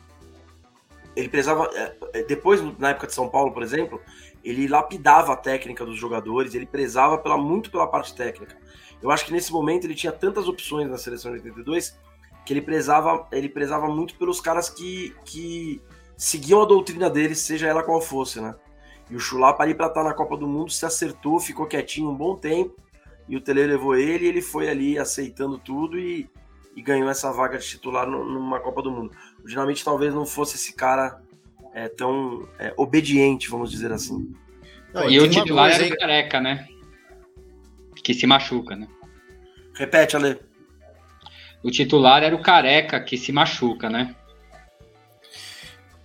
ele 1.15 1.29
prezava. 1.29 1.69
É, 2.13 2.23
depois, 2.23 2.61
na 2.79 2.89
época 2.89 3.07
de 3.07 3.13
São 3.13 3.29
Paulo, 3.29 3.51
por 3.51 3.63
exemplo, 3.63 4.01
ele 4.43 4.67
lapidava 4.67 5.33
a 5.33 5.37
técnica 5.37 5.85
dos 5.85 5.97
jogadores, 5.97 6.55
ele 6.55 6.65
prezava 6.65 7.17
pela, 7.17 7.37
muito 7.37 7.69
pela 7.69 7.87
parte 7.87 8.15
técnica. 8.15 8.57
Eu 9.01 9.11
acho 9.11 9.25
que 9.25 9.33
nesse 9.33 9.51
momento 9.51 9.85
ele 9.85 9.95
tinha 9.95 10.11
tantas 10.11 10.47
opções 10.47 10.89
na 10.89 10.97
seleção 10.97 11.35
de 11.35 11.43
82 11.43 11.97
que 12.45 12.53
ele 12.53 12.61
prezava, 12.61 13.27
ele 13.31 13.49
prezava 13.49 13.87
muito 13.87 14.15
pelos 14.15 14.41
caras 14.41 14.69
que, 14.69 15.15
que 15.25 15.81
seguiam 16.17 16.61
a 16.61 16.65
doutrina 16.65 17.09
dele, 17.09 17.35
seja 17.35 17.67
ela 17.67 17.83
qual 17.83 18.01
fosse, 18.01 18.41
né? 18.41 18.55
E 19.09 19.15
o 19.15 19.19
Chulapa 19.19 19.63
ali 19.63 19.73
para 19.73 19.87
estar 19.87 20.03
tá 20.03 20.09
na 20.09 20.13
Copa 20.13 20.37
do 20.37 20.47
Mundo 20.47 20.71
se 20.71 20.85
acertou, 20.85 21.39
ficou 21.39 21.67
quietinho 21.67 22.09
um 22.09 22.15
bom 22.15 22.35
tempo, 22.35 22.75
e 23.27 23.37
o 23.37 23.41
Tele 23.41 23.65
levou 23.65 23.95
ele, 23.95 24.25
e 24.25 24.27
ele 24.29 24.41
foi 24.41 24.69
ali 24.69 24.97
aceitando 24.97 25.57
tudo 25.57 25.97
e, 25.97 26.29
e 26.75 26.81
ganhou 26.81 27.09
essa 27.09 27.31
vaga 27.31 27.57
de 27.57 27.65
titular 27.65 28.07
numa 28.07 28.59
Copa 28.59 28.81
do 28.81 28.91
Mundo. 28.91 29.11
O 29.43 29.47
Dinamite 29.47 29.83
talvez 29.83 30.13
não 30.13 30.25
fosse 30.25 30.55
esse 30.55 30.73
cara 30.73 31.21
é, 31.73 31.87
tão 31.87 32.47
é, 32.59 32.73
obediente, 32.77 33.49
vamos 33.49 33.71
dizer 33.71 33.91
assim. 33.91 34.33
Não, 34.93 35.09
e 35.09 35.19
o 35.19 35.29
titular 35.29 35.71
era 35.71 35.85
o 35.85 35.97
Careca, 35.97 36.39
né? 36.39 36.67
Que 38.03 38.13
se 38.13 38.27
machuca, 38.27 38.75
né? 38.75 38.87
Repete, 39.73 40.15
Ale. 40.15 40.39
O 41.63 41.71
titular 41.71 42.21
era 42.21 42.35
o 42.35 42.41
Careca, 42.41 42.99
que 42.99 43.17
se 43.17 43.31
machuca, 43.31 43.89
né? 43.89 44.13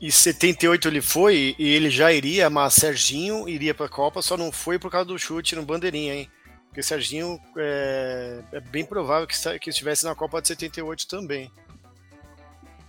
E 0.01 0.12
78 0.12 0.87
ele 0.87 1.01
foi 1.01 1.57
e 1.59 1.68
ele 1.75 1.90
já 1.90 2.12
iria, 2.12 2.49
mas 2.49 2.75
Serginho 2.75 3.49
iria 3.49 3.75
para 3.75 3.87
a 3.87 3.88
Copa, 3.88 4.23
só 4.23 4.37
não 4.37 4.53
foi 4.53 4.79
por 4.79 4.90
causa 4.90 5.09
do 5.09 5.18
chute 5.18 5.57
no 5.57 5.64
bandeirinha, 5.64 6.14
hein? 6.14 6.31
Porque 6.68 6.83
Serginho 6.83 7.40
é, 7.57 8.40
é 8.53 8.61
bem 8.61 8.85
provável 8.85 9.27
que, 9.27 9.59
que 9.59 9.71
estivesse 9.71 10.05
na 10.05 10.14
Copa 10.14 10.40
de 10.40 10.47
78 10.49 11.09
também. 11.09 11.51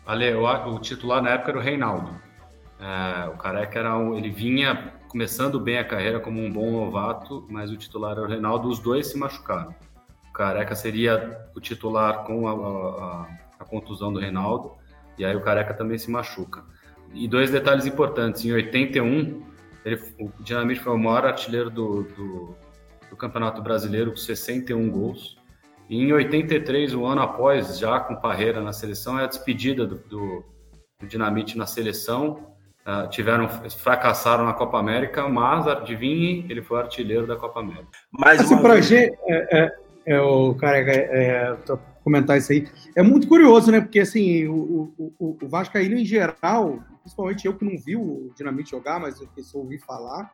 Ale, 0.05 0.33
o, 0.35 0.45
o 0.45 0.79
titular 0.79 1.23
na 1.23 1.31
época 1.31 1.51
era 1.51 1.59
o 1.59 1.61
Reinaldo. 1.61 2.21
É, 2.79 3.27
o 3.29 3.37
Careca 3.37 3.79
era 3.79 3.97
um, 3.97 4.15
ele 4.15 4.29
vinha 4.29 4.93
começando 5.07 5.59
bem 5.59 5.79
a 5.79 5.83
carreira 5.83 6.19
como 6.19 6.39
um 6.39 6.51
bom 6.51 6.71
novato, 6.71 7.45
mas 7.49 7.71
o 7.71 7.77
titular 7.77 8.11
era 8.11 8.21
o 8.21 8.27
Reinaldo, 8.27 8.69
os 8.69 8.77
dois 8.77 9.07
se 9.07 9.17
machucaram. 9.17 9.73
O 10.39 10.41
Careca 10.41 10.73
seria 10.73 11.37
o 11.53 11.59
titular 11.59 12.23
com 12.23 12.47
a, 12.47 12.51
a, 12.53 13.27
a 13.59 13.65
contusão 13.65 14.13
do 14.13 14.21
Reinaldo, 14.21 14.71
e 15.17 15.25
aí 15.25 15.35
o 15.35 15.41
Careca 15.41 15.73
também 15.73 15.97
se 15.97 16.09
machuca. 16.09 16.63
E 17.13 17.27
dois 17.27 17.51
detalhes 17.51 17.85
importantes, 17.85 18.45
em 18.45 18.53
81, 18.53 19.43
ele, 19.83 20.01
o 20.17 20.31
Dinamite 20.41 20.79
foi 20.79 20.93
o 20.93 20.97
maior 20.97 21.25
artilheiro 21.25 21.69
do, 21.69 22.03
do, 22.03 22.55
do 23.09 23.17
Campeonato 23.17 23.61
Brasileiro, 23.61 24.11
com 24.11 24.15
61 24.15 24.89
gols, 24.89 25.37
e 25.89 26.01
em 26.01 26.13
83, 26.13 26.93
um 26.93 27.05
ano 27.05 27.21
após, 27.21 27.77
já 27.77 27.99
com 27.99 28.15
Parreira 28.15 28.61
na 28.61 28.71
seleção, 28.71 29.19
é 29.19 29.25
a 29.25 29.27
despedida 29.27 29.85
do, 29.85 29.95
do, 29.95 30.45
do 31.01 31.05
Dinamite 31.05 31.57
na 31.57 31.65
seleção, 31.65 32.47
Uh, 32.87 33.07
tiveram 33.09 33.47
fracassaram 33.47 34.45
na 34.45 34.53
Copa 34.53 34.79
América, 34.79 35.27
mas 35.27 35.67
adivinhe, 35.67 36.45
ele 36.49 36.61
foi 36.61 36.79
artilheiro 36.79 37.27
da 37.27 37.35
Copa 37.35 37.59
América. 37.59 37.89
Mais 38.09 38.39
assim, 38.39 38.57
para 38.57 38.81
gente, 38.81 39.15
é, 39.27 39.59
é, 39.59 39.79
é, 40.09 40.19
o 40.19 40.55
cara 40.55 40.79
é, 40.79 40.95
é, 40.95 41.57
comentar 42.03 42.35
isso 42.35 42.51
aí, 42.51 42.67
é 42.95 43.03
muito 43.03 43.27
curioso, 43.27 43.71
né? 43.71 43.79
Porque 43.79 43.99
assim, 43.99 44.47
o, 44.47 44.91
o, 44.97 45.37
o 45.39 45.47
Vascaíno 45.47 45.95
em 45.95 46.03
geral, 46.03 46.83
principalmente 47.01 47.45
eu 47.45 47.55
que 47.55 47.63
não 47.63 47.77
vi 47.77 47.95
o 47.95 48.31
Dinamite 48.35 48.71
jogar, 48.71 48.99
mas 48.99 49.21
eu 49.21 49.27
que 49.27 49.43
só 49.43 49.59
ouvi 49.59 49.77
falar, 49.77 50.31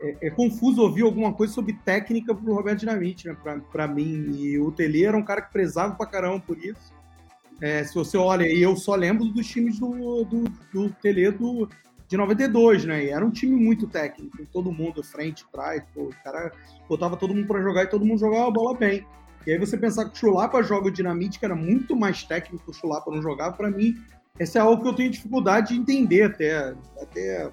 é, 0.00 0.28
é, 0.28 0.30
confuso 0.30 0.80
ouvir 0.80 1.02
alguma 1.02 1.32
coisa 1.32 1.52
sobre 1.52 1.72
técnica 1.84 2.32
pro 2.32 2.54
Roberto 2.54 2.78
Dinamite, 2.78 3.26
né? 3.26 3.36
Para 3.72 3.88
mim, 3.88 4.30
e 4.36 4.60
o 4.60 4.70
Tele 4.70 5.04
era 5.04 5.16
um 5.16 5.24
cara 5.24 5.42
que 5.42 5.52
prezava 5.52 5.96
pra 5.96 6.06
caramba 6.06 6.38
por 6.38 6.56
isso. 6.56 6.94
É, 7.60 7.82
se 7.82 7.96
você 7.96 8.16
olha, 8.16 8.46
e 8.46 8.62
eu 8.62 8.76
só 8.76 8.94
lembro 8.94 9.24
dos 9.24 9.48
times 9.48 9.80
do, 9.80 10.24
do, 10.24 10.44
do 10.72 10.90
Tele 11.02 11.32
do, 11.32 11.68
de 12.08 12.16
92, 12.16 12.84
né? 12.84 13.04
E 13.04 13.10
era 13.10 13.24
um 13.24 13.30
time 13.30 13.54
muito 13.54 13.86
técnico, 13.86 14.38
todo 14.52 14.72
mundo 14.72 15.02
frente, 15.02 15.44
trás, 15.52 15.82
pô, 15.94 16.04
o 16.04 16.14
cara 16.24 16.50
botava 16.88 17.16
todo 17.16 17.34
mundo 17.34 17.46
para 17.46 17.62
jogar 17.62 17.84
e 17.84 17.86
todo 17.88 18.04
mundo 18.04 18.18
jogava 18.18 18.48
a 18.48 18.50
bola 18.50 18.76
bem. 18.76 19.06
E 19.46 19.52
aí 19.52 19.58
você 19.58 19.76
pensar 19.76 20.06
que 20.06 20.12
o 20.12 20.16
Chulapa 20.16 20.62
joga 20.62 20.88
o 20.88 20.90
Dinamite, 20.90 21.38
que 21.38 21.44
era 21.44 21.54
muito 21.54 21.94
mais 21.94 22.24
técnico, 22.24 22.70
o 22.70 22.74
Chulapa 22.74 23.10
não 23.10 23.22
jogava, 23.22 23.56
para 23.56 23.70
mim, 23.70 23.96
esse 24.38 24.58
é 24.58 24.60
algo 24.60 24.82
que 24.82 24.88
eu 24.88 24.94
tenho 24.94 25.10
dificuldade 25.10 25.74
de 25.74 25.80
entender 25.80 26.22
até, 26.22 26.74
até 27.00 27.50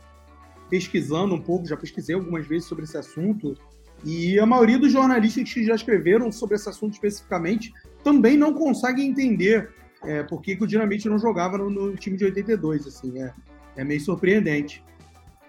pesquisando 0.70 1.36
um 1.36 1.41
pouco, 1.41 1.68
já 1.68 1.78
pesquisei 1.78 2.15
algumas 2.15 2.48
vezes 2.48 2.68
sobre 2.68 2.86
esse 2.86 2.98
assunto, 2.98 3.56
e 4.04 4.39
a 4.39 4.46
maioria 4.46 4.78
dos 4.78 4.91
jornalistas 4.91 5.52
que 5.52 5.63
já 5.63 5.76
escreveram 5.76 6.32
sobre 6.32 6.56
esse 6.56 6.68
assunto 6.68 6.94
especificamente 6.94 7.74
também 8.04 8.38
não 8.38 8.54
conseguem 8.54 9.10
entender 9.10 9.70
é, 10.04 10.24
por 10.24 10.41
que, 10.41 10.58
o 10.60 10.68
Dinamite 10.68 11.10
não 11.10 11.18
jogava 11.18 11.58
no, 11.58 11.70
no, 11.70 11.96
time 11.96 12.18
de 12.18 12.26
82, 12.26 12.88
assim, 12.88 13.22
é, 13.22 13.34
é 13.76 13.84
meio 13.84 14.00
surpreendente. 14.00 14.84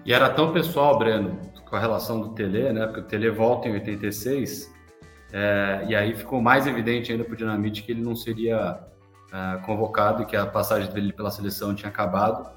E 0.04 0.12
era 0.12 0.30
tão 0.30 0.52
pessoal, 0.52 0.98
Breno, 0.98 1.38
com 1.68 1.76
a 1.76 1.80
relação 1.80 2.20
do 2.20 2.28
Tele, 2.30 2.72
né? 2.72 2.86
Porque 2.86 3.00
o 3.00 3.04
Tele 3.04 3.30
volta 3.30 3.68
em 3.68 3.72
86, 3.72 4.72
é, 5.32 5.84
e 5.88 5.96
aí 5.96 6.14
ficou 6.14 6.40
mais 6.40 6.66
evidente 6.66 7.10
ainda 7.10 7.24
para 7.24 7.34
o 7.34 7.36
Dinamite 7.36 7.82
que 7.82 7.92
ele 7.92 8.02
não 8.02 8.14
seria 8.14 8.78
é, 9.32 9.58
convocado 9.66 10.22
e 10.22 10.26
que 10.26 10.36
a 10.36 10.46
passagem 10.46 10.92
dele 10.92 11.12
pela 11.12 11.30
seleção 11.30 11.74
tinha 11.74 11.88
acabado. 11.88 12.48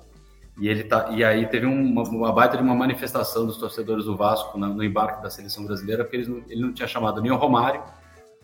E, 0.60 0.68
ele 0.68 0.84
tá, 0.84 1.10
e 1.12 1.24
aí 1.24 1.48
teve 1.48 1.66
uma, 1.66 2.04
uma 2.04 2.32
baita 2.32 2.58
de 2.58 2.64
uma 2.64 2.76
manifestação 2.76 3.46
dos 3.46 3.58
torcedores 3.58 4.06
do 4.06 4.16
Vasco 4.16 4.58
no, 4.58 4.74
no 4.74 4.84
embarque 4.84 5.24
da 5.24 5.30
seleção 5.30 5.66
brasileira, 5.66 6.04
porque 6.04 6.18
não, 6.18 6.44
ele 6.50 6.62
não 6.62 6.74
tinha 6.74 6.88
chamado 6.88 7.22
nem 7.22 7.32
o 7.32 7.38
Romário, 7.38 7.82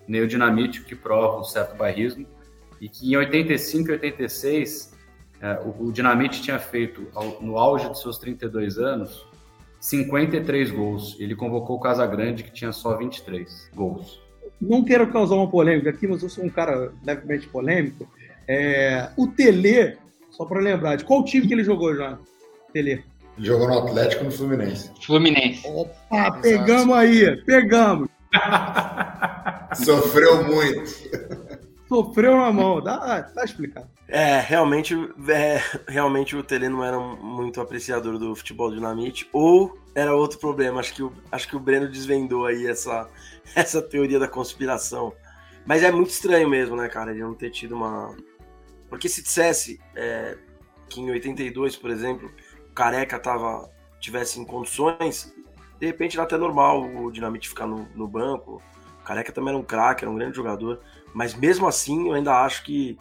nem 0.08 0.22
o 0.22 0.28
Dinamite, 0.28 0.82
o 0.82 0.86
que 0.86 0.96
prova 0.96 1.40
um 1.40 1.44
certo 1.44 1.76
bairrismo 1.76 2.26
e 2.80 2.90
que 2.90 3.12
em 3.12 3.18
85 3.18 3.90
e 3.90 3.92
86 3.94 4.95
é, 5.46 5.60
o, 5.64 5.86
o 5.88 5.92
Dinamite 5.92 6.42
tinha 6.42 6.58
feito, 6.58 7.08
ao, 7.14 7.40
no 7.40 7.60
auge 7.60 7.88
de 7.92 8.00
seus 8.00 8.18
32 8.18 8.80
anos, 8.80 9.28
53 9.80 10.72
gols. 10.72 11.16
Ele 11.20 11.36
convocou 11.36 11.76
o 11.76 11.80
Casagrande, 11.80 12.44
que 12.44 12.52
tinha 12.52 12.72
só 12.72 12.98
23 12.98 13.70
gols. 13.76 14.20
Não 14.60 14.84
quero 14.84 15.12
causar 15.12 15.36
uma 15.36 15.48
polêmica 15.48 15.92
aqui, 15.92 16.08
mas 16.08 16.24
eu 16.24 16.30
sou 16.30 16.44
um 16.44 16.50
cara 16.50 16.92
levemente 17.06 17.48
polêmico. 17.48 18.10
É, 18.48 19.10
o 19.16 19.28
Tele, 19.28 19.98
só 20.32 20.46
para 20.46 20.60
lembrar, 20.60 20.96
de 20.96 21.06
qual 21.06 21.24
time 21.24 21.46
que 21.46 21.54
ele 21.54 21.64
jogou 21.64 21.96
já? 21.96 22.18
Tele. 22.74 23.04
Ele 23.38 23.46
jogou 23.46 23.68
no 23.68 23.78
Atlético 23.78 24.24
e 24.24 24.26
no 24.26 24.32
Fluminense. 24.32 24.92
Fluminense. 25.06 25.68
Opa, 25.68 26.32
pegamos 26.42 26.96
aí, 26.96 27.36
pegamos. 27.44 28.10
Sofreu 29.76 30.44
muito 30.44 31.06
sofreu 31.88 32.38
na 32.38 32.52
mão. 32.52 32.82
Dá, 32.82 33.24
tá 33.24 33.44
explicado. 33.44 33.88
É, 34.08 34.40
realmente, 34.40 34.94
é, 35.30 35.60
realmente 35.88 36.36
o 36.36 36.44
Tele 36.44 36.70
não 36.70 36.84
era 36.84 37.00
muito 37.00 37.60
apreciador 37.60 38.20
do 38.20 38.36
futebol 38.36 38.72
dinamite, 38.72 39.28
ou 39.34 39.80
era 39.96 40.16
outro 40.16 40.38
problema. 40.38 40.80
Acho 40.80 40.94
que 40.94 41.04
o, 41.04 41.12
acho 41.32 41.48
que 41.48 41.56
o 41.56 41.60
Breno 41.60 41.90
desvendou 41.90 42.46
aí 42.46 42.68
essa, 42.68 43.10
essa 43.56 43.82
teoria 43.82 44.20
da 44.20 44.28
conspiração. 44.28 45.14
Mas 45.66 45.82
é 45.82 45.92
muito 45.92 46.12
estranho 46.12 46.48
mesmo, 46.48 46.76
né, 46.76 46.88
cara, 46.88 47.12
ele 47.12 47.22
não 47.22 47.34
ter 47.34 47.50
tido 47.50 47.76
uma. 47.76 48.16
Porque 48.90 49.10
se 49.10 49.24
dissesse 49.24 49.80
é, 49.96 50.38
que 50.88 51.02
em 51.02 51.10
82, 51.10 51.76
por 51.76 51.90
exemplo, 51.90 52.32
o 52.70 52.74
Careca 52.74 53.18
tava, 53.18 53.68
tivesse 54.00 54.40
em 54.40 54.46
condições, 54.46 55.34
de 55.80 55.88
repente 55.88 56.16
era 56.16 56.24
até 56.24 56.38
normal 56.38 56.84
o 56.84 57.12
Dinamite 57.12 57.50
ficar 57.50 57.66
no, 57.66 57.88
no 57.96 58.08
banco. 58.08 58.62
O 59.02 59.04
Careca 59.04 59.32
também 59.32 59.50
era 59.50 59.58
um 59.58 59.64
craque, 59.66 60.04
era 60.04 60.12
um 60.12 60.16
grande 60.16 60.36
jogador. 60.36 60.80
Mas 61.14 61.34
mesmo 61.34 61.68
assim, 61.68 62.10
eu 62.10 62.14
ainda 62.14 62.44
acho 62.44 62.64
que 62.64 62.98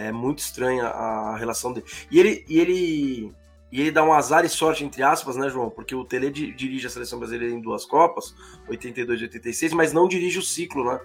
é 0.00 0.12
muito 0.12 0.38
estranha 0.38 0.84
a 0.86 1.36
relação 1.36 1.72
dele. 1.72 1.86
E 2.10 2.18
ele, 2.18 2.44
e 2.48 2.58
ele, 2.58 3.34
e 3.70 3.80
ele 3.80 3.90
dá 3.90 4.02
um 4.02 4.12
azar 4.12 4.44
e 4.44 4.48
sorte, 4.48 4.82
entre 4.82 5.02
aspas, 5.02 5.36
né, 5.36 5.50
João? 5.50 5.68
Porque 5.68 5.94
o 5.94 6.04
Tele 6.04 6.30
dirige 6.30 6.86
a 6.86 6.90
seleção 6.90 7.18
brasileira 7.18 7.54
em 7.54 7.60
duas 7.60 7.84
Copas, 7.84 8.34
82 8.68 9.20
e 9.20 9.24
86, 9.24 9.72
mas 9.74 9.92
não 9.92 10.08
dirige 10.08 10.38
o 10.38 10.42
ciclo, 10.42 10.84
né? 10.84 10.98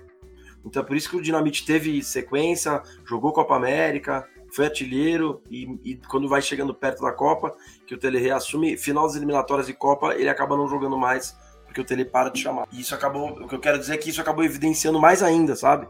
Então 0.66 0.82
é 0.82 0.86
por 0.86 0.96
isso 0.96 1.10
que 1.10 1.18
o 1.18 1.22
Dinamite 1.22 1.66
teve 1.66 2.02
sequência, 2.02 2.82
jogou 3.06 3.34
Copa 3.34 3.56
América, 3.56 4.28
foi 4.52 4.66
artilheiro 4.66 5.43
e, 5.52 5.78
e, 5.84 5.96
quando 6.08 6.30
vai 6.30 6.41
chegando 6.41 6.74
perto 6.74 7.02
da 7.02 7.12
Copa, 7.12 7.54
que 7.86 7.93
o 7.93 7.98
Tele 7.98 8.18
reassume, 8.18 8.78
final 8.78 9.06
das 9.06 9.16
eliminatórias 9.18 9.68
de 9.68 9.74
Copa, 9.74 10.16
ele 10.16 10.30
acaba 10.30 10.56
não 10.56 10.68
jogando 10.68 10.98
mais, 10.98 11.38
porque 11.66 11.82
o 11.82 11.84
Tele 11.84 12.06
para 12.06 12.30
de 12.30 12.39
chamar. 12.39 12.66
E 12.72 12.80
isso 12.80 12.96
acabou, 12.96 13.32
o 13.32 13.48
que 13.48 13.56
eu 13.56 13.60
quero 13.60 13.78
dizer 13.78 13.93
é 13.93 13.98
que 13.98 14.10
isso 14.10 14.22
acabou 14.22 14.43
evidenciando 14.43 15.00
mais 15.00 15.22
ainda, 15.22 15.56
sabe? 15.56 15.88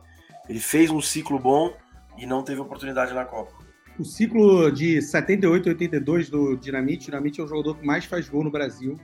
Ele 0.49 0.60
fez 0.60 0.89
um 0.89 1.01
ciclo 1.01 1.39
bom 1.39 1.72
e 2.18 2.26
não 2.26 2.43
teve 2.43 2.61
oportunidade 2.61 3.13
na 3.13 3.26
Copa. 3.26 3.53
O 3.97 4.03
ciclo 4.03 4.70
de 4.72 5.01
78 5.01 5.70
e 5.70 5.70
82 5.70 6.30
do 6.30 6.57
Dinamite, 6.57 7.05
Dinamite 7.05 7.39
é 7.39 7.43
o 7.43 7.47
jogador 7.47 7.76
que 7.78 7.86
mais 7.86 8.03
faz 8.05 8.28
gol 8.28 8.43
no 8.43 8.51
Brasil. 8.51 8.99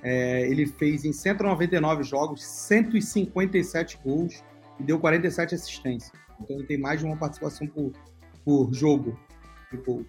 É, 0.00 0.48
ele 0.48 0.64
fez 0.64 1.04
em 1.04 1.12
199 1.12 2.04
jogos 2.04 2.44
157 2.44 3.98
gols 4.04 4.44
e 4.78 4.84
deu 4.84 4.98
47 5.00 5.56
assistências. 5.56 6.12
Então 6.40 6.56
ele 6.56 6.66
tem 6.66 6.78
mais 6.78 7.00
de 7.00 7.06
uma 7.06 7.16
participação 7.16 7.66
por, 7.66 7.92
por 8.44 8.72
jogo 8.72 9.18
de 9.72 9.78
gol. 9.78 10.04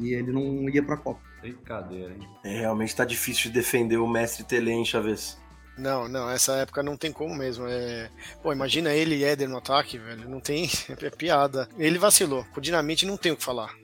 E 0.00 0.14
ele 0.14 0.32
não 0.32 0.68
ia 0.68 0.82
para 0.82 0.94
a 0.94 0.98
Copa. 0.98 1.20
Brincadeira, 1.42 2.14
hein? 2.14 2.26
É, 2.42 2.60
realmente 2.60 2.88
está 2.88 3.04
difícil 3.04 3.50
de 3.50 3.58
defender 3.58 3.98
o 3.98 4.08
mestre 4.08 4.44
Tele 4.44 4.70
em 4.70 4.84
Chaves. 4.84 5.38
Não, 5.76 6.08
não, 6.08 6.30
essa 6.30 6.56
época 6.56 6.82
não 6.82 6.96
tem 6.96 7.10
como 7.10 7.34
mesmo. 7.34 7.66
É... 7.68 8.08
Pô, 8.42 8.52
imagina 8.52 8.92
ele 8.92 9.16
e 9.16 9.24
Éder 9.24 9.48
no 9.48 9.58
ataque, 9.58 9.98
velho. 9.98 10.28
Não 10.28 10.40
tem. 10.40 10.68
É 11.02 11.10
piada. 11.10 11.68
Ele 11.78 11.98
vacilou. 11.98 12.46
Com 12.54 12.60
Dinamite 12.60 13.04
não 13.04 13.16
tem 13.16 13.32
o 13.32 13.36
que 13.36 13.44
falar. 13.44 13.74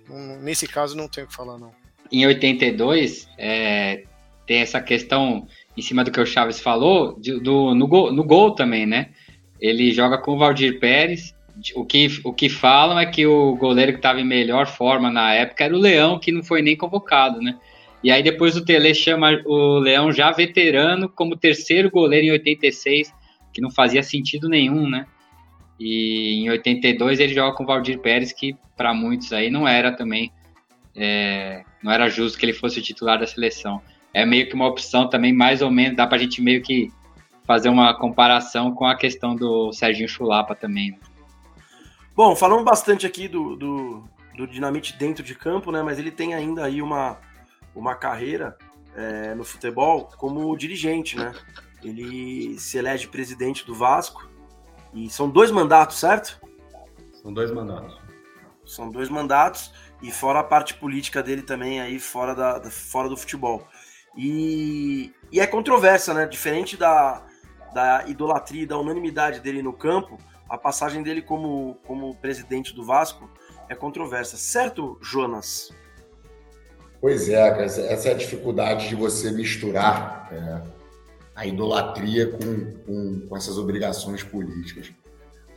Nesse 0.41 0.67
caso 0.67 0.97
não 0.97 1.09
tem 1.09 1.25
o 1.25 1.27
que 1.27 1.35
falar, 1.35 1.59
não. 1.59 1.73
Em 2.11 2.27
82, 2.27 3.29
é... 3.37 4.05
tem 4.47 4.61
essa 4.61 4.81
questão 4.81 5.47
em 5.77 5.83
cima 5.83 6.05
do 6.05 6.11
que 6.11 6.21
o 6.21 6.27
Chaves 6.27 6.61
falou, 6.61 7.19
de, 7.21 7.39
do, 7.41 7.75
no, 7.75 7.87
gol, 7.87 8.13
no 8.13 8.25
gol 8.25 8.55
também, 8.55 8.87
né? 8.87 9.11
Ele 9.61 9.93
joga 9.93 10.19
com 10.19 10.33
o 10.33 10.39
Valdir 10.39 10.79
Pérez 10.81 11.35
o 11.75 11.85
que, 11.85 12.09
o 12.25 12.33
que 12.33 12.49
falam 12.49 12.99
é 12.99 13.07
que 13.07 13.27
o 13.27 13.55
goleiro 13.57 13.93
que 13.93 13.99
estava 13.99 14.21
em 14.21 14.25
melhor 14.25 14.67
forma 14.67 15.11
na 15.11 15.35
época 15.35 15.65
era 15.65 15.75
o 15.75 15.79
Leão, 15.79 16.19
que 16.19 16.33
não 16.33 16.43
foi 16.43 16.63
nem 16.63 16.77
convocado, 16.77 17.41
né? 17.41 17.59
E 18.03 18.11
aí 18.11 18.23
depois 18.23 18.57
o 18.57 18.65
Tele 18.65 18.95
chama 18.95 19.41
o 19.45 19.79
Leão 19.79 20.11
já 20.11 20.31
veterano 20.31 21.09
como 21.09 21.37
terceiro 21.37 21.91
goleiro 21.91 22.27
em 22.27 22.31
86, 22.33 23.13
que 23.53 23.61
não 23.61 23.71
fazia 23.71 24.03
sentido 24.03 24.49
nenhum, 24.49 24.89
né? 24.89 25.07
E 25.79 26.43
em 26.43 26.51
82 26.51 27.21
ele 27.21 27.35
joga 27.35 27.57
com 27.57 27.65
o 27.65 27.67
Valdir 27.67 27.99
Pérez, 27.99 28.33
que 28.33 28.57
para 28.77 28.95
muitos 28.95 29.33
aí 29.33 29.51
não 29.51 29.67
era 29.67 29.93
também, 29.93 30.33
é, 30.95 31.63
não 31.83 31.93
era 31.93 32.09
justo 32.09 32.39
que 32.39 32.45
ele 32.45 32.53
fosse 32.53 32.79
o 32.79 32.83
titular 32.83 33.19
da 33.19 33.27
seleção. 33.27 33.81
É 34.13 34.27
meio 34.27 34.49
que 34.49 34.55
uma 34.55 34.67
opção 34.67 35.09
também, 35.09 35.33
mais 35.33 35.63
ou 35.63 35.71
menos, 35.71 35.97
dá 35.97 36.07
para 36.07 36.17
a 36.17 36.21
gente 36.21 36.43
meio 36.43 36.63
que 36.63 36.91
fazer 37.47 37.69
uma 37.69 37.95
comparação 37.95 38.73
com 38.73 38.87
a 38.87 38.95
questão 38.95 39.35
do 39.35 39.73
Serginho 39.73 40.09
Chulapa 40.09 40.55
também. 40.55 40.93
Né? 40.93 40.99
Bom, 42.15 42.37
falamos 42.37 42.65
bastante 42.65 43.07
aqui 43.07 43.29
do, 43.29 43.57
do, 43.57 44.05
do, 44.37 44.47
Dinamite 44.47 44.97
dentro 44.99 45.25
de 45.25 45.35
campo, 45.35 45.73
né? 45.73 45.83
Mas 45.83 45.99
ele 45.99 46.11
tem 46.11 46.35
ainda 46.35 46.65
aí 46.65 46.83
uma, 46.83 47.19
uma 47.75 47.95
carreira 47.95 48.57
é, 48.95 49.35
no 49.35 49.45
futebol 49.45 50.09
como 50.17 50.57
dirigente, 50.57 51.17
né? 51.17 51.33
Ele 51.83 52.59
se 52.59 52.79
elege 52.79 53.09
presidente 53.09 53.65
do 53.65 53.75
Vasco 53.75 54.29
e 54.93 55.09
são 55.09 55.31
dois 55.31 55.51
mandatos, 55.51 55.99
certo? 55.99 56.41
São 57.23 57.33
dois 57.33 57.51
mandatos. 57.51 57.99
São 58.65 58.91
dois 58.91 59.09
mandatos 59.09 59.73
e 60.03 60.11
fora 60.11 60.41
a 60.41 60.45
parte 60.45 60.75
política 60.75 61.23
dele 61.23 61.43
também 61.43 61.81
aí 61.81 61.99
fora, 61.99 62.35
da, 62.35 62.71
fora 62.71 63.09
do 63.09 63.17
futebol. 63.17 63.67
E, 64.17 65.13
e 65.31 65.41
é 65.41 65.47
controversa, 65.47 66.13
né? 66.13 66.27
Diferente 66.27 66.77
da, 66.77 67.25
da 67.73 68.05
idolatria 68.07 68.63
e 68.63 68.67
da 68.67 68.79
unanimidade 68.79 69.41
dele 69.41 69.63
no 69.63 69.73
campo, 69.73 70.19
a 70.49 70.59
passagem 70.59 71.03
dele 71.03 71.23
como, 71.23 71.77
como 71.87 72.17
presidente 72.17 72.75
do 72.75 72.85
Vasco 72.85 73.31
é 73.69 73.75
controversa, 73.75 74.37
certo, 74.37 74.99
Jonas? 75.01 75.73
Pois 77.01 77.29
é, 77.29 77.65
essa 77.65 78.09
é 78.09 78.13
a 78.13 78.17
dificuldade 78.17 78.89
de 78.89 78.95
você 78.95 79.31
misturar 79.31 80.29
é, 80.31 80.63
a 81.35 81.47
idolatria 81.47 82.27
com, 82.27 82.73
com, 82.85 83.21
com, 83.27 83.37
essas 83.37 83.57
obrigações 83.57 84.23
políticas. 84.23 84.93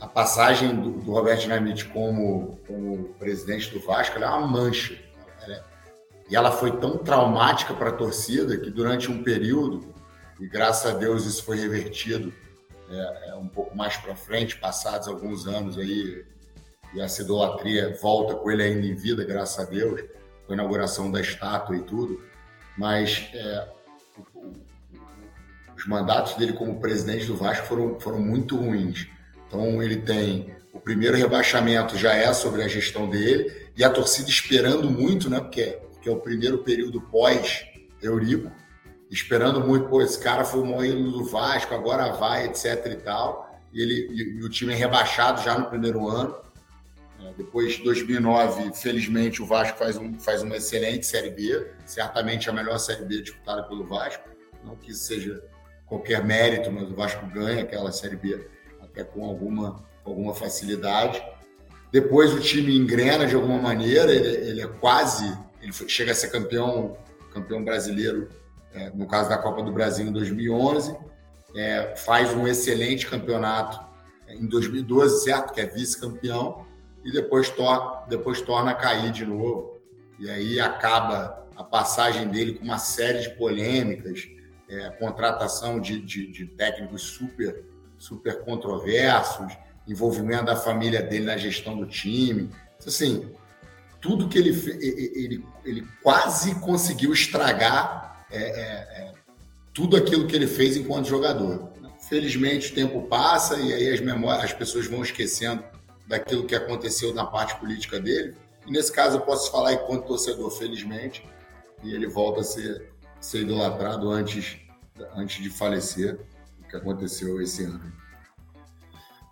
A 0.00 0.06
passagem 0.06 0.74
do, 0.74 0.92
do 0.92 1.12
Roberto 1.12 1.42
Dinamite 1.42 1.84
como, 1.86 2.58
como 2.66 3.04
presidente 3.18 3.70
do 3.70 3.80
Vasco 3.80 4.18
é 4.18 4.26
uma 4.26 4.46
mancha. 4.46 4.98
É, 5.46 5.62
e 6.30 6.34
ela 6.34 6.50
foi 6.50 6.78
tão 6.78 6.96
traumática 6.96 7.74
para 7.74 7.90
a 7.90 7.92
torcida 7.92 8.56
que 8.56 8.70
durante 8.70 9.10
um 9.10 9.22
período, 9.22 9.94
e 10.40 10.48
graças 10.48 10.94
a 10.94 10.96
Deus 10.96 11.26
isso 11.26 11.44
foi 11.44 11.58
revertido 11.58 12.32
é, 12.90 13.30
é 13.30 13.34
um 13.34 13.48
pouco 13.48 13.76
mais 13.76 13.96
para 13.96 14.14
frente, 14.14 14.56
passados 14.56 15.08
alguns 15.08 15.46
anos 15.46 15.78
aí, 15.78 16.24
e 16.94 17.00
essa 17.00 17.22
idolatria 17.22 17.96
volta 18.00 18.34
com 18.34 18.50
ele 18.50 18.62
ainda 18.62 18.86
em 18.86 18.94
vida, 18.94 19.24
graças 19.24 19.66
a 19.66 19.68
Deus, 19.68 20.02
com 20.46 20.52
a 20.52 20.54
inauguração 20.54 21.10
da 21.10 21.20
estátua 21.20 21.76
e 21.76 21.80
tudo, 21.80 22.22
mas 22.76 23.28
é, 23.32 23.68
os 25.76 25.86
mandatos 25.86 26.34
dele 26.34 26.52
como 26.52 26.80
presidente 26.80 27.26
do 27.26 27.36
Vasco 27.36 27.66
foram, 27.66 27.98
foram 28.00 28.20
muito 28.20 28.56
ruins. 28.56 29.06
Então 29.46 29.82
ele 29.82 29.96
tem 29.96 30.54
o 30.72 30.80
primeiro 30.80 31.16
rebaixamento 31.16 31.96
já 31.96 32.14
é 32.14 32.32
sobre 32.32 32.62
a 32.62 32.68
gestão 32.68 33.08
dele 33.08 33.70
e 33.76 33.84
a 33.84 33.90
torcida 33.90 34.28
esperando 34.28 34.90
muito, 34.90 35.30
né? 35.30 35.40
Porque, 35.40 35.78
porque 35.92 36.08
é 36.08 36.12
o 36.12 36.18
primeiro 36.18 36.58
período 36.58 37.00
pós 37.00 37.64
Eurico 38.02 38.50
esperando 39.10 39.60
muito, 39.60 39.88
pô, 39.88 40.02
esse 40.02 40.18
cara 40.18 40.44
foi 40.44 40.60
o 40.60 40.66
maior 40.66 40.96
do 40.96 41.24
Vasco, 41.24 41.72
agora 41.74 42.12
vai, 42.12 42.46
etc 42.46 42.86
e 42.86 42.96
tal. 42.96 43.60
E, 43.72 43.80
ele, 43.80 44.08
e, 44.10 44.40
e 44.40 44.44
o 44.44 44.48
time 44.48 44.72
é 44.72 44.76
rebaixado 44.76 45.40
já 45.42 45.56
no 45.56 45.66
primeiro 45.66 46.08
ano. 46.08 46.34
É, 47.20 47.32
depois 47.36 47.74
de 47.74 47.84
2009, 47.84 48.72
felizmente, 48.74 49.42
o 49.42 49.46
Vasco 49.46 49.78
faz, 49.78 49.96
um, 49.96 50.18
faz 50.18 50.42
uma 50.42 50.56
excelente 50.56 51.06
Série 51.06 51.30
B, 51.30 51.66
certamente 51.86 52.50
a 52.50 52.52
melhor 52.52 52.78
Série 52.78 53.04
B 53.04 53.22
disputada 53.22 53.62
pelo 53.64 53.84
Vasco. 53.86 54.28
Não 54.64 54.76
que 54.76 54.90
isso 54.90 55.04
seja 55.04 55.42
qualquer 55.86 56.24
mérito, 56.24 56.70
mas 56.72 56.90
o 56.90 56.94
Vasco 56.94 57.26
ganha 57.26 57.62
aquela 57.62 57.92
Série 57.92 58.16
B 58.16 58.48
até 58.80 59.04
com 59.04 59.24
alguma, 59.24 59.84
alguma 60.04 60.34
facilidade. 60.34 61.22
Depois 61.92 62.32
o 62.32 62.40
time 62.40 62.76
engrena 62.76 63.26
de 63.26 63.34
alguma 63.34 63.58
maneira, 63.58 64.12
ele, 64.12 64.28
ele 64.48 64.60
é 64.62 64.66
quase, 64.66 65.26
ele 65.62 65.72
chega 65.72 66.12
a 66.12 66.14
ser 66.14 66.28
campeão, 66.28 66.96
campeão 67.32 67.64
brasileiro 67.64 68.28
é, 68.74 68.90
no 68.90 69.06
caso 69.06 69.28
da 69.28 69.38
Copa 69.38 69.62
do 69.62 69.72
Brasil 69.72 70.06
em 70.06 70.12
2011, 70.12 70.96
é, 71.54 71.94
faz 71.96 72.34
um 72.34 72.46
excelente 72.46 73.06
campeonato 73.06 73.80
em 74.28 74.46
2012, 74.46 75.22
certo? 75.22 75.52
Que 75.52 75.60
é 75.60 75.66
vice-campeão, 75.66 76.63
e 77.04 77.12
depois, 77.12 77.52
depois 78.08 78.40
torna 78.40 78.70
a 78.70 78.74
cair 78.74 79.12
de 79.12 79.26
novo. 79.26 79.78
E 80.18 80.30
aí 80.30 80.58
acaba 80.58 81.46
a 81.54 81.62
passagem 81.62 82.28
dele 82.28 82.54
com 82.54 82.64
uma 82.64 82.78
série 82.78 83.20
de 83.20 83.30
polêmicas, 83.30 84.26
é, 84.68 84.90
contratação 84.90 85.78
de, 85.78 86.00
de, 86.00 86.26
de 86.26 86.46
técnicos 86.46 87.02
super, 87.02 87.64
super 87.98 88.42
controversos, 88.42 89.52
envolvimento 89.86 90.46
da 90.46 90.56
família 90.56 91.02
dele 91.02 91.26
na 91.26 91.36
gestão 91.36 91.76
do 91.76 91.86
time. 91.86 92.50
Assim, 92.84 93.30
tudo 94.00 94.28
que 94.28 94.38
ele, 94.38 94.50
ele, 94.80 95.46
ele 95.64 95.86
quase 96.02 96.54
conseguiu 96.56 97.12
estragar 97.12 98.24
é, 98.30 98.38
é, 98.38 98.42
é, 98.42 99.12
tudo 99.72 99.96
aquilo 99.96 100.26
que 100.26 100.34
ele 100.34 100.46
fez 100.46 100.76
enquanto 100.76 101.08
jogador. 101.08 101.72
Felizmente 102.08 102.72
o 102.72 102.74
tempo 102.74 103.02
passa 103.02 103.56
e 103.56 103.72
aí 103.72 103.92
as 103.92 104.00
memórias, 104.00 104.44
as 104.44 104.52
pessoas 104.52 104.86
vão 104.86 105.02
esquecendo 105.02 105.64
daquilo 106.06 106.46
que 106.46 106.54
aconteceu 106.54 107.14
na 107.14 107.24
parte 107.24 107.56
política 107.56 108.00
dele. 108.00 108.36
E 108.66 108.70
nesse 108.70 108.92
caso 108.92 109.18
eu 109.18 109.20
posso 109.20 109.50
falar 109.50 109.72
enquanto 109.72 110.06
torcedor, 110.06 110.50
felizmente, 110.50 111.26
e 111.82 111.94
ele 111.94 112.06
volta 112.06 112.40
a 112.40 112.44
ser, 112.44 112.92
ser 113.20 113.42
idolatrado 113.42 114.10
antes, 114.10 114.58
antes 115.14 115.42
de 115.42 115.50
falecer, 115.50 116.18
o 116.60 116.68
que 116.68 116.76
aconteceu 116.76 117.40
esse 117.40 117.64
ano. 117.64 117.92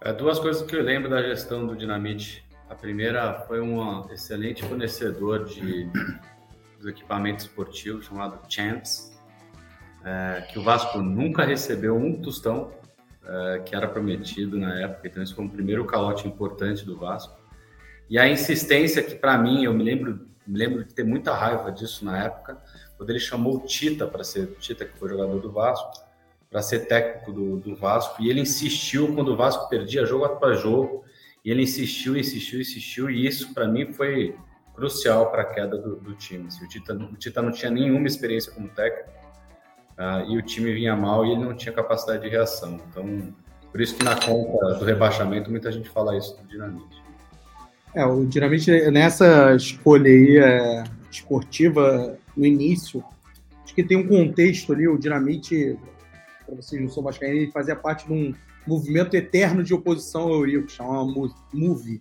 É, 0.01 0.13
duas 0.13 0.39
coisas 0.39 0.63
que 0.63 0.75
eu 0.75 0.83
lembro 0.83 1.09
da 1.09 1.23
gestão 1.23 1.65
do 1.65 1.77
Dinamite 1.77 2.45
A 2.69 2.75
primeira 2.75 3.45
foi 3.47 3.61
um 3.61 4.11
excelente 4.11 4.65
fornecedor 4.65 5.45
de 5.45 5.89
dos 6.83 6.91
equipamentos 6.91 7.45
esportivos 7.45 8.07
chamado 8.07 8.41
Champs, 8.49 9.13
é, 10.05 10.41
que 10.51 10.59
o 10.59 10.63
Vasco 10.63 10.99
nunca 10.99 11.45
recebeu 11.45 11.97
um 11.97 12.21
tostão 12.21 12.73
é, 13.25 13.59
que 13.65 13.75
era 13.75 13.87
prometido 13.87 14.59
na 14.59 14.81
época. 14.81 15.07
Então, 15.09 15.23
esse 15.23 15.35
foi 15.35 15.45
o 15.45 15.49
primeiro 15.49 15.85
calote 15.85 16.27
importante 16.27 16.85
do 16.85 16.97
Vasco. 16.97 17.41
E 18.11 18.19
a 18.19 18.29
insistência 18.29 19.03
que, 19.03 19.15
para 19.15 19.39
mim, 19.39 19.65
eu 19.65 19.73
me 19.73 19.83
lembro, 19.83 20.27
me 20.47 20.59
lembro 20.59 20.85
de 20.85 20.93
ter 20.93 21.05
muita 21.05 21.33
raiva 21.35 21.71
disso 21.71 22.05
na 22.05 22.25
época, 22.25 22.61
quando 22.97 23.11
ele 23.11 23.21
chamou 23.21 23.57
o 23.57 23.61
Tita 23.61 24.07
para 24.07 24.23
ser, 24.23 24.49
Tita 24.59 24.85
que 24.85 24.99
foi 24.99 25.09
jogador 25.09 25.41
do 25.41 25.51
Vasco, 25.51 26.05
para 26.51 26.61
ser 26.61 26.81
técnico 26.81 27.33
do, 27.33 27.57
do, 27.57 27.75
Vasco, 27.75 28.23
e 28.23 28.29
ele 28.29 28.41
insistiu 28.41 29.15
quando 29.15 29.29
o 29.29 29.37
Vasco 29.37 29.69
perdia 29.69 30.05
jogo 30.05 30.25
após 30.25 30.61
jogo, 30.61 31.05
e 31.45 31.51
ele 31.51 31.63
insistiu, 31.63 32.17
insistiu, 32.17 32.61
insistiu, 32.61 33.11
e 33.11 33.27
isso 33.27 33.55
para 33.55 33.67
mim 33.67 33.93
foi 33.93 34.37
crucial 34.75 35.31
para 35.31 35.43
a 35.43 35.47
queda 35.47 35.79
do, 35.79 35.97
do 35.97 36.15
time. 36.15 36.49
Assim, 36.49 36.65
o, 36.65 36.69
Tita, 36.69 36.95
o 36.95 37.17
Tita 37.17 37.41
não 37.41 37.51
tinha 37.51 37.71
nenhuma 37.71 38.07
experiência 38.07 38.53
como 38.53 38.69
técnico, 38.69 39.22
uh, 40.03 40.31
e 40.31 40.37
o 40.37 40.43
time 40.43 40.73
vinha 40.73 40.97
mal 40.97 41.25
e 41.25 41.31
ele 41.31 41.45
não 41.45 41.55
tinha 41.55 41.73
capacidade 41.73 42.23
de 42.23 42.29
reação. 42.29 42.81
Então, 42.91 43.33
por 43.71 43.81
isso 43.81 43.97
que 43.97 44.05
na 44.05 44.17
conta 44.17 44.75
do 44.75 44.85
rebaixamento 44.85 45.51
muita 45.51 45.71
gente 45.71 45.89
fala 45.89 46.17
isso 46.17 46.37
do 46.37 46.47
Dinamite. 46.49 47.03
É, 47.95 48.05
o 48.05 48.25
Dinamite 48.25 48.91
nessa 48.91 49.55
escolha 49.55 50.11
aí 50.11 50.39
é, 50.39 50.85
esportiva 51.11 52.19
no 52.37 52.45
início, 52.45 53.05
acho 53.65 53.75
que 53.75 53.83
tem 53.83 53.97
um 53.97 54.09
contexto 54.09 54.73
ali, 54.73 54.89
o 54.89 54.99
Dinamite, 54.99 55.79
para 56.47 56.57
vocês 56.57 56.81
não 56.81 56.89
são 56.89 57.03
vascaínos, 57.03 57.43
ele 57.43 57.53
fazia 57.53 57.77
parte 57.77 58.07
de 58.07 58.13
um 58.13 58.35
movimento 58.67 59.15
eterno 59.15 59.63
de 59.63 59.75
oposição 59.75 60.23
ao 60.23 60.35
Eurico, 60.35 60.71
chamava 60.71 61.05
MUV, 61.53 62.01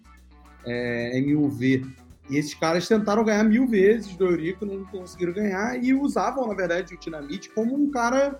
é, 0.66 1.20
MUV. 1.22 1.86
E 2.30 2.38
esses 2.38 2.54
caras 2.54 2.88
tentaram 2.88 3.24
ganhar 3.24 3.44
mil 3.44 3.68
vezes 3.68 4.16
do 4.16 4.26
Eurico, 4.26 4.66
não 4.66 4.86
conseguiram 4.86 5.34
ganhar, 5.34 5.82
e 5.82 5.94
usavam, 5.94 6.48
na 6.48 6.54
verdade, 6.54 6.94
o 6.94 7.00
Dinamite 7.00 7.50
como 7.50 7.76
um 7.76 7.90
cara 7.90 8.40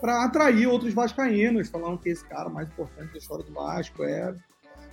para 0.00 0.24
atrair 0.24 0.66
outros 0.66 0.92
vascaínos, 0.92 1.68
falando 1.68 1.98
que 1.98 2.08
esse 2.08 2.24
cara 2.24 2.48
mais 2.48 2.68
importante 2.68 3.12
da 3.12 3.18
história 3.18 3.44
do 3.44 3.52
Vasco 3.52 4.02
é... 4.02 4.34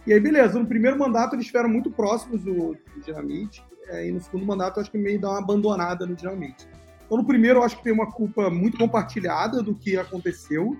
E 0.07 0.13
aí, 0.13 0.19
beleza, 0.19 0.57
no 0.57 0.65
primeiro 0.65 0.97
mandato 0.97 1.35
eles 1.35 1.45
estiveram 1.45 1.69
muito 1.69 1.91
próximos 1.91 2.41
do, 2.41 2.73
do 2.73 3.01
Dinamite, 3.03 3.63
é, 3.87 4.07
e 4.07 4.11
no 4.11 4.21
segundo 4.21 4.45
mandato 4.45 4.79
acho 4.79 4.89
que 4.89 4.97
meio 4.97 5.19
dá 5.19 5.29
uma 5.31 5.39
abandonada 5.39 6.05
no 6.05 6.15
Dinamite. 6.15 6.67
Então, 7.05 7.17
no 7.17 7.25
primeiro, 7.25 7.63
acho 7.63 7.77
que 7.77 7.83
tem 7.83 7.91
uma 7.91 8.11
culpa 8.11 8.51
muito 8.51 8.77
compartilhada 8.77 9.63
do 9.63 9.73
que 9.73 9.97
aconteceu. 9.97 10.77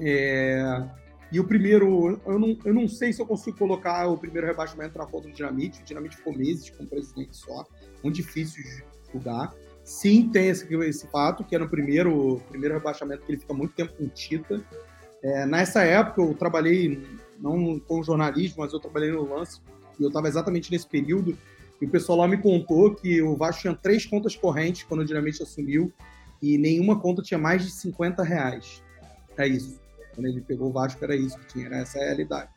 É... 0.00 0.84
E 1.32 1.40
o 1.40 1.44
primeiro, 1.44 2.20
eu 2.24 2.38
não, 2.38 2.56
eu 2.64 2.72
não 2.72 2.86
sei 2.86 3.12
se 3.12 3.20
eu 3.20 3.26
consigo 3.26 3.58
colocar 3.58 4.06
o 4.06 4.16
primeiro 4.16 4.46
rebaixamento 4.46 4.96
na 4.96 5.06
conta 5.06 5.28
do 5.28 5.34
Dinamite. 5.34 5.80
O 5.80 5.84
Dinamite 5.84 6.16
ficou 6.16 6.36
meses 6.36 6.70
como 6.70 6.88
presidente 6.88 7.36
só, 7.36 7.66
muito 8.02 8.16
difícil 8.16 8.62
de 8.62 8.84
julgar. 9.12 9.52
Sim, 9.82 10.28
tem 10.28 10.48
esse, 10.48 10.72
esse 10.74 11.06
fato, 11.08 11.44
que 11.44 11.54
é 11.54 11.58
no 11.58 11.68
primeiro, 11.68 12.40
primeiro 12.48 12.74
rebaixamento 12.74 13.24
que 13.24 13.32
ele 13.32 13.40
fica 13.40 13.54
muito 13.54 13.74
tempo 13.74 13.92
com 13.94 14.04
o 14.04 14.08
Tita. 14.08 14.62
É, 15.22 15.46
nessa 15.46 15.82
época, 15.82 16.22
eu 16.22 16.34
trabalhei, 16.34 17.02
não 17.40 17.78
com 17.80 18.02
jornalismo, 18.02 18.62
mas 18.62 18.72
eu 18.72 18.80
trabalhei 18.80 19.10
no 19.10 19.28
lance, 19.28 19.60
e 19.98 20.02
eu 20.02 20.08
estava 20.08 20.28
exatamente 20.28 20.70
nesse 20.70 20.86
período 20.86 21.36
e 21.80 21.84
o 21.84 21.88
pessoal 21.88 22.18
lá 22.18 22.28
me 22.28 22.38
contou 22.38 22.94
que 22.94 23.20
o 23.20 23.36
Vasco 23.36 23.62
tinha 23.62 23.74
três 23.74 24.06
contas 24.06 24.34
correntes 24.34 24.82
quando 24.84 25.00
o 25.00 25.04
Dinamite 25.04 25.42
assumiu 25.42 25.92
e 26.40 26.56
nenhuma 26.56 26.98
conta 26.98 27.22
tinha 27.22 27.38
mais 27.38 27.64
de 27.64 27.70
50 27.70 28.22
reais. 28.22 28.82
É 29.36 29.46
isso. 29.46 29.78
Quando 30.16 30.26
ele 30.26 30.40
pegou 30.40 30.70
o 30.70 30.72
Vasco 30.72 31.04
era 31.04 31.14
isso 31.14 31.38
que 31.38 31.46
tinha, 31.46 31.66
era 31.66 31.76
essa 31.76 32.00
realidade. 32.00 32.50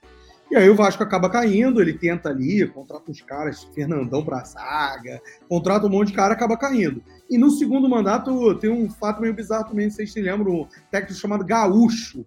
E 0.49 0.55
aí 0.55 0.67
o 0.67 0.75
Vasco 0.75 1.03
acaba 1.03 1.29
caindo, 1.29 1.79
ele 1.79 1.93
tenta 1.93 2.29
ali, 2.29 2.67
contrata 2.67 3.11
uns 3.11 3.21
caras, 3.21 3.65
Fernandão 3.75 4.25
pra 4.25 4.43
saga, 4.43 5.21
contrata 5.47 5.85
um 5.85 5.89
monte 5.89 6.07
de 6.07 6.13
cara, 6.15 6.33
acaba 6.33 6.57
caindo. 6.57 7.03
E 7.29 7.37
no 7.37 7.51
segundo 7.51 7.87
mandato 7.87 8.55
tem 8.55 8.71
um 8.71 8.89
fato 8.89 9.21
meio 9.21 9.33
bizarro 9.33 9.69
também, 9.69 9.91
sei 9.91 10.07
se 10.07 10.13
vocês 10.13 10.25
lembram, 10.25 10.61
um 10.61 10.67
técnico 10.89 11.19
chamado 11.19 11.45
Gaúcho, 11.45 12.25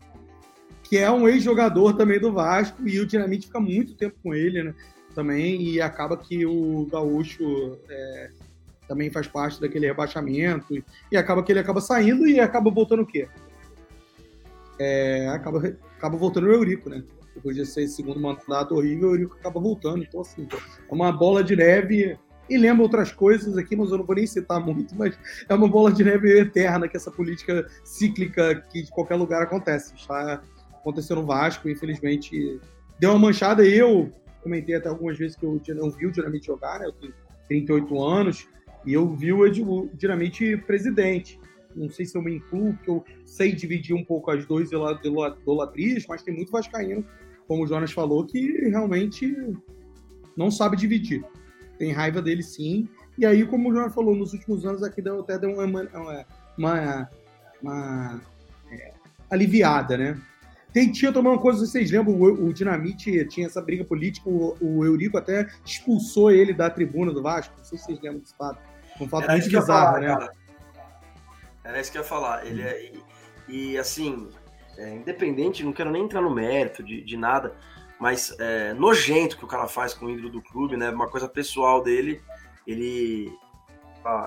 que 0.84 0.98
é 0.98 1.10
um 1.10 1.26
ex-jogador 1.26 1.96
também 1.96 2.20
do 2.20 2.32
Vasco, 2.32 2.86
e 2.86 3.00
o 3.00 3.06
Dinamite 3.06 3.46
fica 3.46 3.58
muito 3.58 3.96
tempo 3.96 4.14
com 4.22 4.32
ele, 4.32 4.62
né? 4.62 4.74
também, 5.14 5.62
e 5.62 5.80
acaba 5.80 6.16
que 6.16 6.44
o 6.44 6.86
Gaúcho 6.90 7.78
é, 7.88 8.30
também 8.88 9.10
faz 9.10 9.26
parte 9.26 9.60
daquele 9.60 9.86
rebaixamento, 9.86 10.74
e, 11.10 11.16
acaba 11.16 11.42
que 11.42 11.52
ele 11.52 11.60
acaba 11.60 11.80
saindo 11.80 12.26
e 12.26 12.40
acaba 12.40 12.70
voltando 12.70 13.02
o 13.02 13.06
quê? 13.06 13.28
É, 14.82 15.28
acaba, 15.28 15.76
acaba 15.96 16.16
voltando 16.16 16.48
o 16.48 16.52
Eurico, 16.52 16.90
né? 16.90 17.02
Depois 17.34 17.56
de 17.56 17.64
ser 17.64 17.86
segundo 17.86 18.20
mandato 18.20 18.74
horrível, 18.74 19.10
o 19.10 19.12
Eurico 19.12 19.36
acaba 19.38 19.60
voltando. 19.60 20.02
Então, 20.02 20.20
assim, 20.20 20.46
é 20.50 20.92
uma 20.94 21.12
bola 21.12 21.44
de 21.44 21.54
neve. 21.54 22.18
E 22.50 22.58
lembra 22.58 22.82
outras 22.82 23.12
coisas 23.12 23.56
aqui, 23.56 23.76
mas 23.76 23.90
eu 23.90 23.98
não 23.98 24.04
vou 24.04 24.16
nem 24.16 24.26
citar 24.26 24.60
muito, 24.60 24.94
mas 24.96 25.16
é 25.48 25.54
uma 25.54 25.68
bola 25.68 25.92
de 25.92 26.02
neve 26.02 26.40
eterna, 26.40 26.88
que 26.88 26.96
essa 26.96 27.10
política 27.10 27.66
cíclica 27.84 28.56
que 28.70 28.82
de 28.82 28.90
qualquer 28.90 29.14
lugar 29.14 29.42
acontece. 29.42 29.94
Está 29.94 30.42
acontecendo 30.74 31.20
no 31.20 31.26
Vasco, 31.26 31.68
infelizmente 31.68 32.60
deu 32.98 33.10
uma 33.10 33.18
manchada 33.18 33.64
eu 33.64 34.12
comentei 34.42 34.74
até 34.74 34.88
algumas 34.88 35.16
vezes 35.16 35.36
que 35.36 35.46
eu 35.46 35.60
não 35.74 35.90
vi 35.90 36.06
o 36.06 36.12
Dinamite 36.12 36.46
jogar, 36.46 36.80
né? 36.80 36.86
Eu 36.86 36.92
tenho 36.92 37.14
38 37.48 38.04
anos 38.04 38.48
e 38.84 38.92
eu 38.92 39.08
vi 39.08 39.32
o 39.32 39.88
Dinamite 39.94 40.56
presidente. 40.58 41.38
Não 41.74 41.88
sei 41.90 42.06
se 42.06 42.16
eu 42.16 42.22
me 42.22 42.36
incluo, 42.36 42.74
porque 42.74 42.90
eu 42.90 43.04
sei 43.24 43.52
dividir 43.52 43.94
um 43.94 44.04
pouco 44.04 44.30
as 44.30 44.46
duas 44.46 44.70
idolatrias, 44.70 46.04
mas 46.08 46.22
tem 46.22 46.34
muito 46.34 46.52
vascaíno, 46.52 47.04
como 47.46 47.64
o 47.64 47.66
Jonas 47.66 47.92
falou, 47.92 48.24
que 48.24 48.68
realmente 48.68 49.34
não 50.36 50.50
sabe 50.50 50.76
dividir. 50.76 51.24
Tem 51.78 51.92
raiva 51.92 52.22
dele 52.22 52.42
sim. 52.42 52.88
E 53.18 53.26
aí, 53.26 53.46
como 53.46 53.70
o 53.70 53.74
Jonas 53.74 53.94
falou, 53.94 54.14
nos 54.14 54.32
últimos 54.32 54.64
anos 54.64 54.82
aqui 54.82 55.02
deu, 55.02 55.20
até 55.20 55.38
deu 55.38 55.50
uma, 55.50 55.64
uma, 55.64 56.16
uma, 56.56 57.10
uma 57.60 58.20
é, 58.70 58.92
aliviada, 59.30 59.96
né? 59.96 60.20
Tem, 60.72 60.90
tinha 60.90 61.12
também 61.12 61.30
uma 61.30 61.38
coisa, 61.38 61.66
vocês 61.66 61.90
lembram, 61.90 62.14
o, 62.14 62.46
o 62.46 62.52
Dinamite 62.52 63.26
tinha 63.26 63.46
essa 63.46 63.60
briga 63.60 63.84
política, 63.84 64.28
o, 64.28 64.56
o, 64.58 64.84
Eurico 64.84 65.18
até 65.18 65.46
expulsou 65.64 66.30
ele 66.30 66.54
da 66.54 66.70
tribuna 66.70 67.12
do 67.12 67.22
Vasco. 67.22 67.54
Não 67.58 67.64
sei 67.64 67.76
se 67.76 67.84
vocês 67.84 68.00
lembram 68.00 68.20
desse 68.20 68.34
fato. 68.34 68.58
Um 68.98 69.06
fato 69.06 69.24
Era 69.24 69.32
muito 69.32 69.44
bizarro, 69.44 69.66
falar, 69.66 70.00
né? 70.00 70.06
Cara. 70.06 70.32
Era 71.64 71.80
isso 71.80 71.90
que 71.92 71.98
eu 71.98 72.02
ia 72.02 72.08
falar. 72.08 72.46
Ele 72.46 72.62
é, 72.62 72.92
e, 73.48 73.72
e 73.72 73.78
assim, 73.78 74.28
é, 74.76 74.94
independente, 74.94 75.64
não 75.64 75.72
quero 75.72 75.90
nem 75.90 76.04
entrar 76.04 76.20
no 76.20 76.30
mérito 76.30 76.82
de, 76.82 77.02
de 77.02 77.16
nada, 77.16 77.54
mas 77.98 78.34
é, 78.38 78.72
nojento 78.74 79.36
que 79.36 79.44
o 79.44 79.48
cara 79.48 79.68
faz 79.68 79.94
com 79.94 80.06
o 80.06 80.10
ídolo 80.10 80.30
do 80.30 80.42
clube, 80.42 80.76
né? 80.76 80.90
Uma 80.90 81.08
coisa 81.08 81.28
pessoal 81.28 81.82
dele, 81.82 82.20
ele 82.66 83.32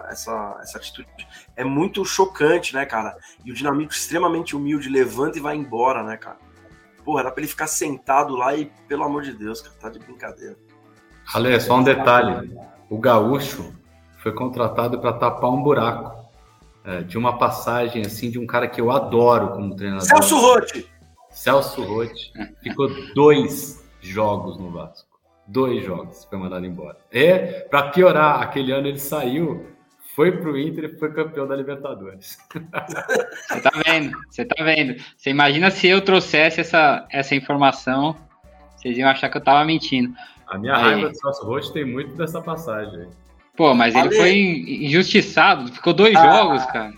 essa, 0.08 0.58
essa 0.62 0.78
atitude 0.78 1.28
é 1.56 1.64
muito 1.64 2.06
chocante, 2.06 2.74
né, 2.74 2.86
cara? 2.86 3.18
E 3.44 3.52
o 3.52 3.54
Dinamite 3.54 3.94
extremamente 3.94 4.56
humilde 4.56 4.88
levanta 4.88 5.38
e 5.38 5.42
vai 5.42 5.56
embora, 5.56 6.04
né, 6.04 6.16
cara? 6.18 6.38
Porra, 7.04 7.22
era 7.22 7.32
pra 7.32 7.42
ele 7.42 7.50
ficar 7.50 7.68
sentado 7.68 8.36
lá 8.36 8.56
e, 8.56 8.72
pelo 8.88 9.04
amor 9.04 9.24
de 9.24 9.34
Deus, 9.34 9.62
cara, 9.62 9.76
tá 9.80 9.90
de 9.90 10.00
brincadeira. 10.00 10.58
Ale, 11.34 11.60
só 11.60 11.78
um 11.78 11.84
detalhe. 11.84 12.58
O 12.90 12.98
Gaúcho 12.98 13.74
foi 14.18 14.34
contratado 14.34 15.00
para 15.00 15.14
tapar 15.14 15.50
um 15.50 15.62
buraco. 15.62 16.25
É, 16.86 17.02
de 17.02 17.18
uma 17.18 17.38
passagem 17.38 18.06
assim 18.06 18.30
de 18.30 18.38
um 18.38 18.46
cara 18.46 18.68
que 18.68 18.80
eu 18.80 18.92
adoro 18.92 19.54
como 19.54 19.76
treinador. 19.76 20.06
Celso 20.06 20.38
Rotti! 20.38 20.88
Celso 21.32 21.84
Rotti. 21.84 22.32
Ficou 22.62 22.88
dois 23.16 23.84
jogos 24.00 24.60
no 24.60 24.72
Vasco. 24.72 25.10
Dois 25.48 25.84
jogos 25.84 26.26
foi 26.26 26.38
mandado 26.38 26.66
embora. 26.66 26.98
E, 27.12 27.66
para 27.70 27.90
piorar, 27.90 28.42
aquele 28.42 28.72
ano 28.72 28.88
ele 28.88 29.00
saiu, 29.00 29.66
foi 30.16 30.32
pro 30.32 30.58
Inter 30.58 30.86
e 30.86 31.00
foi 31.00 31.12
campeão 31.12 31.48
da 31.48 31.56
Libertadores. 31.56 32.38
Você 33.48 33.62
tá 33.62 33.72
vendo? 33.86 34.18
Você 34.30 34.46
tá 34.46 34.64
vendo? 34.64 35.04
Você 35.18 35.30
imagina 35.32 35.70
se 35.72 35.88
eu 35.88 36.02
trouxesse 36.02 36.62
essa, 36.62 37.06
essa 37.12 37.36
informação, 37.36 38.16
vocês 38.76 38.98
iam 38.98 39.10
achar 39.10 39.30
que 39.30 39.38
eu 39.38 39.44
tava 39.44 39.66
mentindo. 39.66 40.16
A 40.48 40.58
minha 40.58 40.76
Aí... 40.76 40.84
raiva 40.84 41.10
do 41.10 41.16
Celso 41.18 41.46
Rotti 41.46 41.74
tem 41.74 41.86
muito 41.86 42.16
dessa 42.16 42.42
passagem. 42.42 43.08
Pô, 43.56 43.74
mas 43.74 43.96
ele 43.96 44.16
foi 44.16 44.34
injustiçado, 44.86 45.72
ficou 45.72 45.94
dois 45.94 46.16
ah, 46.16 46.22
jogos, 46.22 46.66
cara. 46.66 46.94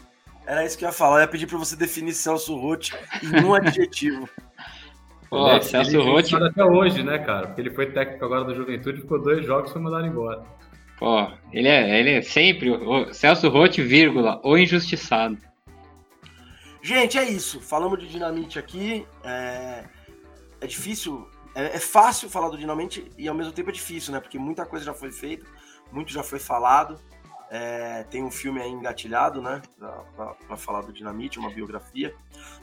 Era 0.45 0.65
isso 0.65 0.77
que 0.77 0.85
eu 0.85 0.89
ia 0.89 0.93
falar, 0.93 1.17
eu 1.17 1.21
ia 1.21 1.27
pedir 1.27 1.45
pra 1.45 1.57
você 1.57 1.75
definir 1.75 2.13
Celso 2.13 2.55
Rotti 2.55 2.95
em 3.21 3.43
um 3.43 3.53
adjetivo. 3.55 4.27
Pô, 5.29 5.51
ele, 5.51 5.61
Celso 5.61 6.01
Rotti. 6.01 6.35
até 6.35 6.63
hoje, 6.63 7.03
né, 7.03 7.19
cara? 7.19 7.47
Porque 7.47 7.61
ele 7.61 7.71
foi 7.71 7.91
técnico 7.91 8.25
agora 8.25 8.43
do 8.45 8.55
Juventude, 8.55 9.01
ficou 9.01 9.21
dois 9.21 9.45
jogos 9.45 9.69
e 9.69 9.73
foi 9.73 9.81
mandado 9.81 10.07
embora. 10.07 10.43
Pô, 10.97 11.27
ele 11.53 11.67
é, 11.67 11.99
ele 11.99 12.11
é 12.11 12.21
sempre 12.21 12.71
o 12.71 13.13
Celso 13.13 13.49
Rotti, 13.49 13.83
vírgula, 13.83 14.41
o 14.43 14.57
injustiçado. 14.57 15.37
Gente, 16.81 17.17
é 17.17 17.29
isso. 17.29 17.59
Falamos 17.59 17.99
de 17.99 18.07
Dinamite 18.07 18.57
aqui. 18.57 19.05
É, 19.23 19.83
é 20.61 20.65
difícil, 20.65 21.27
é, 21.53 21.75
é, 21.75 21.79
fácil 21.79 22.29
falar 22.29 22.49
do 22.49 22.57
Dinamite 22.57 23.11
e 23.17 23.27
ao 23.27 23.35
mesmo 23.35 23.51
tempo 23.51 23.69
é 23.69 23.73
difícil, 23.73 24.13
né? 24.13 24.19
Porque 24.19 24.39
muita 24.39 24.65
coisa 24.65 24.85
já 24.85 24.93
foi 24.93 25.11
feita, 25.11 25.45
muito 25.91 26.11
já 26.11 26.23
foi 26.23 26.39
falado. 26.39 26.99
É, 27.49 28.03
tem 28.09 28.23
um 28.23 28.31
filme 28.31 28.61
aí 28.61 28.69
engatilhado, 28.69 29.41
né? 29.41 29.61
Para 30.15 30.57
falar 30.57 30.81
do 30.81 30.91
Dinamite, 30.91 31.39
uma 31.39 31.49
biografia. 31.49 32.13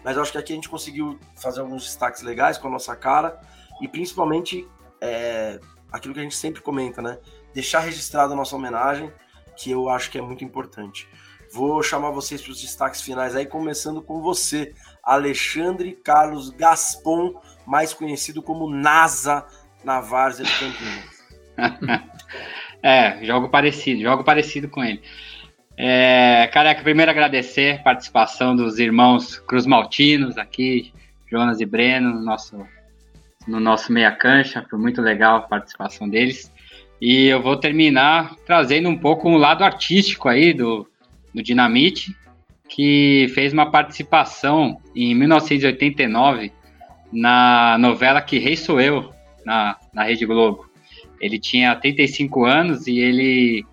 Mas 0.05 0.17
eu 0.17 0.23
acho 0.23 0.33
que 0.33 0.39
aqui 0.39 0.53
a 0.53 0.57
gente 0.57 0.69
conseguiu 0.69 1.19
fazer 1.37 1.61
alguns 1.61 1.85
destaques 1.85 2.23
legais 2.23 2.59
com 2.59 2.69
a 2.69 2.71
nossa 2.71 2.95
cara 2.95 3.41
e 3.81 3.89
principalmente 3.89 4.69
é, 5.01 5.59
aquilo 5.91 6.13
que 6.13 6.21
a 6.21 6.23
gente 6.23 6.37
sempre 6.37 6.61
comenta, 6.61 7.01
né? 7.01 7.19
Deixar 7.55 7.81
registrado 7.81 8.33
a 8.33 8.37
nossa 8.37 8.55
homenagem, 8.57 9.13
que 9.57 9.71
eu 9.71 9.89
acho 9.89 10.11
que 10.11 10.19
é 10.19 10.23
muito 10.23 10.45
importante. 10.45 11.09
Vou 11.53 11.83
chamar 11.83 12.11
vocês 12.11 12.43
para 12.43 12.51
os 12.51 12.61
destaques 12.61 13.01
finais 13.01 13.37
aí, 13.37 13.47
começando 13.47 14.03
com 14.03 14.21
você, 14.21 14.75
Alexandre 15.03 15.93
Carlos 15.93 16.51
Gaspon, 16.51 17.41
mais 17.65 17.95
conhecido 17.95 18.43
como 18.43 18.69
NASA 18.69 19.47
na 19.85 20.01
Várzea 20.01 20.45
de 20.45 20.59
Campinas. 20.59 21.25
é, 22.85 23.25
jogo 23.25 23.49
parecido, 23.49 24.03
jogo 24.03 24.23
parecido 24.23 24.69
com 24.69 24.85
ele. 24.85 25.01
É, 25.75 26.51
careca, 26.53 26.83
primeiro 26.83 27.11
agradecer 27.11 27.77
a 27.77 27.83
participação 27.83 28.55
dos 28.55 28.79
irmãos 28.79 29.39
Cruz 29.39 29.65
Maltinos 29.65 30.37
aqui, 30.37 30.93
Jonas 31.27 31.63
e 31.63 31.65
Breno, 31.65 32.13
no 32.13 32.23
nosso, 32.23 32.59
no 33.49 33.59
nosso 33.59 33.91
meia 33.91 34.13
cancha, 34.13 34.67
foi 34.69 34.79
muito 34.79 35.01
legal 35.01 35.37
a 35.37 35.41
participação 35.41 36.07
deles. 36.07 36.53
E 37.01 37.27
eu 37.27 37.41
vou 37.41 37.57
terminar 37.57 38.37
trazendo 38.45 38.91
um 38.91 38.99
pouco 38.99 39.31
o 39.31 39.33
um 39.33 39.39
lado 39.39 39.65
artístico 39.65 40.29
aí 40.29 40.53
do, 40.53 40.87
do 41.35 41.43
Dinamite, 41.43 42.15
que 42.69 43.29
fez 43.35 43.55
uma 43.55 43.71
participação 43.71 44.79
em 44.95 45.15
1989 45.15 46.53
na 47.11 47.79
novela 47.79 48.21
Que 48.21 48.39
Rei 48.39 48.57
Sou 48.57 48.79
Eu, 48.79 49.11
na, 49.43 49.79
na 49.91 50.05
Rede 50.05 50.27
Globo. 50.27 50.74
Ele 51.21 51.39
tinha 51.39 51.75
35 51.75 52.45
anos 52.45 52.87
e 52.87 52.99
ele. 52.99 53.65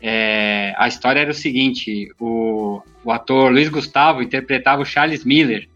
É, 0.00 0.74
a 0.76 0.86
história 0.88 1.20
era 1.20 1.30
o 1.30 1.34
seguinte: 1.34 2.12
o, 2.20 2.82
o 3.04 3.10
ator 3.10 3.50
Luiz 3.50 3.68
Gustavo 3.68 4.22
interpretava 4.22 4.82
o 4.82 4.86
Charles 4.86 5.24
Miller. 5.24 5.68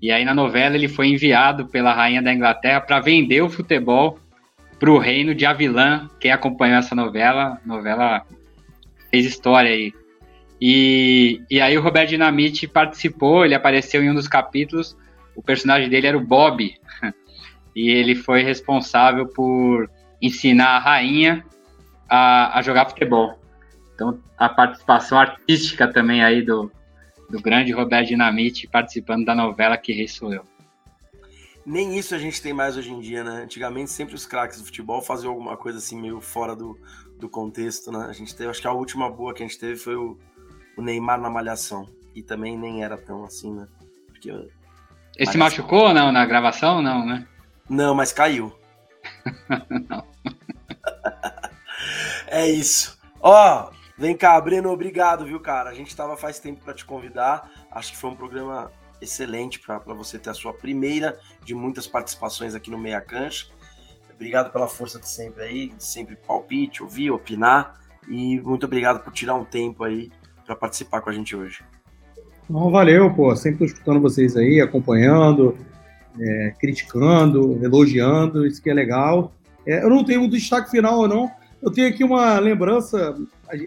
E 0.00 0.10
aí 0.10 0.24
na 0.24 0.34
novela 0.34 0.74
ele 0.74 0.88
foi 0.88 1.08
enviado 1.08 1.66
pela 1.66 1.94
rainha 1.94 2.20
da 2.20 2.32
Inglaterra 2.32 2.80
para 2.80 3.00
vender 3.00 3.40
o 3.40 3.48
futebol 3.48 4.18
para 4.78 4.90
o 4.90 4.98
reino 4.98 5.34
de 5.34 5.46
Avilã. 5.46 6.10
Quem 6.20 6.30
acompanhou 6.30 6.78
essa 6.78 6.94
novela, 6.94 7.58
novela 7.64 8.22
fez 9.10 9.24
história 9.24 9.70
aí. 9.70 9.94
E, 10.60 11.40
e 11.50 11.60
aí 11.60 11.76
o 11.76 11.80
Roberto 11.80 12.10
Dinamite 12.10 12.66
participou, 12.66 13.44
ele 13.44 13.54
apareceu 13.54 14.02
em 14.02 14.10
um 14.10 14.14
dos 14.14 14.28
capítulos. 14.28 14.96
O 15.34 15.42
personagem 15.42 15.88
dele 15.88 16.06
era 16.06 16.18
o 16.18 16.24
Bob. 16.24 16.74
E 17.76 17.90
ele 17.90 18.14
foi 18.14 18.44
responsável 18.44 19.26
por 19.26 19.90
ensinar 20.24 20.76
a 20.76 20.78
rainha 20.78 21.44
a, 22.08 22.58
a 22.58 22.62
jogar 22.62 22.86
futebol. 22.86 23.38
Então, 23.94 24.18
a 24.36 24.48
participação 24.48 25.18
artística 25.18 25.86
também 25.86 26.24
aí 26.24 26.42
do, 26.42 26.70
do 27.30 27.40
grande 27.40 27.72
Roberto 27.72 28.08
Dinamite 28.08 28.66
participando 28.66 29.24
da 29.24 29.34
novela 29.34 29.76
Que 29.76 29.92
Rei 29.92 30.08
Sou 30.08 30.32
Eu. 30.32 30.44
Nem 31.64 31.96
isso 31.98 32.14
a 32.14 32.18
gente 32.18 32.42
tem 32.42 32.52
mais 32.52 32.76
hoje 32.76 32.92
em 32.92 33.00
dia, 33.00 33.24
né? 33.24 33.42
Antigamente 33.42 33.90
sempre 33.90 34.14
os 34.14 34.26
craques 34.26 34.58
do 34.58 34.64
futebol 34.64 35.00
faziam 35.00 35.32
alguma 35.32 35.56
coisa 35.56 35.78
assim 35.78 35.98
meio 35.98 36.20
fora 36.20 36.54
do, 36.54 36.78
do 37.18 37.28
contexto, 37.28 37.90
né? 37.90 38.06
A 38.08 38.12
gente 38.12 38.34
teve, 38.34 38.50
acho 38.50 38.60
que 38.60 38.66
a 38.66 38.72
última 38.72 39.10
boa 39.10 39.32
que 39.32 39.42
a 39.42 39.46
gente 39.46 39.58
teve 39.58 39.76
foi 39.76 39.96
o, 39.96 40.18
o 40.76 40.82
Neymar 40.82 41.20
na 41.20 41.30
Malhação. 41.30 41.88
E 42.14 42.22
também 42.22 42.58
nem 42.58 42.84
era 42.84 42.98
tão 42.98 43.24
assim, 43.24 43.52
né? 43.52 43.66
Porque, 44.08 44.30
Ele 44.30 45.30
se 45.30 45.38
machucou 45.38 45.88
ou 45.88 45.94
não 45.94 46.12
na 46.12 46.26
gravação? 46.26 46.82
Não, 46.82 47.04
né? 47.04 47.26
Não, 47.68 47.94
mas 47.94 48.12
caiu. 48.12 48.52
é 52.26 52.48
isso. 52.48 52.98
Ó, 53.20 53.70
vem 53.96 54.16
cá, 54.16 54.40
Breno, 54.40 54.70
obrigado, 54.70 55.24
viu, 55.24 55.40
cara? 55.40 55.70
A 55.70 55.74
gente 55.74 55.94
tava 55.94 56.16
faz 56.16 56.38
tempo 56.38 56.64
para 56.64 56.74
te 56.74 56.84
convidar. 56.84 57.50
Acho 57.70 57.92
que 57.92 57.98
foi 57.98 58.10
um 58.10 58.16
programa 58.16 58.70
excelente 59.00 59.60
para 59.60 59.78
você 59.78 60.18
ter 60.18 60.30
a 60.30 60.34
sua 60.34 60.52
primeira 60.52 61.18
de 61.44 61.54
muitas 61.54 61.86
participações 61.86 62.54
aqui 62.54 62.70
no 62.70 62.78
Meia 62.78 63.00
Cancha. 63.00 63.46
Obrigado 64.14 64.52
pela 64.52 64.68
força 64.68 64.98
de 64.98 65.08
sempre 65.08 65.42
aí, 65.42 65.68
de 65.68 65.84
sempre 65.84 66.16
palpite, 66.16 66.82
ouvir, 66.82 67.10
opinar. 67.10 67.80
E 68.08 68.40
muito 68.40 68.66
obrigado 68.66 69.02
por 69.02 69.12
tirar 69.12 69.34
um 69.34 69.44
tempo 69.44 69.84
aí 69.84 70.10
para 70.44 70.54
participar 70.54 71.00
com 71.00 71.10
a 71.10 71.12
gente 71.12 71.34
hoje. 71.34 71.64
Não, 72.48 72.70
valeu, 72.70 73.12
pô. 73.12 73.34
Sempre 73.34 73.66
escutando 73.66 74.00
vocês 74.00 74.36
aí, 74.36 74.60
acompanhando, 74.60 75.56
é, 76.18 76.54
criticando, 76.58 77.58
elogiando, 77.64 78.46
isso 78.46 78.62
que 78.62 78.70
é 78.70 78.74
legal. 78.74 79.32
É, 79.66 79.82
eu 79.82 79.90
não 79.90 80.04
tenho 80.04 80.22
um 80.22 80.28
destaque 80.28 80.70
final 80.70 81.08
não. 81.08 81.30
Eu 81.62 81.70
tenho 81.70 81.88
aqui 81.88 82.04
uma 82.04 82.38
lembrança. 82.38 83.16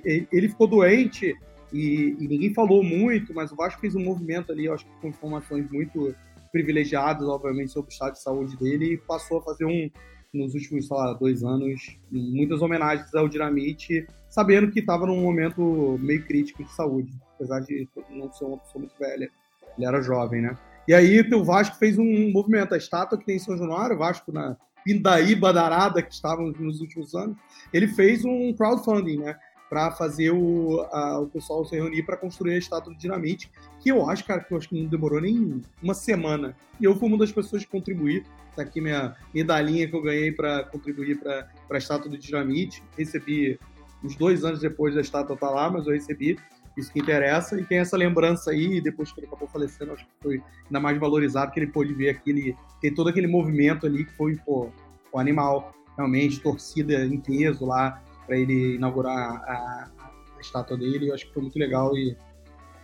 Ele 0.04 0.50
ficou 0.50 0.68
doente 0.68 1.36
e, 1.74 2.16
e, 2.20 2.28
ninguém 2.28 2.54
falou 2.54 2.84
muito, 2.84 3.34
mas 3.34 3.52
o 3.52 3.56
Vasco 3.56 3.82
fez 3.82 3.96
um 3.96 4.04
movimento 4.04 4.52
ali, 4.52 4.70
acho 4.70 4.86
que 4.86 4.92
com 5.02 5.08
informações 5.08 5.70
muito 5.70 6.16
privilegiadas, 6.52 7.28
obviamente, 7.28 7.72
sobre 7.72 7.90
o 7.90 7.92
estado 7.92 8.14
de 8.14 8.22
saúde 8.22 8.58
dele 8.58 8.94
e 8.94 8.98
passou 8.98 9.40
a 9.40 9.42
fazer 9.42 9.66
um, 9.66 9.90
nos 10.34 10.54
últimos, 10.54 10.90
lá, 10.90 11.14
dois 11.14 11.44
anos, 11.44 11.98
muitas 12.12 12.62
homenagens 12.62 13.14
ao 13.14 13.28
Dinamite, 13.28 14.08
sabendo 14.30 14.72
que 14.72 14.80
estava 14.80 15.06
num 15.06 15.22
momento 15.22 15.98
meio 16.00 16.24
crítico 16.26 16.64
de 16.64 16.72
saúde, 16.74 17.12
apesar 17.36 17.60
de 17.62 17.88
não 18.10 18.32
ser 18.32 18.46
uma 18.46 18.58
pessoa 18.58 18.82
muito 18.82 18.98
velha. 18.98 19.30
Ele 19.78 19.86
era 19.86 20.02
jovem, 20.02 20.42
né? 20.42 20.58
E 20.88 20.94
aí 20.94 21.20
o 21.34 21.44
Vasco 21.44 21.76
fez 21.76 21.98
um 21.98 22.32
movimento. 22.32 22.74
A 22.74 22.78
estátua 22.78 23.18
que 23.18 23.26
tem 23.26 23.36
em 23.36 23.40
São 23.40 23.58
Januário, 23.58 23.96
o 23.96 24.00
Vasco 24.00 24.32
na 24.32 24.56
Pindaíba 24.86 25.52
Darada, 25.52 26.02
que 26.02 26.14
estavam 26.14 26.54
nos 26.58 26.80
últimos 26.80 27.14
anos, 27.14 27.36
ele 27.74 27.90
fez 27.90 28.24
um 28.24 28.54
crowdfunding, 28.54 29.18
né? 29.18 29.38
Para 29.70 29.92
fazer 29.92 30.32
o, 30.32 30.80
a, 30.94 31.20
o 31.20 31.28
pessoal 31.28 31.66
se 31.66 31.76
reunir 31.76 32.04
para 32.04 32.16
construir 32.16 32.54
a 32.54 32.58
estátua 32.58 32.94
do 32.94 32.98
Dinamite, 32.98 33.52
que 33.82 33.90
eu 33.90 34.10
acho, 34.10 34.24
cara, 34.24 34.42
que 34.42 34.54
eu 34.54 34.58
acho 34.58 34.70
que 34.70 34.82
não 34.82 34.90
demorou 34.90 35.20
nem 35.20 35.62
uma 35.84 35.94
semana. 35.94 36.56
E 36.80 36.86
eu 36.86 36.96
fui 36.96 37.10
uma 37.10 37.18
das 37.18 37.34
pessoas 37.34 37.66
que 37.66 37.70
contribuí. 37.70 38.24
Tá 38.56 38.62
aqui 38.62 38.80
minha 38.80 39.14
medalhinha 39.34 39.90
que 39.90 39.96
eu 39.96 40.02
ganhei 40.02 40.32
para 40.32 40.64
contribuir 40.64 41.20
para 41.20 41.50
a 41.70 41.78
estátua 41.78 42.10
do 42.10 42.18
Dinamite. 42.18 42.82
Recebi 42.98 43.60
uns 44.02 44.16
dois 44.16 44.46
anos 44.46 44.62
depois 44.62 44.96
da 44.96 45.02
estátua 45.02 45.34
estar 45.34 45.48
tá 45.48 45.54
lá, 45.54 45.70
mas 45.70 45.86
eu 45.86 45.92
recebi 45.92 46.40
isso 46.78 46.94
que 46.94 47.00
interessa, 47.00 47.60
e 47.60 47.66
tem 47.66 47.80
essa 47.80 47.98
lembrança 47.98 48.52
aí, 48.52 48.80
depois 48.80 49.12
que 49.12 49.20
ele 49.20 49.28
acabou 49.28 49.48
falecendo, 49.48 49.94
acho 49.94 50.06
que 50.06 50.12
foi 50.22 50.44
ainda 50.66 50.80
mais 50.80 50.98
valorizado, 51.00 51.52
que 51.52 51.60
ele 51.60 51.72
pôde 51.72 51.94
ver 51.94 52.10
aquele, 52.10 52.56
tem 52.80 52.94
todo 52.94 53.10
aquele 53.10 53.28
movimento 53.28 53.86
ali 53.86 54.06
que 54.06 54.14
foi, 54.14 54.36
pô, 54.38 54.70
o 55.12 55.20
animal, 55.20 55.74
realmente, 55.98 56.40
torcida 56.40 57.04
em 57.06 57.20
peso 57.20 57.66
lá, 57.66 58.02
para 58.26 58.38
ele 58.38 58.76
inaugurar 58.76 59.18
a, 59.18 59.90
a, 59.98 60.42
estátua 60.42 60.78
dele, 60.78 61.10
eu 61.10 61.16
acho 61.16 61.26
que 61.28 61.34
foi 61.34 61.42
muito 61.42 61.58
legal 61.58 61.98
e, 61.98 62.16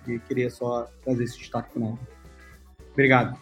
e 0.08 0.18
queria 0.20 0.50
só 0.50 0.88
trazer 1.04 1.26
esse 1.26 1.38
destaque 1.38 1.74
final. 1.74 2.00
Obrigado. 2.92 3.38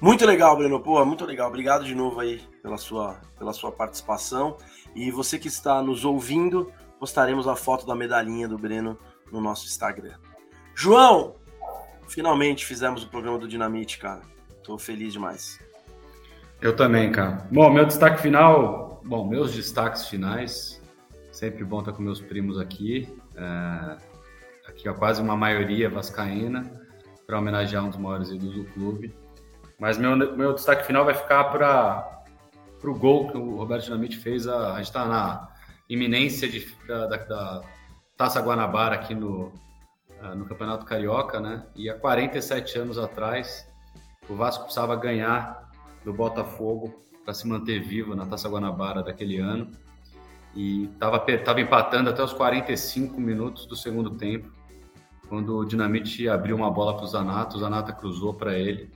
Muito 0.00 0.24
legal, 0.24 0.56
Breno. 0.56 0.80
Pô, 0.80 1.04
muito 1.04 1.24
legal. 1.24 1.48
Obrigado 1.48 1.84
de 1.84 1.94
novo 1.94 2.20
aí 2.20 2.40
pela 2.62 2.78
sua, 2.78 3.20
pela 3.38 3.52
sua 3.52 3.70
participação. 3.70 4.56
E 4.94 5.10
você 5.10 5.38
que 5.38 5.48
está 5.48 5.82
nos 5.82 6.04
ouvindo, 6.04 6.72
postaremos 6.98 7.46
a 7.46 7.54
foto 7.54 7.86
da 7.86 7.94
medalhinha 7.94 8.48
do 8.48 8.58
Breno 8.58 8.98
no 9.30 9.40
nosso 9.40 9.66
Instagram. 9.66 10.14
João, 10.74 11.36
finalmente 12.08 12.64
fizemos 12.64 13.02
o 13.02 13.08
programa 13.08 13.38
do 13.38 13.48
Dinamite, 13.48 13.98
cara. 13.98 14.22
Tô 14.62 14.78
feliz 14.78 15.12
demais. 15.12 15.58
Eu 16.60 16.76
também, 16.76 17.10
cara. 17.10 17.46
Bom, 17.50 17.70
meu 17.70 17.86
destaque 17.86 18.20
final, 18.20 19.00
bom, 19.04 19.26
meus 19.26 19.54
destaques 19.54 20.06
finais, 20.06 20.80
sempre 21.32 21.64
bom 21.64 21.80
estar 21.80 21.92
com 21.92 22.02
meus 22.02 22.20
primos 22.20 22.58
aqui. 22.58 23.08
É, 23.34 23.96
aqui 24.68 24.88
é 24.88 24.92
quase 24.92 25.22
uma 25.22 25.36
maioria 25.36 25.88
vascaína, 25.88 26.70
para 27.26 27.38
homenagear 27.38 27.84
um 27.84 27.88
dos 27.88 27.98
maiores 27.98 28.30
ídolos 28.30 28.56
do 28.56 28.64
clube. 28.72 29.14
Mas 29.78 29.96
meu, 29.96 30.16
meu 30.36 30.52
destaque 30.52 30.84
final 30.84 31.04
vai 31.04 31.14
ficar 31.14 31.44
para 31.44 32.22
o 32.84 32.94
gol 32.94 33.28
que 33.30 33.38
o 33.38 33.56
Roberto 33.56 33.84
Dinamite 33.84 34.18
fez. 34.18 34.46
A, 34.46 34.74
a 34.74 34.76
gente 34.76 34.86
está 34.86 35.06
na 35.06 35.48
iminência 35.88 36.48
de, 36.48 36.66
da, 36.86 37.06
da, 37.06 37.16
da 37.16 37.62
Taça 38.20 38.38
Guanabara 38.42 38.96
aqui 38.96 39.14
no, 39.14 39.50
ah, 40.20 40.34
no 40.34 40.44
Campeonato 40.44 40.84
Carioca, 40.84 41.40
né? 41.40 41.64
E 41.74 41.88
há 41.88 41.94
47 41.94 42.78
anos 42.78 42.98
atrás, 42.98 43.66
o 44.28 44.34
Vasco 44.34 44.64
precisava 44.64 44.94
ganhar 44.94 45.70
do 46.04 46.12
Botafogo 46.12 47.02
para 47.24 47.32
se 47.32 47.48
manter 47.48 47.80
vivo 47.80 48.14
na 48.14 48.26
Taça 48.26 48.46
Guanabara 48.46 49.02
daquele 49.02 49.38
ano. 49.38 49.70
E 50.54 50.84
estava 50.84 51.18
tava 51.18 51.62
empatando 51.62 52.10
até 52.10 52.22
os 52.22 52.34
45 52.34 53.18
minutos 53.18 53.64
do 53.64 53.74
segundo 53.74 54.10
tempo, 54.10 54.52
quando 55.26 55.56
o 55.56 55.64
Dinamite 55.64 56.28
abriu 56.28 56.56
uma 56.56 56.70
bola 56.70 56.94
para 56.94 57.04
o 57.04 57.08
Zanata, 57.08 57.56
o 57.56 57.60
Zanata 57.60 57.90
cruzou 57.90 58.34
para 58.34 58.52
ele, 58.52 58.90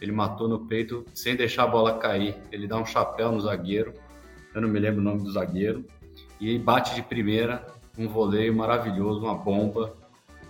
ele 0.00 0.10
matou 0.10 0.48
no 0.48 0.60
peito 0.66 1.04
sem 1.12 1.36
deixar 1.36 1.64
a 1.64 1.66
bola 1.66 1.98
cair. 1.98 2.34
Ele 2.50 2.66
dá 2.66 2.78
um 2.78 2.86
chapéu 2.86 3.30
no 3.30 3.42
zagueiro, 3.42 3.92
eu 4.54 4.62
não 4.62 4.70
me 4.70 4.78
lembro 4.78 5.02
o 5.02 5.04
nome 5.04 5.22
do 5.22 5.30
zagueiro, 5.30 5.84
e 6.40 6.58
bate 6.58 6.94
de 6.94 7.02
primeira 7.02 7.78
um 7.98 8.08
voleio 8.08 8.54
maravilhoso, 8.54 9.20
uma 9.20 9.34
bomba, 9.34 9.94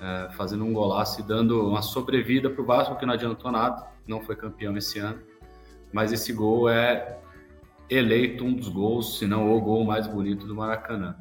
é, 0.00 0.30
fazendo 0.32 0.64
um 0.64 0.72
golaço 0.72 1.20
e 1.20 1.22
dando 1.22 1.68
uma 1.68 1.82
sobrevida 1.82 2.48
para 2.48 2.62
o 2.62 2.64
Vasco, 2.64 2.96
que 2.96 3.06
não 3.06 3.14
adiantou 3.14 3.50
nada, 3.50 3.86
não 4.06 4.20
foi 4.20 4.36
campeão 4.36 4.76
esse 4.76 4.98
ano. 4.98 5.20
Mas 5.92 6.12
esse 6.12 6.32
gol 6.32 6.68
é 6.68 7.18
eleito 7.88 8.44
um 8.44 8.54
dos 8.54 8.68
gols, 8.68 9.18
se 9.18 9.26
não 9.26 9.52
o 9.52 9.60
gol 9.60 9.84
mais 9.84 10.06
bonito 10.06 10.46
do 10.46 10.54
Maracanã. 10.54 11.16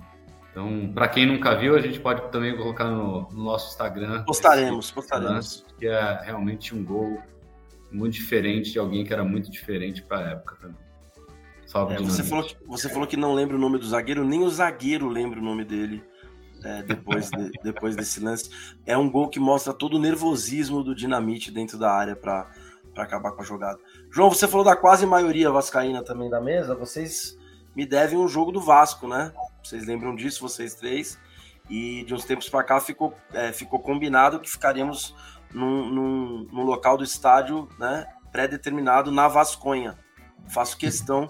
Então, 0.52 0.92
para 0.94 1.08
quem 1.08 1.26
nunca 1.26 1.56
viu, 1.56 1.76
a 1.76 1.82
gente 1.82 2.00
pode 2.00 2.22
também 2.32 2.56
colocar 2.56 2.86
no, 2.86 3.30
no 3.32 3.44
nosso 3.44 3.70
Instagram. 3.70 4.24
Postaremos, 4.24 4.92
postaremos. 4.92 5.66
Que 5.78 5.88
é 5.88 6.22
realmente 6.24 6.76
um 6.76 6.84
gol 6.84 7.20
muito 7.92 8.14
diferente 8.14 8.72
de 8.72 8.80
alguém 8.80 9.04
que 9.04 9.14
era 9.14 9.24
muito 9.24 9.50
diferente 9.50 10.02
para 10.02 10.18
a 10.20 10.30
época 10.32 10.56
também. 10.62 10.89
Salve, 11.70 11.94
É, 11.94 11.98
você, 12.00 12.24
falou 12.24 12.44
que, 12.44 12.58
você 12.66 12.90
falou 12.90 13.08
que 13.08 13.16
não 13.16 13.32
lembra 13.36 13.56
o 13.56 13.60
nome 13.60 13.78
do 13.78 13.88
zagueiro, 13.88 14.26
nem 14.26 14.42
o 14.42 14.50
zagueiro 14.50 15.08
lembra 15.08 15.40
o 15.40 15.44
nome 15.44 15.64
dele 15.64 16.04
é, 16.64 16.82
depois, 16.82 17.30
de- 17.30 17.52
depois 17.64 17.96
desse 17.96 18.20
lance. 18.20 18.50
É 18.88 18.98
um 18.98 19.08
gol 19.08 19.30
que 19.30 19.40
mostra 19.40 19.72
todo 19.72 19.98
o 19.98 20.00
nervosismo 20.00 20.84
do 20.84 20.96
Dinamite 20.96 21.52
dentro 21.52 21.78
da 21.78 21.92
área 21.92 22.16
para 22.16 22.50
acabar 22.98 23.34
com 23.34 23.44
a 23.44 23.46
jogada. 23.46 23.78
João, 24.10 24.32
você 24.32 24.48
falou 24.48 24.66
da 24.66 24.76
quase 24.76 25.06
maioria 25.06 25.52
vascaína 25.52 26.04
também 26.04 26.28
da 26.28 26.42
mesa. 26.42 26.74
Vocês 26.74 27.38
me 27.76 27.86
devem 27.86 28.18
um 28.18 28.28
jogo 28.28 28.52
do 28.52 28.60
Vasco, 28.60 29.08
né? 29.08 29.32
Vocês 29.64 29.86
lembram 29.86 30.16
disso, 30.16 30.42
vocês 30.42 30.74
três? 30.74 31.20
E 31.70 32.04
de 32.04 32.16
uns 32.16 32.26
tempos 32.26 32.50
para 32.50 32.64
cá 32.64 32.82
ficou, 32.82 33.14
é, 33.32 33.52
ficou 33.54 33.78
combinado 33.78 34.40
que 34.40 34.50
ficaríamos 34.50 35.16
num, 35.54 35.88
num, 35.88 36.48
num 36.52 36.64
local 36.64 36.98
do 36.98 37.04
estádio 37.04 37.70
né, 37.78 38.08
pré-determinado 38.32 39.12
na 39.12 39.28
Vasconha. 39.28 40.00
Faço 40.48 40.76
questão 40.76 41.30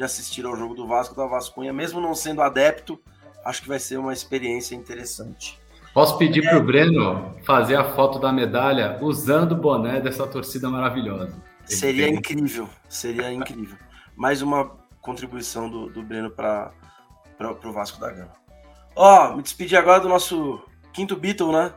de 0.00 0.04
assistir 0.04 0.46
ao 0.46 0.56
jogo 0.56 0.74
do 0.74 0.86
Vasco 0.86 1.14
da 1.14 1.26
Vasconha, 1.26 1.74
mesmo 1.74 2.00
não 2.00 2.14
sendo 2.14 2.40
adepto, 2.40 2.98
acho 3.44 3.60
que 3.60 3.68
vai 3.68 3.78
ser 3.78 3.98
uma 3.98 4.14
experiência 4.14 4.74
interessante. 4.74 5.60
Posso 5.92 6.16
pedir 6.16 6.48
pro 6.48 6.62
Breno 6.62 7.34
fazer 7.44 7.76
a 7.76 7.84
foto 7.84 8.18
da 8.18 8.32
medalha 8.32 8.96
usando 9.02 9.52
o 9.52 9.56
boné 9.56 10.00
dessa 10.00 10.26
torcida 10.26 10.70
maravilhosa. 10.70 11.36
Seria 11.66 12.08
incrível, 12.08 12.66
seria 12.88 13.30
incrível. 13.30 13.76
Mais 14.16 14.40
uma 14.40 14.70
contribuição 15.02 15.68
do, 15.68 15.90
do 15.90 16.02
Breno 16.02 16.30
para 16.30 16.72
o 17.62 17.70
Vasco 17.70 18.00
da 18.00 18.10
Gama. 18.10 18.32
Ó, 18.96 19.36
me 19.36 19.42
despedir 19.42 19.76
agora 19.76 20.00
do 20.00 20.08
nosso 20.08 20.62
quinto 20.94 21.14
Beatle, 21.14 21.52
né? 21.52 21.74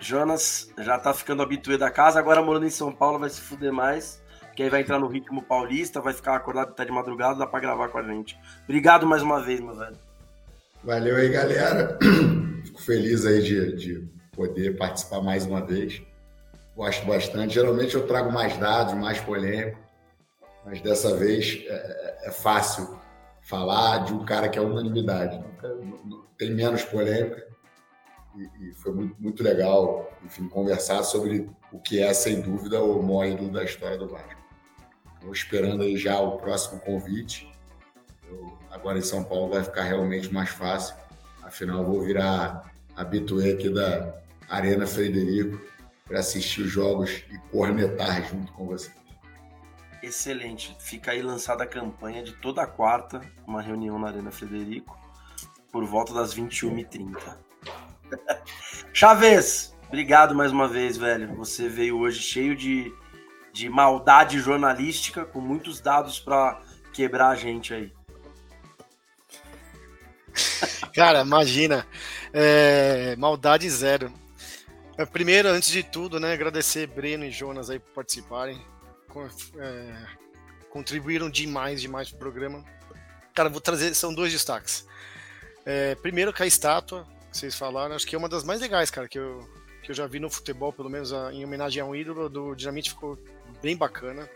Jonas 0.00 0.72
já 0.78 0.98
tá 0.98 1.14
ficando 1.14 1.40
habituê 1.40 1.78
da 1.78 1.90
casa, 1.90 2.18
agora 2.18 2.42
morando 2.42 2.66
em 2.66 2.70
São 2.70 2.90
Paulo 2.90 3.20
vai 3.20 3.30
se 3.30 3.40
fuder 3.40 3.72
mais, 3.72 4.20
que 4.58 4.64
aí 4.64 4.68
vai 4.68 4.80
entrar 4.80 4.98
no 4.98 5.06
ritmo 5.06 5.40
paulista, 5.40 6.00
vai 6.00 6.12
ficar 6.12 6.34
acordado 6.34 6.70
até 6.70 6.84
de 6.84 6.90
madrugada, 6.90 7.38
dá 7.38 7.46
pra 7.46 7.60
gravar 7.60 7.90
com 7.90 7.98
a 7.98 8.02
gente. 8.02 8.36
Obrigado 8.64 9.06
mais 9.06 9.22
uma 9.22 9.40
vez, 9.40 9.60
meu 9.60 9.72
velho. 9.72 9.96
Valeu 10.82 11.14
aí, 11.14 11.28
galera. 11.28 11.96
Fico 12.66 12.82
feliz 12.82 13.24
aí 13.24 13.40
de, 13.40 13.76
de 13.76 14.08
poder 14.32 14.76
participar 14.76 15.22
mais 15.22 15.46
uma 15.46 15.64
vez. 15.64 16.02
Gosto 16.74 17.06
bastante. 17.06 17.54
Geralmente 17.54 17.94
eu 17.94 18.04
trago 18.08 18.32
mais 18.32 18.56
dados, 18.56 18.94
mais 18.94 19.20
polêmico, 19.20 19.78
mas 20.66 20.80
dessa 20.80 21.16
vez 21.16 21.64
é, 21.68 22.18
é 22.24 22.30
fácil 22.32 22.98
falar 23.42 24.06
de 24.06 24.12
um 24.12 24.24
cara 24.24 24.48
que 24.48 24.58
é 24.58 24.60
unanimidade. 24.60 25.40
Tem 26.36 26.50
menos 26.50 26.82
polêmica 26.82 27.46
e, 28.36 28.70
e 28.70 28.72
foi 28.72 28.92
muito, 28.92 29.22
muito 29.22 29.40
legal, 29.40 30.12
enfim, 30.24 30.48
conversar 30.48 31.04
sobre 31.04 31.48
o 31.70 31.78
que 31.78 32.02
é, 32.02 32.12
sem 32.12 32.40
dúvida, 32.40 32.82
o 32.82 33.00
maior 33.00 33.26
ídolo 33.26 33.52
da 33.52 33.62
história 33.62 33.96
do 33.96 34.08
Vasco. 34.08 34.37
Estou 35.18 35.32
esperando 35.32 35.82
aí 35.82 35.96
já 35.96 36.18
o 36.18 36.38
próximo 36.38 36.80
convite. 36.80 37.52
Eu, 38.28 38.56
agora 38.70 38.98
em 38.98 39.02
São 39.02 39.24
Paulo 39.24 39.50
vai 39.50 39.62
ficar 39.62 39.82
realmente 39.82 40.32
mais 40.32 40.50
fácil. 40.50 40.94
Afinal, 41.42 41.84
vou 41.84 42.00
virar 42.02 42.72
habitué 42.96 43.52
aqui 43.52 43.68
da 43.68 44.14
Arena 44.48 44.86
Frederico 44.86 45.60
para 46.04 46.20
assistir 46.20 46.62
os 46.62 46.70
jogos 46.70 47.10
e 47.30 47.38
cornetar 47.50 48.26
junto 48.28 48.52
com 48.52 48.66
você. 48.66 48.90
Excelente. 50.02 50.76
Fica 50.78 51.10
aí 51.10 51.20
lançada 51.20 51.64
a 51.64 51.66
campanha 51.66 52.22
de 52.22 52.32
toda 52.32 52.66
quarta, 52.66 53.20
uma 53.46 53.60
reunião 53.60 53.98
na 53.98 54.08
Arena 54.08 54.30
Frederico, 54.30 54.98
por 55.72 55.84
volta 55.84 56.14
das 56.14 56.34
21h30. 56.34 57.36
Chaves, 58.92 59.76
obrigado 59.88 60.34
mais 60.34 60.52
uma 60.52 60.68
vez, 60.68 60.96
velho. 60.96 61.34
Você 61.34 61.68
veio 61.68 61.98
hoje 61.98 62.20
cheio 62.20 62.56
de, 62.56 62.92
de 63.58 63.68
maldade 63.68 64.38
jornalística, 64.38 65.24
com 65.24 65.40
muitos 65.40 65.80
dados 65.80 66.20
para 66.20 66.62
quebrar 66.92 67.30
a 67.30 67.34
gente 67.34 67.74
aí. 67.74 67.92
Cara, 70.94 71.22
imagina. 71.22 71.84
É, 72.32 73.16
maldade 73.16 73.68
zero. 73.68 74.12
É, 74.96 75.04
Primeiro, 75.04 75.48
antes 75.48 75.70
de 75.70 75.82
tudo, 75.82 76.20
né, 76.20 76.32
agradecer 76.32 76.86
Breno 76.86 77.24
e 77.24 77.32
Jonas 77.32 77.68
aí 77.68 77.80
por 77.80 77.94
participarem. 77.94 78.64
É, 79.58 80.06
contribuíram 80.70 81.28
demais, 81.28 81.80
demais 81.80 82.10
pro 82.10 82.18
programa. 82.20 82.64
Cara, 83.34 83.48
vou 83.48 83.60
trazer, 83.60 83.92
são 83.94 84.14
dois 84.14 84.30
destaques. 84.30 84.86
É, 85.66 85.96
primeiro, 85.96 86.32
que 86.32 86.44
a 86.44 86.46
estátua, 86.46 87.04
que 87.32 87.36
vocês 87.36 87.56
falaram, 87.56 87.96
acho 87.96 88.06
que 88.06 88.14
é 88.14 88.18
uma 88.18 88.28
das 88.28 88.44
mais 88.44 88.60
legais, 88.60 88.88
cara, 88.88 89.08
que 89.08 89.18
eu, 89.18 89.48
que 89.88 89.92
eu 89.92 89.96
já 89.96 90.06
vi 90.06 90.20
no 90.20 90.28
futebol, 90.28 90.70
pelo 90.70 90.90
menos 90.90 91.14
a- 91.14 91.32
em 91.32 91.42
homenagem 91.42 91.80
a 91.80 91.86
um 91.86 91.94
ídolo 91.96 92.28
do 92.28 92.54
Dinamite, 92.54 92.90
ficou 92.90 93.18
bem 93.62 93.74
bacana. 93.74 94.28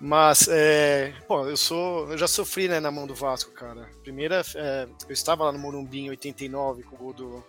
Mas, 0.00 0.46
é, 0.48 1.12
pô, 1.26 1.48
eu 1.48 1.56
sou, 1.56 2.08
eu 2.12 2.16
já 2.16 2.28
sofri, 2.28 2.68
né, 2.68 2.78
na 2.78 2.88
mão 2.90 3.04
do 3.04 3.12
Vasco, 3.14 3.50
cara. 3.50 3.88
Primeira, 4.04 4.40
é, 4.54 4.86
eu 5.08 5.12
estava 5.12 5.42
lá 5.44 5.50
no 5.52 5.58
Morumbi 5.58 5.98
em 6.02 6.10
89 6.10 6.84
com 6.84 6.94
o 6.94 6.98
gol 6.98 7.12
do, 7.12 7.44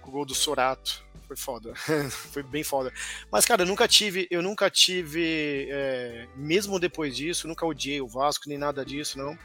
com 0.00 0.10
o 0.10 0.12
gol 0.12 0.24
do 0.24 0.34
Sorato. 0.34 1.04
Foi 1.26 1.36
foda, 1.36 1.74
foi 2.10 2.42
bem 2.42 2.62
foda. 2.62 2.92
Mas, 3.32 3.44
cara, 3.44 3.62
eu 3.62 3.66
nunca 3.66 3.88
tive, 3.88 4.28
eu 4.30 4.40
nunca 4.40 4.70
tive, 4.70 5.66
é, 5.70 6.28
mesmo 6.36 6.78
depois 6.78 7.16
disso, 7.16 7.48
nunca 7.48 7.66
odiei 7.66 8.00
o 8.00 8.06
Vasco 8.06 8.48
nem 8.48 8.56
nada 8.56 8.84
disso, 8.84 9.18
não. 9.18 9.36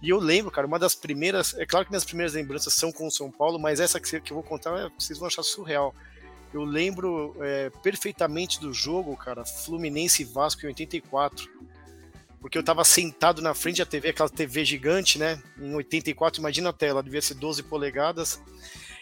E 0.00 0.08
eu 0.10 0.18
lembro, 0.18 0.50
cara, 0.52 0.66
uma 0.66 0.78
das 0.78 0.94
primeiras, 0.94 1.52
é 1.54 1.66
claro 1.66 1.84
que 1.84 1.90
minhas 1.90 2.04
primeiras 2.04 2.34
lembranças 2.34 2.74
são 2.74 2.92
com 2.92 3.06
o 3.08 3.10
São 3.10 3.32
Paulo, 3.32 3.58
mas 3.58 3.80
essa 3.80 3.98
que, 3.98 4.20
que 4.20 4.32
eu 4.32 4.36
vou 4.36 4.44
contar, 4.44 4.78
é, 4.78 4.88
vocês 4.96 5.18
vão 5.18 5.26
achar 5.26 5.42
surreal. 5.42 5.92
Eu 6.52 6.62
lembro 6.62 7.34
é, 7.40 7.68
perfeitamente 7.82 8.60
do 8.60 8.72
jogo, 8.72 9.16
cara, 9.16 9.44
Fluminense 9.44 10.22
e 10.22 10.24
Vasco 10.24 10.64
em 10.64 10.68
84. 10.68 11.50
Porque 12.40 12.56
eu 12.56 12.62
tava 12.62 12.84
sentado 12.84 13.42
na 13.42 13.54
frente 13.54 13.78
da 13.78 13.86
TV, 13.86 14.10
aquela 14.10 14.28
TV 14.28 14.64
gigante, 14.64 15.18
né? 15.18 15.42
Em 15.58 15.74
84, 15.74 16.40
imagina 16.40 16.68
a 16.68 16.72
tela, 16.72 17.02
devia 17.02 17.22
ser 17.22 17.34
12 17.34 17.62
polegadas. 17.64 18.40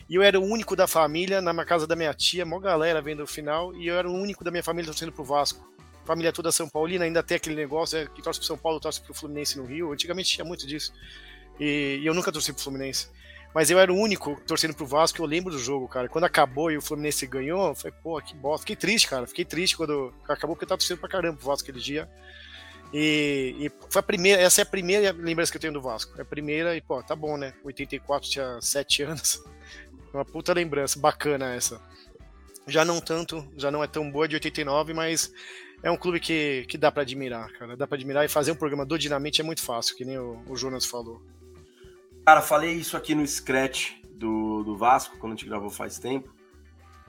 E 0.09 0.14
eu 0.14 0.22
era 0.22 0.38
o 0.38 0.44
único 0.44 0.76
da 0.76 0.86
família, 0.86 1.40
na 1.40 1.64
casa 1.64 1.86
da 1.86 1.96
minha 1.96 2.12
tia, 2.12 2.44
mó 2.44 2.59
galera 2.59 3.00
vendo 3.00 3.22
o 3.22 3.26
final, 3.26 3.74
e 3.74 3.86
eu 3.86 3.96
era 3.96 4.09
o 4.09 4.12
único 4.12 4.44
da 4.44 4.50
minha 4.50 4.62
família 4.62 4.90
torcendo 4.90 5.12
pro 5.12 5.24
Vasco. 5.24 5.70
Família 6.05 6.32
toda 6.32 6.50
São 6.50 6.68
Paulina, 6.68 7.05
ainda 7.05 7.22
tem 7.22 7.36
aquele 7.36 7.55
negócio, 7.55 7.96
é, 7.98 8.07
que 8.07 8.20
torce 8.20 8.40
pro 8.40 8.46
São 8.46 8.59
Paulo, 8.59 8.80
torce 8.80 9.00
pro 9.00 9.14
Fluminense 9.14 9.57
no 9.57 9.64
Rio. 9.64 9.92
Antigamente 9.92 10.30
tinha 10.30 10.44
muito 10.44 10.66
disso. 10.66 10.92
E, 11.61 12.00
e 12.03 12.07
eu 12.07 12.12
nunca 12.12 12.32
torci 12.32 12.53
pro 12.53 12.62
Fluminense. 12.62 13.09
Mas 13.55 13.70
eu 13.70 13.78
era 13.78 13.92
o 13.92 13.96
único 13.96 14.40
torcendo 14.46 14.74
pro 14.74 14.86
Vasco, 14.86 15.20
eu 15.20 15.26
lembro 15.26 15.53
do 15.53 15.59
jogo, 15.59 15.86
cara. 15.86 16.09
Quando 16.09 16.24
acabou 16.24 16.70
e 16.70 16.76
o 16.76 16.82
Fluminense 16.82 17.26
ganhou, 17.26 17.74
falei, 17.74 17.94
pô, 18.03 18.20
que 18.20 18.34
bosta. 18.34 18.62
Fiquei 18.62 18.76
triste, 18.76 19.09
cara. 19.09 19.26
Fiquei 19.26 19.44
triste 19.44 19.76
quando 19.76 20.12
acabou, 20.28 20.57
porque 20.57 20.64
eu 20.64 20.68
tava 20.68 20.78
torcendo 20.78 20.98
pra 20.98 21.09
caramba 21.09 21.36
pro 21.36 21.46
Vasco 21.46 21.68
aquele 21.68 21.82
dia. 21.82 22.09
E, 22.92 23.55
e 23.59 23.72
foi 23.90 24.00
a 24.00 24.03
primeira, 24.03 24.42
essa 24.42 24.61
é 24.61 24.64
a 24.64 24.66
primeira 24.66 25.12
lembrança 25.12 25.50
que 25.50 25.57
eu 25.57 25.61
tenho 25.61 25.72
do 25.72 25.80
Vasco. 25.80 26.18
É 26.18 26.22
a 26.22 26.24
primeira, 26.24 26.76
e 26.76 26.80
pô, 26.80 27.03
tá 27.03 27.14
bom, 27.14 27.36
né? 27.36 27.55
84 27.62 28.28
tinha 28.28 28.61
7 28.61 29.03
anos. 29.03 29.42
Uma 30.13 30.25
puta 30.25 30.53
lembrança, 30.53 30.99
bacana 30.99 31.55
essa. 31.55 31.81
Já 32.67 32.85
não 32.85 33.01
tanto, 33.01 33.47
já 33.57 33.71
não 33.71 33.83
é 33.83 33.87
tão 33.87 34.11
boa 34.11 34.29
de 34.29 34.37
89, 34.37 34.95
mas 34.95 35.33
é 35.83 35.91
um 35.91 35.97
clube 35.97 36.21
que, 36.21 36.65
que 36.69 36.79
dá 36.79 36.93
pra 36.93 37.03
admirar, 37.03 37.51
cara. 37.53 37.77
Dá 37.77 37.87
pra 37.87 37.97
admirar 37.97 38.25
e 38.25 38.29
fazer 38.29 38.53
um 38.53 38.57
programa 38.57 38.87
do 38.87 38.99
Dinamite 38.99 39.41
é 39.41 39.45
muito 39.45 39.63
fácil, 39.63 39.97
que 39.97 40.05
nem 40.05 40.19
o, 40.19 40.43
o 40.47 40.57
Jonas 40.57 40.87
falou. 40.87 41.21
Cara, 42.25 42.41
falei 42.41 42.75
isso 42.75 42.97
aqui 42.97 43.15
no 43.15 43.27
Scratch 43.27 43.95
do, 44.13 44.63
do 44.63 44.77
Vasco, 44.77 45.19
quando 45.19 45.33
a 45.33 45.37
gente 45.37 45.49
gravou 45.49 45.71
faz 45.71 45.99
tempo. 45.99 46.33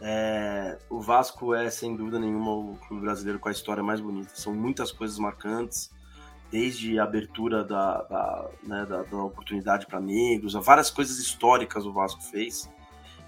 É, 0.01 0.79
o 0.89 0.99
Vasco 0.99 1.53
é, 1.53 1.69
sem 1.69 1.95
dúvida 1.95 2.19
nenhuma, 2.19 2.51
o 2.51 2.77
clube 2.87 3.03
brasileiro 3.03 3.39
com 3.39 3.47
a 3.47 3.51
história 3.51 3.83
mais 3.83 4.01
bonita. 4.01 4.31
São 4.33 4.53
muitas 4.53 4.91
coisas 4.91 5.19
marcantes, 5.19 5.91
desde 6.51 6.99
a 6.99 7.03
abertura 7.03 7.63
da, 7.63 8.01
da, 8.03 8.49
né, 8.63 8.85
da, 8.87 9.03
da 9.03 9.17
oportunidade 9.17 9.85
para 9.85 9.99
negros, 9.99 10.53
várias 10.53 10.89
coisas 10.89 11.19
históricas 11.19 11.85
o 11.85 11.93
Vasco 11.93 12.21
fez. 12.23 12.69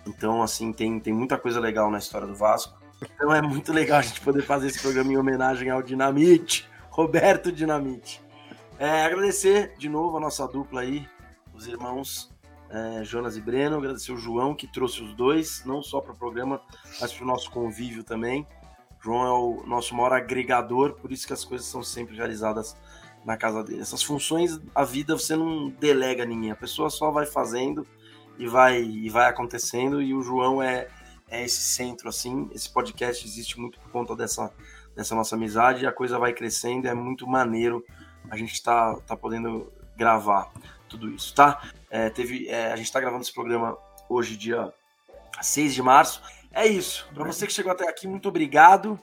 Então, 0.06 0.42
assim, 0.42 0.72
tem, 0.72 1.00
tem 1.00 1.14
muita 1.14 1.38
coisa 1.38 1.60
legal 1.60 1.90
na 1.90 1.98
história 1.98 2.28
do 2.28 2.36
Vasco. 2.36 2.78
Então 3.02 3.34
é 3.34 3.42
muito 3.42 3.74
legal 3.74 4.00
a 4.00 4.02
gente 4.02 4.22
poder 4.22 4.42
fazer 4.42 4.68
esse 4.68 4.82
programa 4.82 5.12
em 5.12 5.18
homenagem 5.18 5.70
ao 5.70 5.82
Dinamite, 5.82 6.70
Roberto 6.90 7.52
Dinamite. 7.52 8.22
É, 8.80 9.04
agradecer 9.04 9.76
de 9.78 9.90
novo 9.90 10.18
a 10.18 10.20
nossa 10.20 10.48
dupla 10.48 10.82
aí, 10.82 11.08
os 11.54 11.68
irmãos 11.68 12.34
é, 12.70 13.04
Jonas 13.04 13.38
e 13.38 13.42
Breno, 13.42 13.78
agradecer 13.78 14.12
o 14.12 14.18
João 14.18 14.56
que 14.56 14.68
trouxe 14.68 15.02
os 15.02 15.14
dois, 15.14 15.64
não 15.66 15.82
só 15.84 16.02
para 16.02 16.14
o 16.14 16.18
programa, 16.18 16.62
mas 17.00 17.14
para 17.14 17.24
o 17.24 17.28
nosso 17.28 17.50
convívio 17.52 18.04
também. 18.04 18.46
João 19.02 19.26
é 19.26 19.32
o 19.32 19.68
nosso 19.68 19.94
maior 19.94 20.14
agregador, 20.14 20.94
por 20.94 21.12
isso 21.12 21.28
que 21.28 21.34
as 21.34 21.46
coisas 21.46 21.68
são 21.68 21.84
sempre 21.84 22.16
realizadas 22.16 22.76
na 23.24 23.38
casa 23.38 23.64
dele. 23.64 23.82
Essas 23.82 24.04
funções, 24.04 24.60
a 24.74 24.84
vida 24.84 25.18
você 25.18 25.36
não 25.36 25.70
delega 25.70 26.24
a 26.24 26.26
ninguém, 26.26 26.52
a 26.52 26.56
pessoa 26.56 26.90
só 26.90 27.12
vai 27.12 27.26
fazendo 27.26 27.86
e 28.38 28.48
vai, 28.48 28.82
e 28.82 29.10
vai 29.10 29.30
acontecendo, 29.30 30.02
e 30.02 30.14
o 30.14 30.22
João 30.22 30.62
é, 30.62 30.88
é 31.30 31.44
esse 31.44 31.62
centro, 31.62 32.10
assim. 32.10 32.50
Esse 32.54 32.70
podcast 32.70 33.26
existe 33.26 33.60
muito 33.60 33.80
por 33.80 33.90
conta 33.92 34.16
dessa, 34.16 34.52
dessa 34.96 35.16
nossa 35.16 35.36
amizade, 35.36 35.84
e 35.84 35.88
a 35.88 35.92
coisa 35.92 36.20
vai 36.20 36.34
crescendo, 36.34 36.88
é 36.88 36.94
muito 36.94 37.28
maneiro 37.28 37.84
a 38.30 38.38
gente 38.38 38.62
tá, 38.62 38.96
tá 39.06 39.16
podendo 39.16 39.72
gravar 39.96 40.52
tudo 40.88 41.10
isso, 41.10 41.34
tá? 41.34 41.62
É, 41.90 42.10
teve, 42.10 42.48
é, 42.48 42.72
a 42.72 42.76
gente 42.76 42.92
tá 42.92 43.00
gravando 43.00 43.22
esse 43.22 43.34
programa 43.34 43.78
hoje, 44.10 44.38
dia 44.38 44.74
6 45.42 45.74
de 45.74 45.82
março. 45.82 46.22
É 46.52 46.66
isso. 46.66 47.08
Para 47.14 47.26
você 47.26 47.46
que 47.46 47.54
chegou 47.54 47.72
até 47.72 47.88
aqui, 47.88 48.08
muito 48.08 48.30
obrigado. 48.30 49.00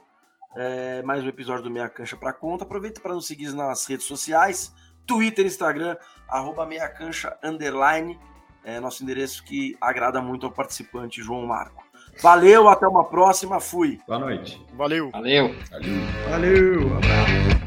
é, 0.55 1.03
mais 1.03 1.24
um 1.24 1.28
episódio 1.28 1.64
do 1.64 1.70
Meia 1.70 1.89
Cancha 1.89 2.16
para 2.16 2.33
conta. 2.33 2.64
Aproveita 2.64 3.01
para 3.01 3.14
nos 3.14 3.26
seguir 3.26 3.53
nas 3.55 3.87
redes 3.87 4.07
sociais, 4.07 4.72
Twitter, 5.07 5.47
Instagram, 5.47 5.97
arroba 6.28 6.66
Meia 6.66 6.89
Cancha, 6.89 7.37
underline, 7.43 8.18
é 8.64 8.80
nosso 8.80 9.02
endereço 9.02 9.42
que 9.44 9.76
agrada 9.80 10.20
muito 10.20 10.46
ao 10.46 10.52
participante 10.52 11.22
João 11.22 11.46
Marco. 11.46 11.82
Valeu, 12.20 12.68
até 12.68 12.86
uma 12.86 13.04
próxima, 13.04 13.58
fui. 13.58 13.98
Boa 14.06 14.18
noite. 14.18 14.62
Valeu. 14.74 15.10
Valeu. 15.10 15.54
Valeu. 15.70 16.00
Valeu, 16.28 16.96
abraço. 16.96 17.62